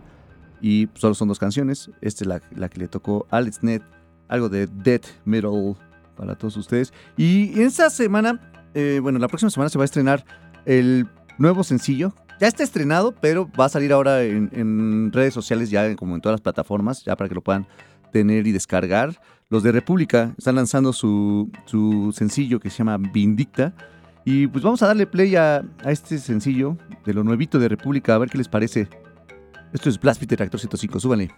Y 0.62 0.88
solo 0.94 1.16
son 1.16 1.28
dos 1.28 1.40
canciones. 1.40 1.90
Esta 2.02 2.24
es 2.24 2.42
la, 2.56 2.70
que 2.70 2.80
le 2.80 2.88
tocó 2.88 3.26
al 3.32 3.52
SNET. 3.52 3.82
Algo 4.28 4.50
de 4.50 4.68
death 4.68 5.06
metal 5.26 5.76
para 6.16 6.36
todos 6.36 6.58
ustedes. 6.58 6.94
Y 7.18 7.60
esta 7.60 7.90
semana, 7.90 8.40
eh, 8.76 9.00
bueno, 9.02 9.18
la 9.18 9.30
próxima 9.30 9.50
semana 9.50 9.70
se 9.70 9.80
va 9.80 9.84
a 9.84 9.86
estrenar 9.86 10.24
el 10.66 11.10
nuevo 11.40 11.64
sencillo. 11.64 12.14
Ya 12.40 12.48
está 12.48 12.64
estrenado, 12.64 13.16
pero 13.20 13.50
va 13.60 13.66
a 13.66 13.70
salir 13.70 13.94
ahora 13.94 14.22
en, 14.22 14.52
en 14.54 15.12
redes 15.12 15.34
sociales, 15.34 15.72
ya 15.72 15.96
como 15.96 16.14
en 16.14 16.22
todas 16.22 16.36
las 16.36 16.42
plataformas, 16.42 17.04
ya 17.04 17.16
para 17.16 17.30
que 17.30 17.36
lo 17.36 17.42
puedan 17.42 17.68
tener 18.12 18.46
y 18.46 18.52
descargar. 18.52 19.20
Los 19.56 19.64
de 19.64 19.72
República 19.72 20.36
están 20.38 20.56
lanzando 20.56 20.92
su, 20.92 21.50
su 21.64 22.12
sencillo 22.14 22.60
que 22.60 22.70
se 22.70 22.80
llama 22.80 22.98
Vindicta. 22.98 23.74
Y 24.26 24.48
pues 24.48 24.62
vamos 24.66 24.84
a 24.84 24.88
darle 24.88 25.08
play 25.08 25.38
a, 25.38 25.64
a 25.82 25.92
este 25.92 26.18
sencillo 26.18 26.78
de 27.06 27.14
lo 27.14 27.24
nuevito 27.24 27.58
de 27.58 27.70
República, 27.70 28.16
a 28.16 28.18
ver 28.18 28.30
qué 28.30 28.38
les 28.38 28.50
parece. 28.50 28.90
Esto 29.72 29.88
es 29.88 29.98
Blast 29.98 30.20
Beat 30.20 30.32
de 30.32 30.36
Reactor 30.36 30.60
105, 30.60 31.00
súbanle. 31.00 31.32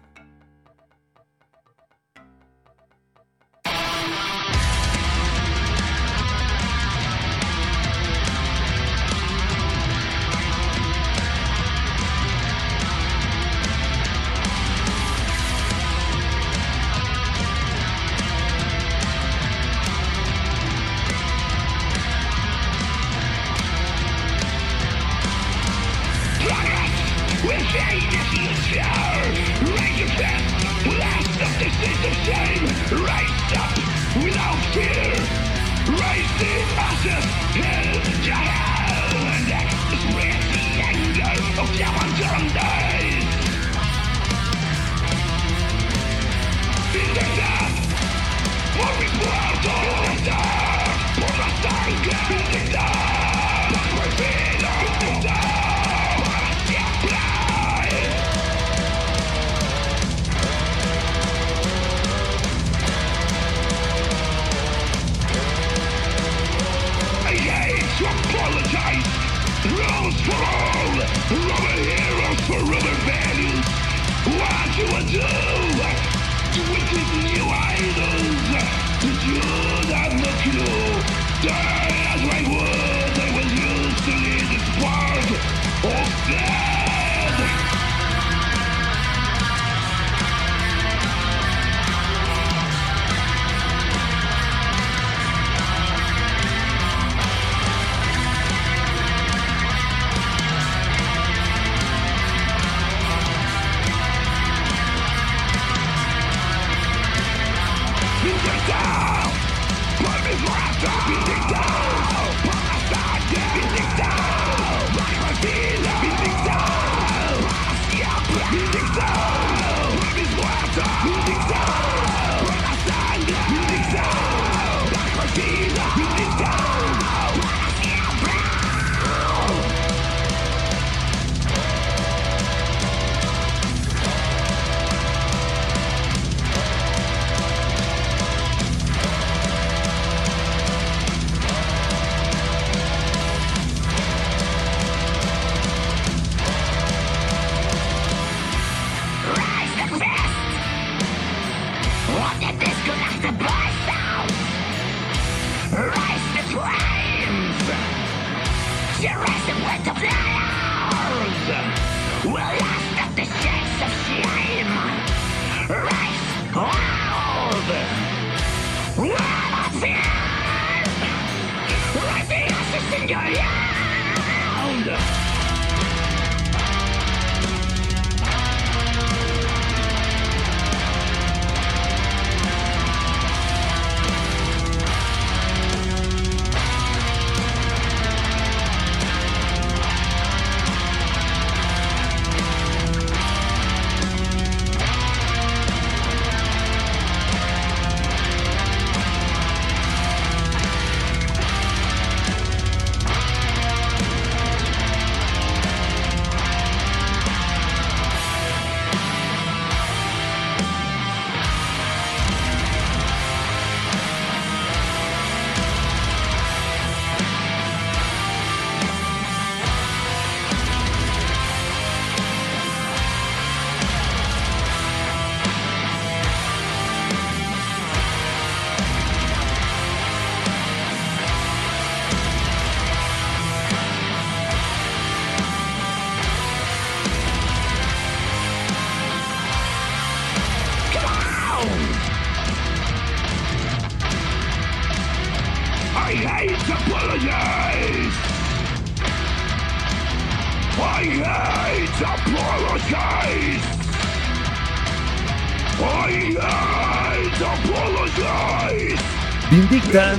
Vindicta, 259.49 260.13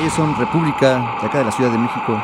ellos 0.00 0.12
son 0.14 0.34
República, 0.38 1.18
de 1.20 1.26
acá 1.26 1.38
de 1.38 1.44
la 1.44 1.52
Ciudad 1.52 1.70
de 1.70 1.78
México. 1.78 2.22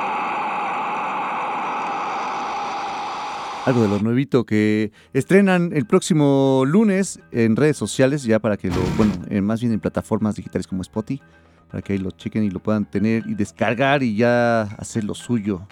Algo 3.66 3.82
de 3.82 3.89
lo 3.89 3.98
nuevito 3.98 4.44
que 4.47 4.90
estrenan 5.12 5.70
el 5.74 5.85
próximo 5.85 6.65
lunes 6.66 7.20
en 7.31 7.57
redes 7.57 7.77
sociales, 7.77 8.23
ya 8.23 8.39
para 8.39 8.57
que 8.57 8.69
lo, 8.69 8.81
bueno, 8.97 9.12
más 9.43 9.61
bien 9.61 9.74
en 9.74 9.81
plataformas 9.81 10.36
digitales 10.36 10.66
como 10.66 10.81
Spotify, 10.81 11.23
para 11.70 11.82
que 11.82 11.93
ahí 11.93 11.98
lo 11.98 12.11
chequen 12.11 12.43
y 12.44 12.51
lo 12.51 12.61
puedan 12.61 12.86
tener 12.86 13.24
y 13.27 13.35
descargar 13.35 14.02
y 14.02 14.16
ya 14.16 14.62
hacer 14.62 15.05
lo 15.05 15.15
suyo. 15.15 15.69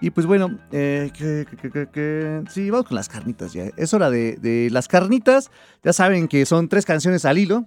Y 0.00 0.10
pues 0.10 0.26
bueno, 0.26 0.58
eh, 0.72 1.10
que, 1.14 2.44
sí, 2.50 2.70
vamos 2.70 2.86
con 2.86 2.96
las 2.96 3.08
carnitas 3.08 3.52
ya. 3.52 3.64
Es 3.76 3.94
hora 3.94 4.10
de, 4.10 4.36
de, 4.36 4.68
las 4.70 4.88
carnitas. 4.88 5.50
Ya 5.82 5.92
saben 5.92 6.28
que 6.28 6.44
son 6.44 6.68
tres 6.68 6.84
canciones 6.84 7.24
al 7.24 7.38
hilo. 7.38 7.66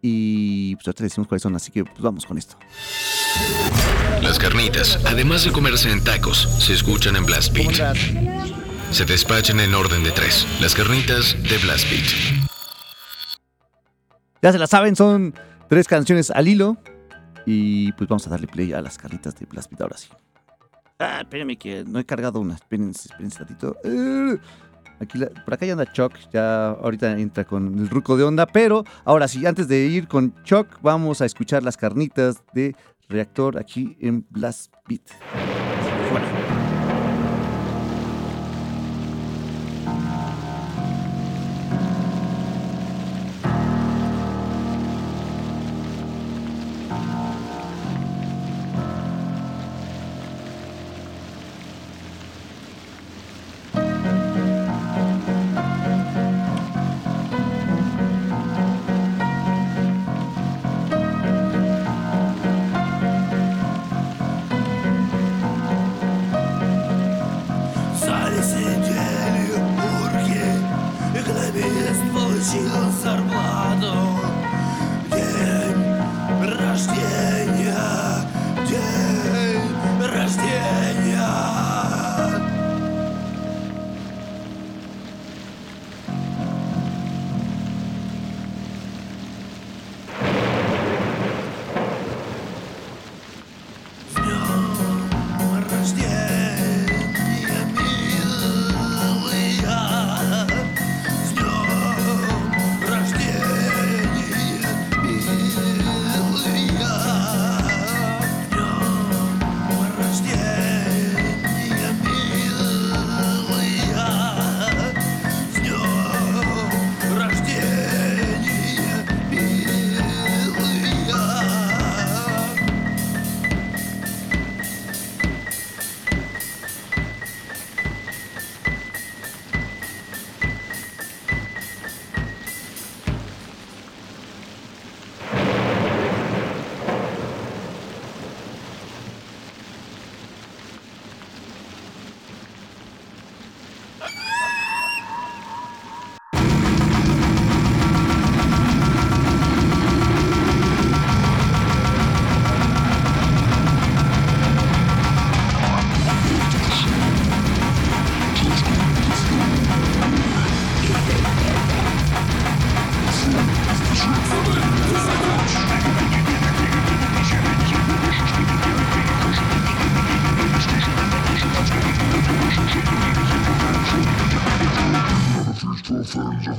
Y 0.00 0.76
pues 0.76 0.86
ahorita 0.86 1.04
decimos 1.04 1.26
cuáles 1.26 1.42
son, 1.42 1.56
así 1.56 1.72
que 1.72 1.84
pues 1.84 2.00
vamos 2.00 2.26
con 2.26 2.38
esto. 2.38 2.56
Las 4.22 4.38
carnitas, 4.38 5.00
además 5.04 5.44
de 5.44 5.52
comerse 5.52 5.90
en 5.90 6.02
tacos, 6.04 6.48
se 6.58 6.74
escuchan 6.74 7.16
en 7.16 7.26
Blast 7.26 7.52
Beat. 7.52 7.96
Se 8.92 9.04
despachan 9.04 9.58
en 9.60 9.74
orden 9.74 10.04
de 10.04 10.12
tres. 10.12 10.46
Las 10.60 10.74
carnitas 10.74 11.36
de 11.42 11.58
Blast 11.58 11.90
Beat. 11.90 12.46
Ya 14.42 14.52
se 14.52 14.58
las 14.58 14.70
saben, 14.70 14.94
son 14.94 15.34
tres 15.68 15.88
canciones 15.88 16.30
al 16.30 16.46
hilo. 16.46 16.76
Y 17.44 17.92
pues 17.92 18.08
vamos 18.08 18.26
a 18.26 18.30
darle 18.30 18.46
play 18.46 18.72
a 18.72 18.80
las 18.80 18.98
carnitas 18.98 19.34
de 19.36 19.46
Blast 19.46 19.70
Beat 19.70 19.80
ahora 19.80 19.96
sí. 19.96 20.08
Ah, 20.98 21.20
espérenme 21.20 21.56
que 21.56 21.84
no 21.84 21.98
he 21.98 22.04
cargado 22.04 22.40
una. 22.40 22.54
Espérense, 22.54 23.08
espérense 23.08 23.38
ratito. 23.40 23.76
Uh, 23.84 24.38
aquí 25.00 25.18
por 25.44 25.54
acá 25.54 25.66
ya 25.66 25.72
anda 25.72 25.92
Chuck. 25.92 26.12
Ya 26.32 26.70
ahorita 26.70 27.18
entra 27.18 27.44
con 27.44 27.78
el 27.78 27.88
ruco 27.88 28.16
de 28.16 28.24
onda. 28.24 28.46
Pero 28.46 28.84
ahora 29.04 29.28
sí, 29.28 29.44
antes 29.46 29.68
de 29.68 29.86
ir 29.86 30.08
con 30.08 30.34
Chuck, 30.44 30.80
vamos 30.82 31.20
a 31.20 31.26
escuchar 31.26 31.62
las 31.62 31.76
carnitas 31.76 32.42
de 32.54 32.74
Reactor 33.08 33.58
aquí 33.58 33.96
en 34.00 34.26
Blast 34.30 34.72
Beat. 34.88 36.55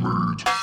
word. 0.08 0.57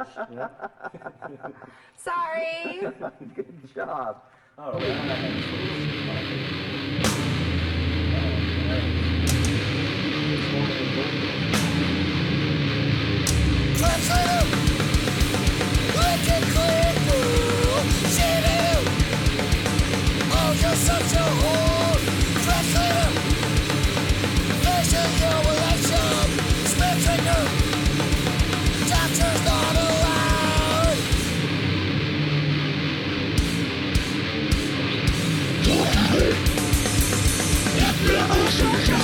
Sorry. 1.96 2.80
Good 3.34 3.74
job. 3.74 4.22
Oh, 4.56 4.78
such 13.76 14.10
a 14.10 14.59
Yeah. 38.60 39.00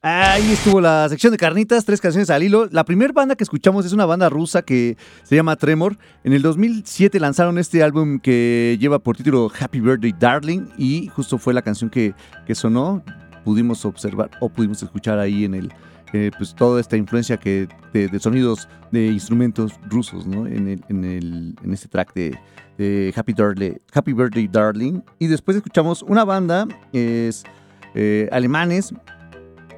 Ahí 0.00 0.52
estuvo 0.52 0.80
la 0.80 1.08
sección 1.08 1.32
de 1.32 1.38
carnitas, 1.38 1.84
tres 1.84 2.00
canciones 2.00 2.30
al 2.30 2.44
hilo. 2.44 2.68
La 2.70 2.84
primera 2.84 3.12
banda 3.12 3.34
que 3.34 3.42
escuchamos 3.42 3.84
es 3.84 3.92
una 3.92 4.06
banda 4.06 4.28
rusa 4.28 4.62
que 4.62 4.96
se 5.24 5.34
llama 5.34 5.56
Tremor. 5.56 5.98
En 6.22 6.32
el 6.32 6.40
2007 6.40 7.18
lanzaron 7.18 7.58
este 7.58 7.82
álbum 7.82 8.20
que 8.20 8.78
lleva 8.80 9.00
por 9.00 9.16
título 9.16 9.50
Happy 9.58 9.80
Birthday 9.80 10.14
Darling 10.16 10.68
y 10.78 11.08
justo 11.08 11.36
fue 11.36 11.52
la 11.52 11.62
canción 11.62 11.90
que, 11.90 12.14
que 12.46 12.54
sonó. 12.54 13.02
Pudimos 13.44 13.84
observar 13.84 14.30
o 14.40 14.48
pudimos 14.48 14.80
escuchar 14.84 15.18
ahí 15.18 15.44
en 15.44 15.54
el, 15.54 15.72
eh, 16.12 16.30
pues 16.38 16.54
toda 16.54 16.80
esta 16.80 16.96
influencia 16.96 17.36
que 17.36 17.66
de, 17.92 18.20
sonidos 18.20 18.68
de 18.92 19.08
instrumentos 19.08 19.72
rusos, 19.88 20.28
¿no? 20.28 20.46
En, 20.46 20.68
el, 20.68 20.84
en, 20.88 21.04
el, 21.04 21.56
en 21.64 21.72
este 21.72 21.88
track 21.88 22.14
de, 22.14 22.38
Happy, 23.16 23.34
Happy 23.92 24.12
Birthday 24.12 24.46
Darling. 24.46 25.00
Y 25.18 25.26
después 25.26 25.56
escuchamos 25.56 26.04
una 26.04 26.24
banda, 26.24 26.68
es 26.92 27.42
eh, 27.96 28.28
alemanes, 28.30 28.94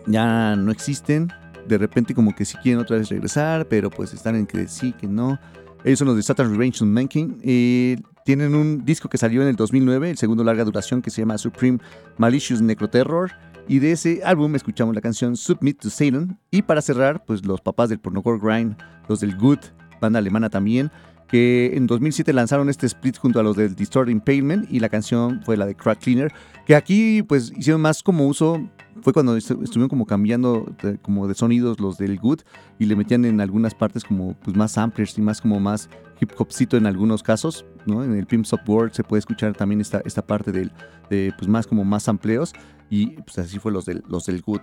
ya 0.07 0.57
no 0.57 0.71
existen. 0.71 1.33
De 1.67 1.79
repente 1.79 2.15
como 2.15 2.35
que 2.35 2.45
sí 2.45 2.57
quieren 2.63 2.81
otra 2.81 2.97
vez 2.97 3.09
regresar, 3.09 3.67
pero 3.69 3.91
pues 3.91 4.13
están 4.13 4.35
en 4.35 4.47
que 4.47 4.67
sí, 4.69 4.93
que 4.93 5.07
no. 5.07 5.39
Ellos 5.85 5.99
son 5.99 6.09
los 6.09 6.17
de 6.17 6.23
Saturn 6.23 6.51
Revenge 6.51 6.85
Manking. 6.85 7.41
y 7.43 7.97
tienen 8.25 8.55
un 8.55 8.85
disco 8.85 9.09
que 9.09 9.19
salió 9.19 9.43
en 9.43 9.49
el 9.49 9.57
2009, 9.57 10.11
el 10.11 10.19
segundo 10.19 10.45
larga 10.45 10.65
duración 10.65 11.01
que 11.03 11.11
se 11.11 11.23
llama 11.23 11.39
Supreme 11.39 11.79
Malicious 12.19 12.61
Necroterror. 12.61 13.33
Y 13.67 13.79
de 13.79 13.93
ese 13.93 14.21
álbum 14.25 14.55
escuchamos 14.57 14.95
la 14.95 15.01
canción 15.01 15.37
Submit 15.37 15.81
to 15.81 15.91
Satan. 15.91 16.39
Y 16.51 16.63
para 16.63 16.83
cerrar, 16.83 17.25
pues 17.25 17.45
los 17.47 17.61
papás 17.61 17.89
del 17.89 17.99
Pornocore 17.99 18.39
Grind, 18.41 18.77
los 19.09 19.21
del 19.21 19.37
Good, 19.37 19.61
banda 20.01 20.19
alemana 20.19 20.51
también, 20.51 20.91
que 21.31 21.71
en 21.75 21.87
2007 21.87 22.33
lanzaron 22.33 22.69
este 22.69 22.87
split 22.87 23.17
junto 23.17 23.39
a 23.39 23.45
los 23.45 23.57
del 23.57 23.77
Distorted 23.77 24.11
Impalement 24.11 24.67
y 24.71 24.81
la 24.81 24.89
canción 24.89 25.41
fue 25.45 25.57
la 25.57 25.65
de 25.65 25.77
Crack 25.77 26.01
Cleaner, 26.01 26.33
que 26.67 26.75
aquí 26.75 27.23
pues 27.23 27.53
hicieron 27.57 27.81
más 27.81 28.03
como 28.03 28.27
uso, 28.27 28.69
fue 29.01 29.13
cuando 29.13 29.37
estuvieron 29.37 29.89
como 29.89 30.07
cambiando 30.07 30.75
de, 30.83 30.99
como 30.99 31.29
de 31.29 31.35
sonidos 31.35 31.79
los 31.79 31.99
del 31.99 32.19
Good 32.19 32.41
y 32.81 32.87
le 32.87 32.97
metían 32.97 33.25
en 33.25 33.41
algunas 33.41 33.77
partes 33.77 34.03
como 34.03 34.35
pues 34.35 34.57
más 34.57 34.73
samplers 34.73 35.17
y 35.19 35.23
más 35.23 35.41
como 35.41 35.61
más 35.61 35.89
hip 36.21 36.33
hopcito 36.37 36.77
en 36.77 36.87
algunos 36.87 37.23
casos, 37.23 37.65
¿no? 37.87 38.03
En 38.03 38.15
el 38.15 38.27
Pimp 38.27 38.47
Up 38.53 38.69
World 38.69 38.93
se 38.93 39.05
puede 39.05 39.21
escuchar 39.21 39.55
también 39.55 39.81
esta, 39.81 40.03
esta 40.05 40.27
parte 40.27 40.51
del, 40.51 40.73
de 41.09 41.33
pues 41.39 41.49
más 41.49 41.67
como 41.67 41.85
más 41.85 42.03
sampleos 42.03 42.53
y 42.91 43.07
pues 43.23 43.39
así 43.39 43.61
fue 43.61 43.71
los 43.71 43.85
del, 43.85 44.03
los 44.09 44.27
del 44.27 44.43
Good. 44.43 44.63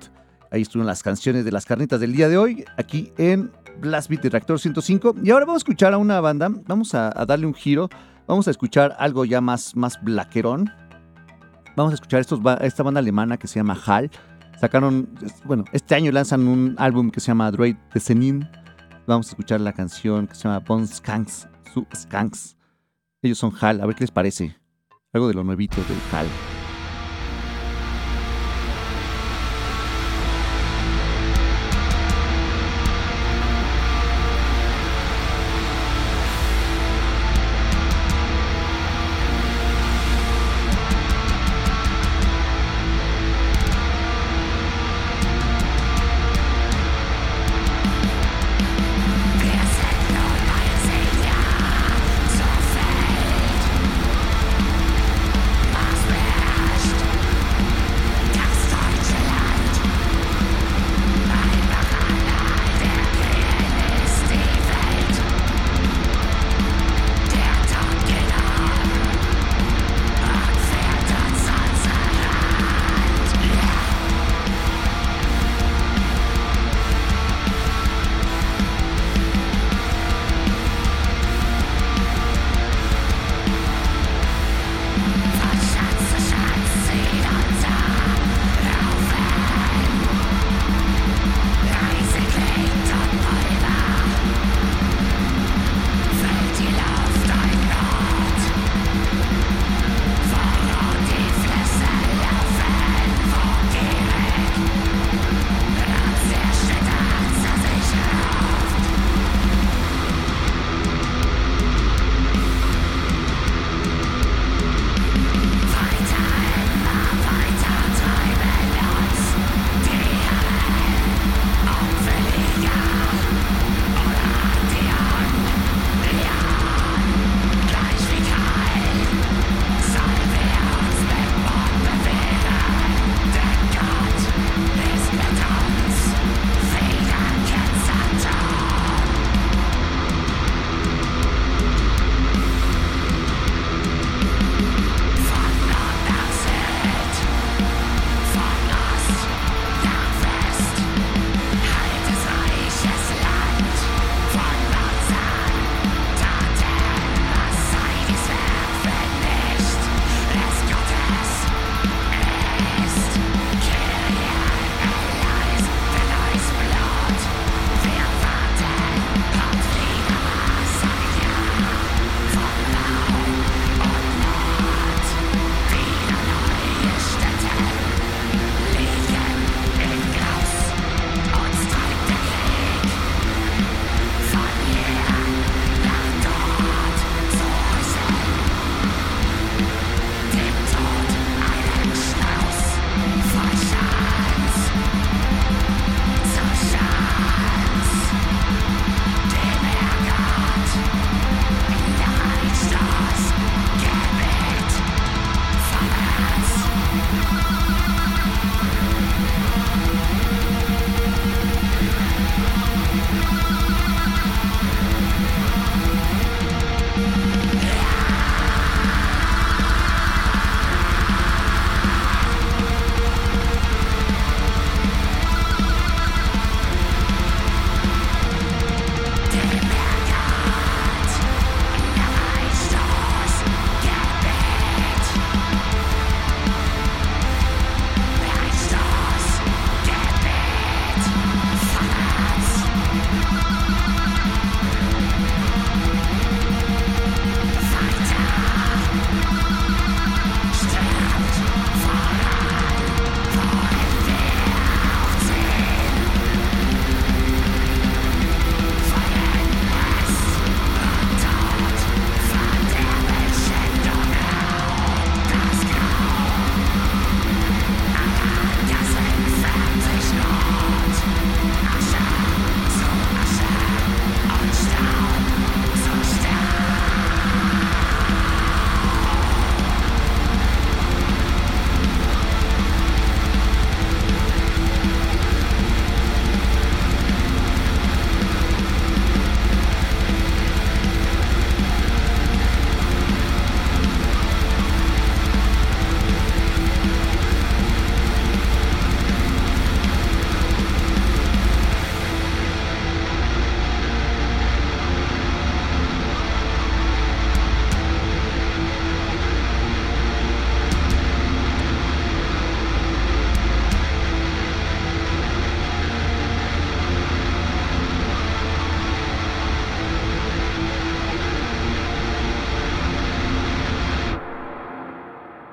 Ahí 0.52 0.62
estuvieron 0.62 0.88
las 0.88 1.04
canciones 1.04 1.46
de 1.46 1.52
las 1.52 1.66
carnitas 1.66 2.00
del 2.00 2.14
día 2.14 2.30
de 2.30 2.38
hoy, 2.38 2.66
aquí 2.78 3.12
en 3.18 3.52
Blast 3.80 4.10
Beat 4.10 4.22
de 4.22 4.30
Reactor 4.30 4.60
105. 4.60 5.16
Y 5.24 5.32
ahora 5.32 5.46
vamos 5.46 5.62
a 5.62 5.64
escuchar 5.64 5.94
a 5.94 5.98
una 5.98 6.22
banda, 6.22 6.50
vamos 6.66 6.96
a, 6.96 7.10
darle 7.28 7.46
un 7.46 7.54
giro, 7.54 7.90
vamos 8.28 8.48
a 8.48 8.52
escuchar 8.52 8.96
algo 9.00 9.26
ya 9.26 9.42
más, 9.42 9.76
más 9.76 10.02
blaquerón. 10.02 10.72
Vamos 11.76 11.92
a 11.92 11.96
escuchar 11.96 12.22
esta 12.62 12.84
banda 12.84 13.00
alemana 13.00 13.38
que 13.38 13.48
se 13.48 13.60
llama 13.60 13.78
Hal. 13.86 14.10
Sacaron, 14.60 15.10
bueno, 15.46 15.66
este 15.72 15.94
año 15.94 16.12
lanzan 16.12 16.48
un 16.48 16.76
álbum 16.80 17.12
que 17.12 17.20
se 17.20 17.28
llama 17.28 17.52
Droid 17.52 17.76
de 17.94 18.00
Zenin. 18.00 18.50
Vamos 19.06 19.28
a 19.28 19.30
escuchar 19.32 19.62
la 19.62 19.74
canción 19.74 20.28
que 20.28 20.36
se 20.36 20.44
llama 20.44 20.60
Bon 20.60 20.88
Skanks, 20.88 21.48
su 21.74 21.86
Skanks. 21.96 22.58
Ellos 23.22 23.38
son 23.38 23.54
Hal, 23.60 23.82
a 23.82 23.86
ver 23.86 23.96
qué 23.96 24.04
les 24.04 24.12
parece. 24.12 24.58
Algo 25.14 25.28
de 25.28 25.36
lo 25.36 25.44
nuevito 25.44 25.78
del 25.78 26.00
Hal. 26.12 26.28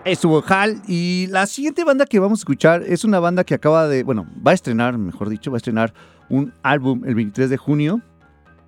Estuvo 0.05 0.45
Hal. 0.47 0.83
Y 0.87 1.29
la 1.31 1.47
siguiente 1.47 1.83
banda 1.85 2.05
que 2.05 2.19
vamos 2.19 2.41
a 2.41 2.43
escuchar 2.43 2.83
es 2.83 3.05
una 3.05 3.21
banda 3.21 3.45
que 3.45 3.55
acaba 3.55 3.89
de. 3.89 4.03
Bueno, 4.03 4.27
va 4.47 4.51
a 4.51 4.55
estrenar, 4.55 4.99
mejor 4.99 5.31
dicho, 5.31 5.51
va 5.51 5.57
a 5.57 5.59
estrenar 5.59 5.95
un 6.29 6.53
álbum 6.63 7.05
el 7.07 7.15
23 7.15 7.49
de 7.49 7.57
junio. 7.57 8.03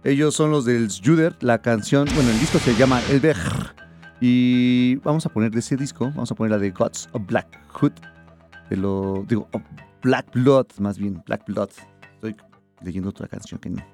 Ellos 0.03 0.35
son 0.35 0.51
los 0.51 0.65
del 0.65 0.89
Juder. 0.89 1.37
La 1.41 1.61
canción, 1.61 2.09
bueno, 2.15 2.31
el 2.31 2.41
disco 2.41 2.59
se 2.59 2.75
llama 2.75 3.03
El. 3.11 3.21
Y 4.21 4.97
vamos 4.97 5.27
a 5.27 5.29
poner 5.29 5.51
de 5.51 5.59
ese 5.59 5.77
disco, 5.77 6.07
vamos 6.07 6.31
a 6.31 6.35
poner 6.35 6.53
la 6.53 6.59
de 6.59 6.71
Gods 6.71 7.11
of 7.13 7.27
Black 7.27 7.47
Hood. 7.75 7.93
De 8.71 8.77
lo, 8.77 9.25
digo, 9.29 9.49
Black 10.03 10.33
Blood, 10.33 10.67
más 10.79 10.97
bien, 10.99 11.23
Black 11.27 11.45
Blood. 11.47 11.69
Estoy 12.15 12.35
leyendo 12.83 13.11
otra 13.11 13.29
canción 13.29 13.61
que 13.61 13.69
no. 13.69 13.85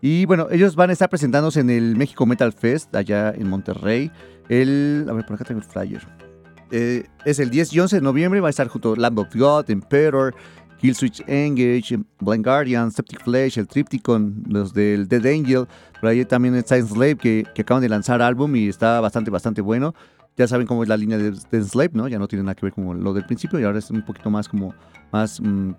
Y 0.00 0.26
bueno, 0.26 0.46
ellos 0.50 0.76
van 0.76 0.90
a 0.90 0.92
estar 0.92 1.08
presentándose 1.08 1.58
en 1.58 1.70
el 1.70 1.96
México 1.96 2.24
Metal 2.24 2.52
Fest, 2.52 2.94
allá 2.94 3.30
en 3.30 3.48
Monterrey. 3.48 4.12
El, 4.48 5.06
a 5.08 5.12
ver, 5.12 5.26
por 5.26 5.34
acá 5.34 5.44
tengo 5.44 5.60
el 5.60 5.66
flyer. 5.66 6.27
Eh, 6.70 7.06
es 7.24 7.38
el 7.38 7.50
10 7.50 7.72
y 7.72 7.80
11 7.80 7.96
de 7.96 8.02
noviembre. 8.02 8.40
Va 8.40 8.48
a 8.48 8.50
estar 8.50 8.68
junto 8.68 8.96
Lamb 8.96 9.18
of 9.18 9.34
God, 9.34 9.70
Emperor, 9.70 10.34
Killswitch 10.78 11.22
Engage, 11.26 11.98
Blind 12.20 12.44
Guardian, 12.44 12.90
Septic 12.90 13.22
Flesh, 13.22 13.58
el 13.58 13.66
Tripticon, 13.66 14.44
los 14.48 14.72
del 14.72 15.08
Dead 15.08 15.24
Angel. 15.26 15.66
Por 16.00 16.08
ahí 16.08 16.24
también 16.24 16.54
está 16.54 16.76
Enslave, 16.76 17.16
que, 17.16 17.44
que 17.54 17.62
acaban 17.62 17.82
de 17.82 17.88
lanzar 17.88 18.22
álbum 18.22 18.54
y 18.56 18.68
está 18.68 19.00
bastante, 19.00 19.30
bastante 19.30 19.60
bueno. 19.60 19.94
Ya 20.36 20.46
saben 20.46 20.66
cómo 20.66 20.84
es 20.84 20.88
la 20.88 20.96
línea 20.96 21.18
de, 21.18 21.32
de 21.32 21.58
Enslave, 21.58 21.90
¿no? 21.94 22.06
Ya 22.06 22.18
no 22.18 22.28
tiene 22.28 22.44
nada 22.44 22.54
que 22.54 22.64
ver 22.64 22.72
con 22.72 23.02
lo 23.02 23.12
del 23.12 23.26
principio 23.26 23.58
y 23.58 23.64
ahora 23.64 23.80
es 23.80 23.90
un 23.90 24.04
poquito 24.04 24.30
más 24.30 24.48
como, 24.48 24.72
más, 25.10 25.40
mm, 25.40 25.72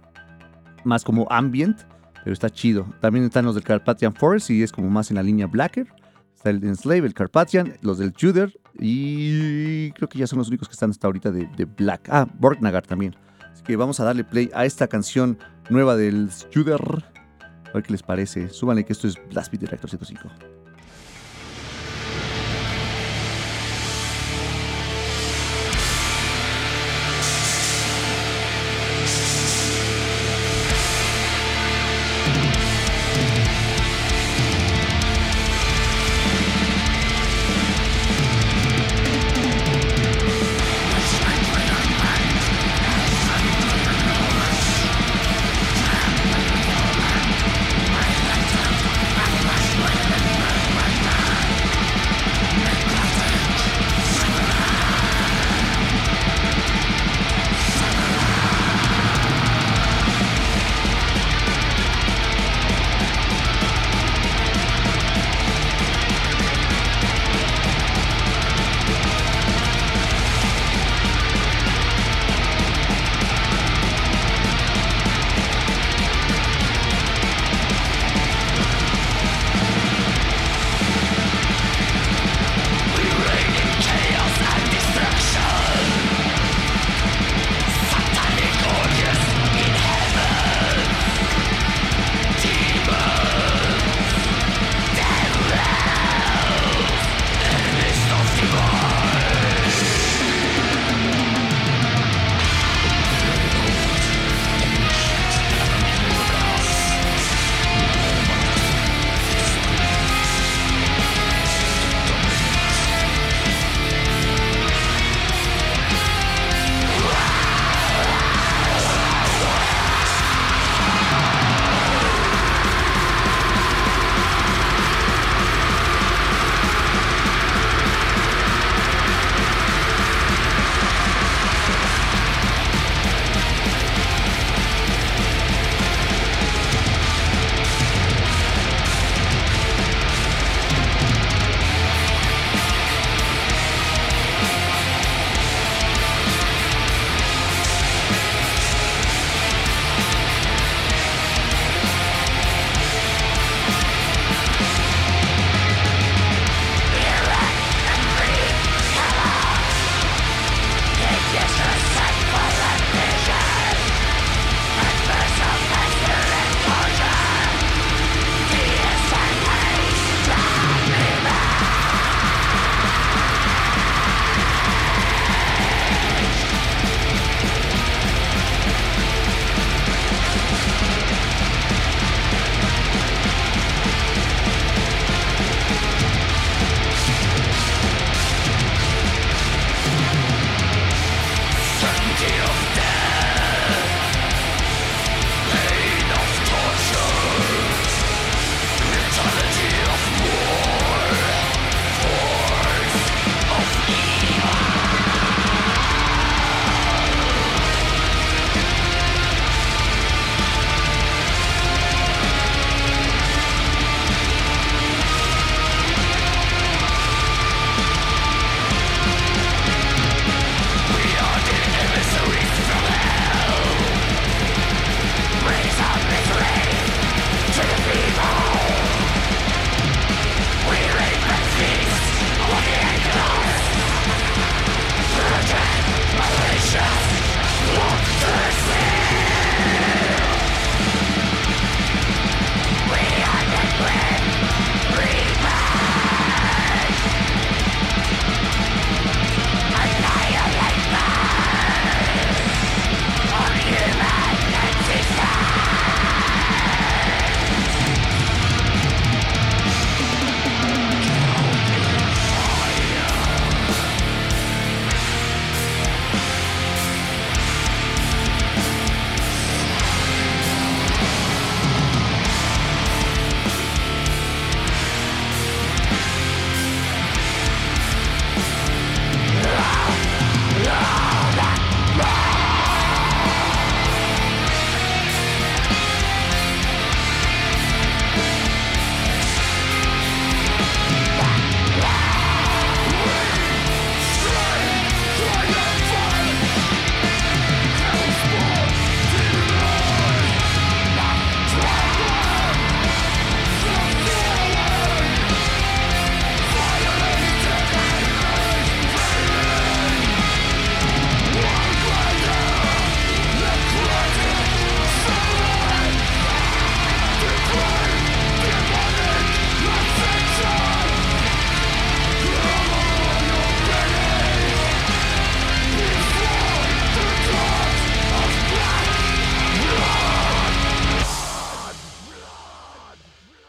más 0.84 1.06
como 1.06 1.28
ambient, 1.30 1.80
pero 2.24 2.34
está 2.34 2.50
chido. 2.50 2.86
También 3.00 3.24
están 3.26 3.46
los 3.46 3.56
del 3.56 3.64
Carpathian 3.64 4.14
Forest 4.14 4.50
y 4.50 4.64
es 4.64 4.72
como 4.72 4.90
más 4.90 5.10
en 5.12 5.16
la 5.16 5.24
línea 5.24 5.48
Blacker. 5.48 5.88
Está 6.40 6.52
el 6.52 6.64
Enslave, 6.64 7.06
el 7.06 7.14
Carpathian, 7.14 7.74
los 7.82 7.98
del 7.98 8.14
Juder 8.18 8.58
y 8.80 9.92
creo 9.92 10.08
que 10.08 10.18
ya 10.18 10.26
son 10.26 10.40
los 10.40 10.48
únicos 10.48 10.70
que 10.70 10.72
están 10.72 10.90
hasta 10.90 11.06
ahorita 11.06 11.32
de, 11.32 11.50
de 11.58 11.66
Black. 11.66 12.08
Ah, 12.10 12.30
Borgnagar 12.40 12.88
también. 12.88 13.14
Así 13.52 13.62
que 13.62 13.76
vamos 13.76 14.00
a 14.00 14.06
darle 14.06 14.24
play 14.24 14.50
a 14.54 14.64
esta 14.64 14.88
canción 14.88 15.38
nueva 15.70 15.98
del 15.98 16.30
Juder. 16.54 16.80
A 17.42 17.74
ver 17.74 17.84
qué 17.84 17.92
les 17.92 18.04
parece. 18.04 18.48
Súbanle 18.48 18.86
que 18.86 18.94
esto 18.94 19.10
es 19.10 19.16
Blast 19.30 19.52
Beat 19.52 19.64
Director 19.64 19.90
105. 19.90 20.30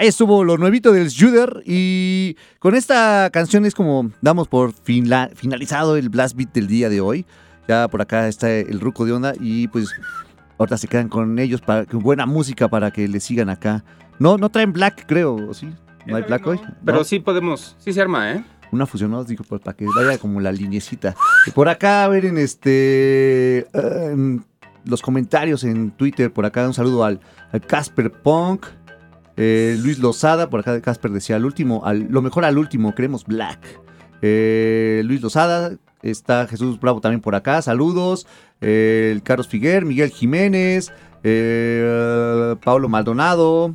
Ahí 0.01 0.06
estuvo 0.09 0.44
lo 0.44 0.56
nuevito 0.56 0.93
del 0.93 1.10
Juder 1.14 1.62
y 1.66 2.35
con 2.59 2.74
esta 2.74 3.28
canción 3.31 3.66
es 3.66 3.74
como 3.74 4.10
damos 4.22 4.48
por 4.48 4.72
finla- 4.72 5.28
finalizado 5.35 5.94
el 5.98 6.09
Blast 6.09 6.35
Beat 6.36 6.55
del 6.55 6.68
día 6.68 6.89
de 6.89 7.02
hoy. 7.02 7.27
Ya 7.68 7.86
por 7.86 8.01
acá 8.01 8.27
está 8.27 8.51
el 8.51 8.81
Ruco 8.81 9.05
de 9.05 9.12
Onda 9.12 9.35
y 9.39 9.68
pues 9.68 9.90
ahorita 10.59 10.78
se 10.78 10.89
quedan 10.89 11.10
con 11.10 11.39
ellos 11.39 11.60
para 11.60 11.85
con 11.85 12.01
buena 12.01 12.24
música 12.24 12.66
para 12.68 12.90
que 12.90 13.06
le 13.09 13.20
sigan 13.20 13.51
acá. 13.51 13.85
No, 14.18 14.39
no 14.39 14.48
traen 14.48 14.72
Black, 14.72 15.05
creo, 15.06 15.35
¿o 15.35 15.52
¿sí? 15.52 15.68
¿No 16.06 16.16
hay 16.16 16.22
Black 16.22 16.47
hoy? 16.47 16.59
Pero 16.82 16.98
¿No? 16.98 17.05
sí 17.05 17.20
podemos, 17.20 17.77
sí 17.78 17.93
se 17.93 18.01
arma, 18.01 18.32
¿eh? 18.32 18.43
Una 18.72 18.86
fusión, 18.86 19.10
¿no? 19.10 19.22
Digo, 19.22 19.44
para 19.44 19.77
que 19.77 19.85
vaya 19.94 20.16
como 20.16 20.40
la 20.40 20.51
linecita. 20.51 21.14
Y 21.47 21.51
por 21.51 21.68
acá, 21.68 22.05
a 22.05 22.09
ver 22.09 22.24
en 22.24 22.39
este. 22.39 23.59
eh, 23.59 23.66
en 23.74 24.44
los 24.86 25.02
comentarios 25.02 25.62
en 25.64 25.90
Twitter, 25.90 26.32
por 26.32 26.47
acá 26.47 26.66
un 26.66 26.72
saludo 26.72 27.05
al 27.05 27.20
al 27.52 27.60
Casper 27.60 28.10
Punk. 28.10 28.64
Eh, 29.42 29.78
Luis 29.80 29.98
Lozada, 29.98 30.50
por 30.50 30.60
acá 30.60 30.78
Casper 30.82 31.12
decía, 31.12 31.36
al 31.36 31.46
último, 31.46 31.82
al, 31.86 32.08
lo 32.10 32.20
mejor 32.20 32.44
al 32.44 32.58
último, 32.58 32.94
queremos 32.94 33.24
Black. 33.24 33.58
Eh, 34.20 35.00
Luis 35.06 35.22
Lozada, 35.22 35.78
está 36.02 36.46
Jesús 36.46 36.78
Bravo 36.78 37.00
también 37.00 37.22
por 37.22 37.34
acá, 37.34 37.62
saludos. 37.62 38.26
Eh, 38.60 39.18
Carlos 39.24 39.48
Figuer, 39.48 39.86
Miguel 39.86 40.10
Jiménez, 40.10 40.92
Pablo 42.62 42.90
Maldonado, 42.90 43.74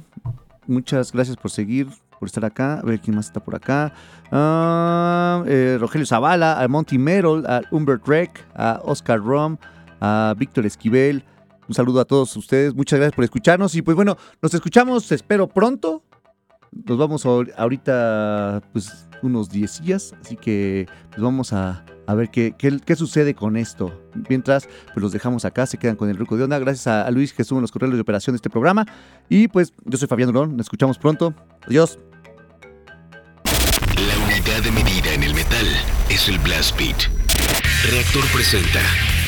muchas 0.68 1.12
gracias 1.12 1.36
por 1.36 1.50
seguir, 1.50 1.88
por 2.20 2.28
estar 2.28 2.46
acá. 2.46 2.76
A 2.76 2.84
ver 2.84 3.00
quién 3.00 3.16
más 3.16 3.26
está 3.26 3.40
por 3.40 3.56
acá. 3.56 3.92
Ah, 4.32 5.44
Rogelio 5.80 6.06
Zavala, 6.06 6.62
a 6.62 6.68
Monty 6.68 7.00
Merrill, 7.00 7.44
a 7.48 7.64
Humbert 7.72 8.08
Reck, 8.08 8.40
a 8.54 8.82
Oscar 8.84 9.20
Rom, 9.20 9.58
a 10.00 10.36
Víctor 10.38 10.68
Esquivel. 10.68 11.24
Un 11.68 11.74
saludo 11.74 12.00
a 12.00 12.06
todos 12.06 12.36
ustedes. 12.38 12.74
Muchas 12.76 13.00
gracias 13.00 13.16
por 13.16 13.24
escucharnos. 13.24 13.76
Y 13.76 13.82
pues 13.82 13.96
bueno, 13.96 14.18
nos 14.42 14.54
escuchamos, 14.54 15.12
espero 15.12 15.48
pronto. 15.48 16.04
Nos 16.86 16.98
vamos 16.98 17.26
ahor- 17.26 17.54
ahorita, 17.58 18.62
pues, 18.74 19.08
unos 19.22 19.50
10 19.50 19.82
días. 19.82 20.14
Así 20.22 20.36
que, 20.36 20.88
pues, 21.10 21.22
vamos 21.22 21.54
a, 21.54 21.86
ver 22.16 22.30
qué, 22.30 22.54
qué, 22.58 22.80
qué 22.86 22.96
sucede 22.98 23.34
con 23.34 23.56
esto. 23.56 23.98
Mientras, 24.30 24.68
pues, 24.94 24.98
los 25.02 25.14
dejamos 25.14 25.46
acá, 25.46 25.66
se 25.66 25.78
quedan 25.78 25.96
con 25.96 26.10
el 26.10 26.18
Ruco 26.18 26.36
de 26.36 26.44
Onda. 26.44 26.60
Gracias 26.60 26.88
a, 26.88 27.10
Luis 27.12 27.34
que 27.34 27.44
estuvo 27.44 27.62
los 27.62 27.72
correos 27.72 27.94
de 27.94 28.02
operación 28.02 28.34
de 28.34 28.38
este 28.38 28.50
programa. 28.50 28.86
Y 29.30 29.48
pues, 29.48 29.72
yo 29.86 29.98
soy 29.98 30.08
Fabián 30.10 30.28
Durón. 30.32 30.58
Nos 30.58 30.66
escuchamos 30.66 30.98
pronto. 30.98 31.34
Adiós. 31.66 31.98
La 33.46 34.26
unidad 34.26 34.62
de 34.62 34.72
medida 34.72 35.14
en 35.14 35.24
el 35.24 35.34
metal 35.34 35.66
es 36.10 36.28
el 36.28 36.38
Blast 36.40 36.78
Beat. 36.78 36.98
Reactor 37.90 38.24
presenta 38.34 38.82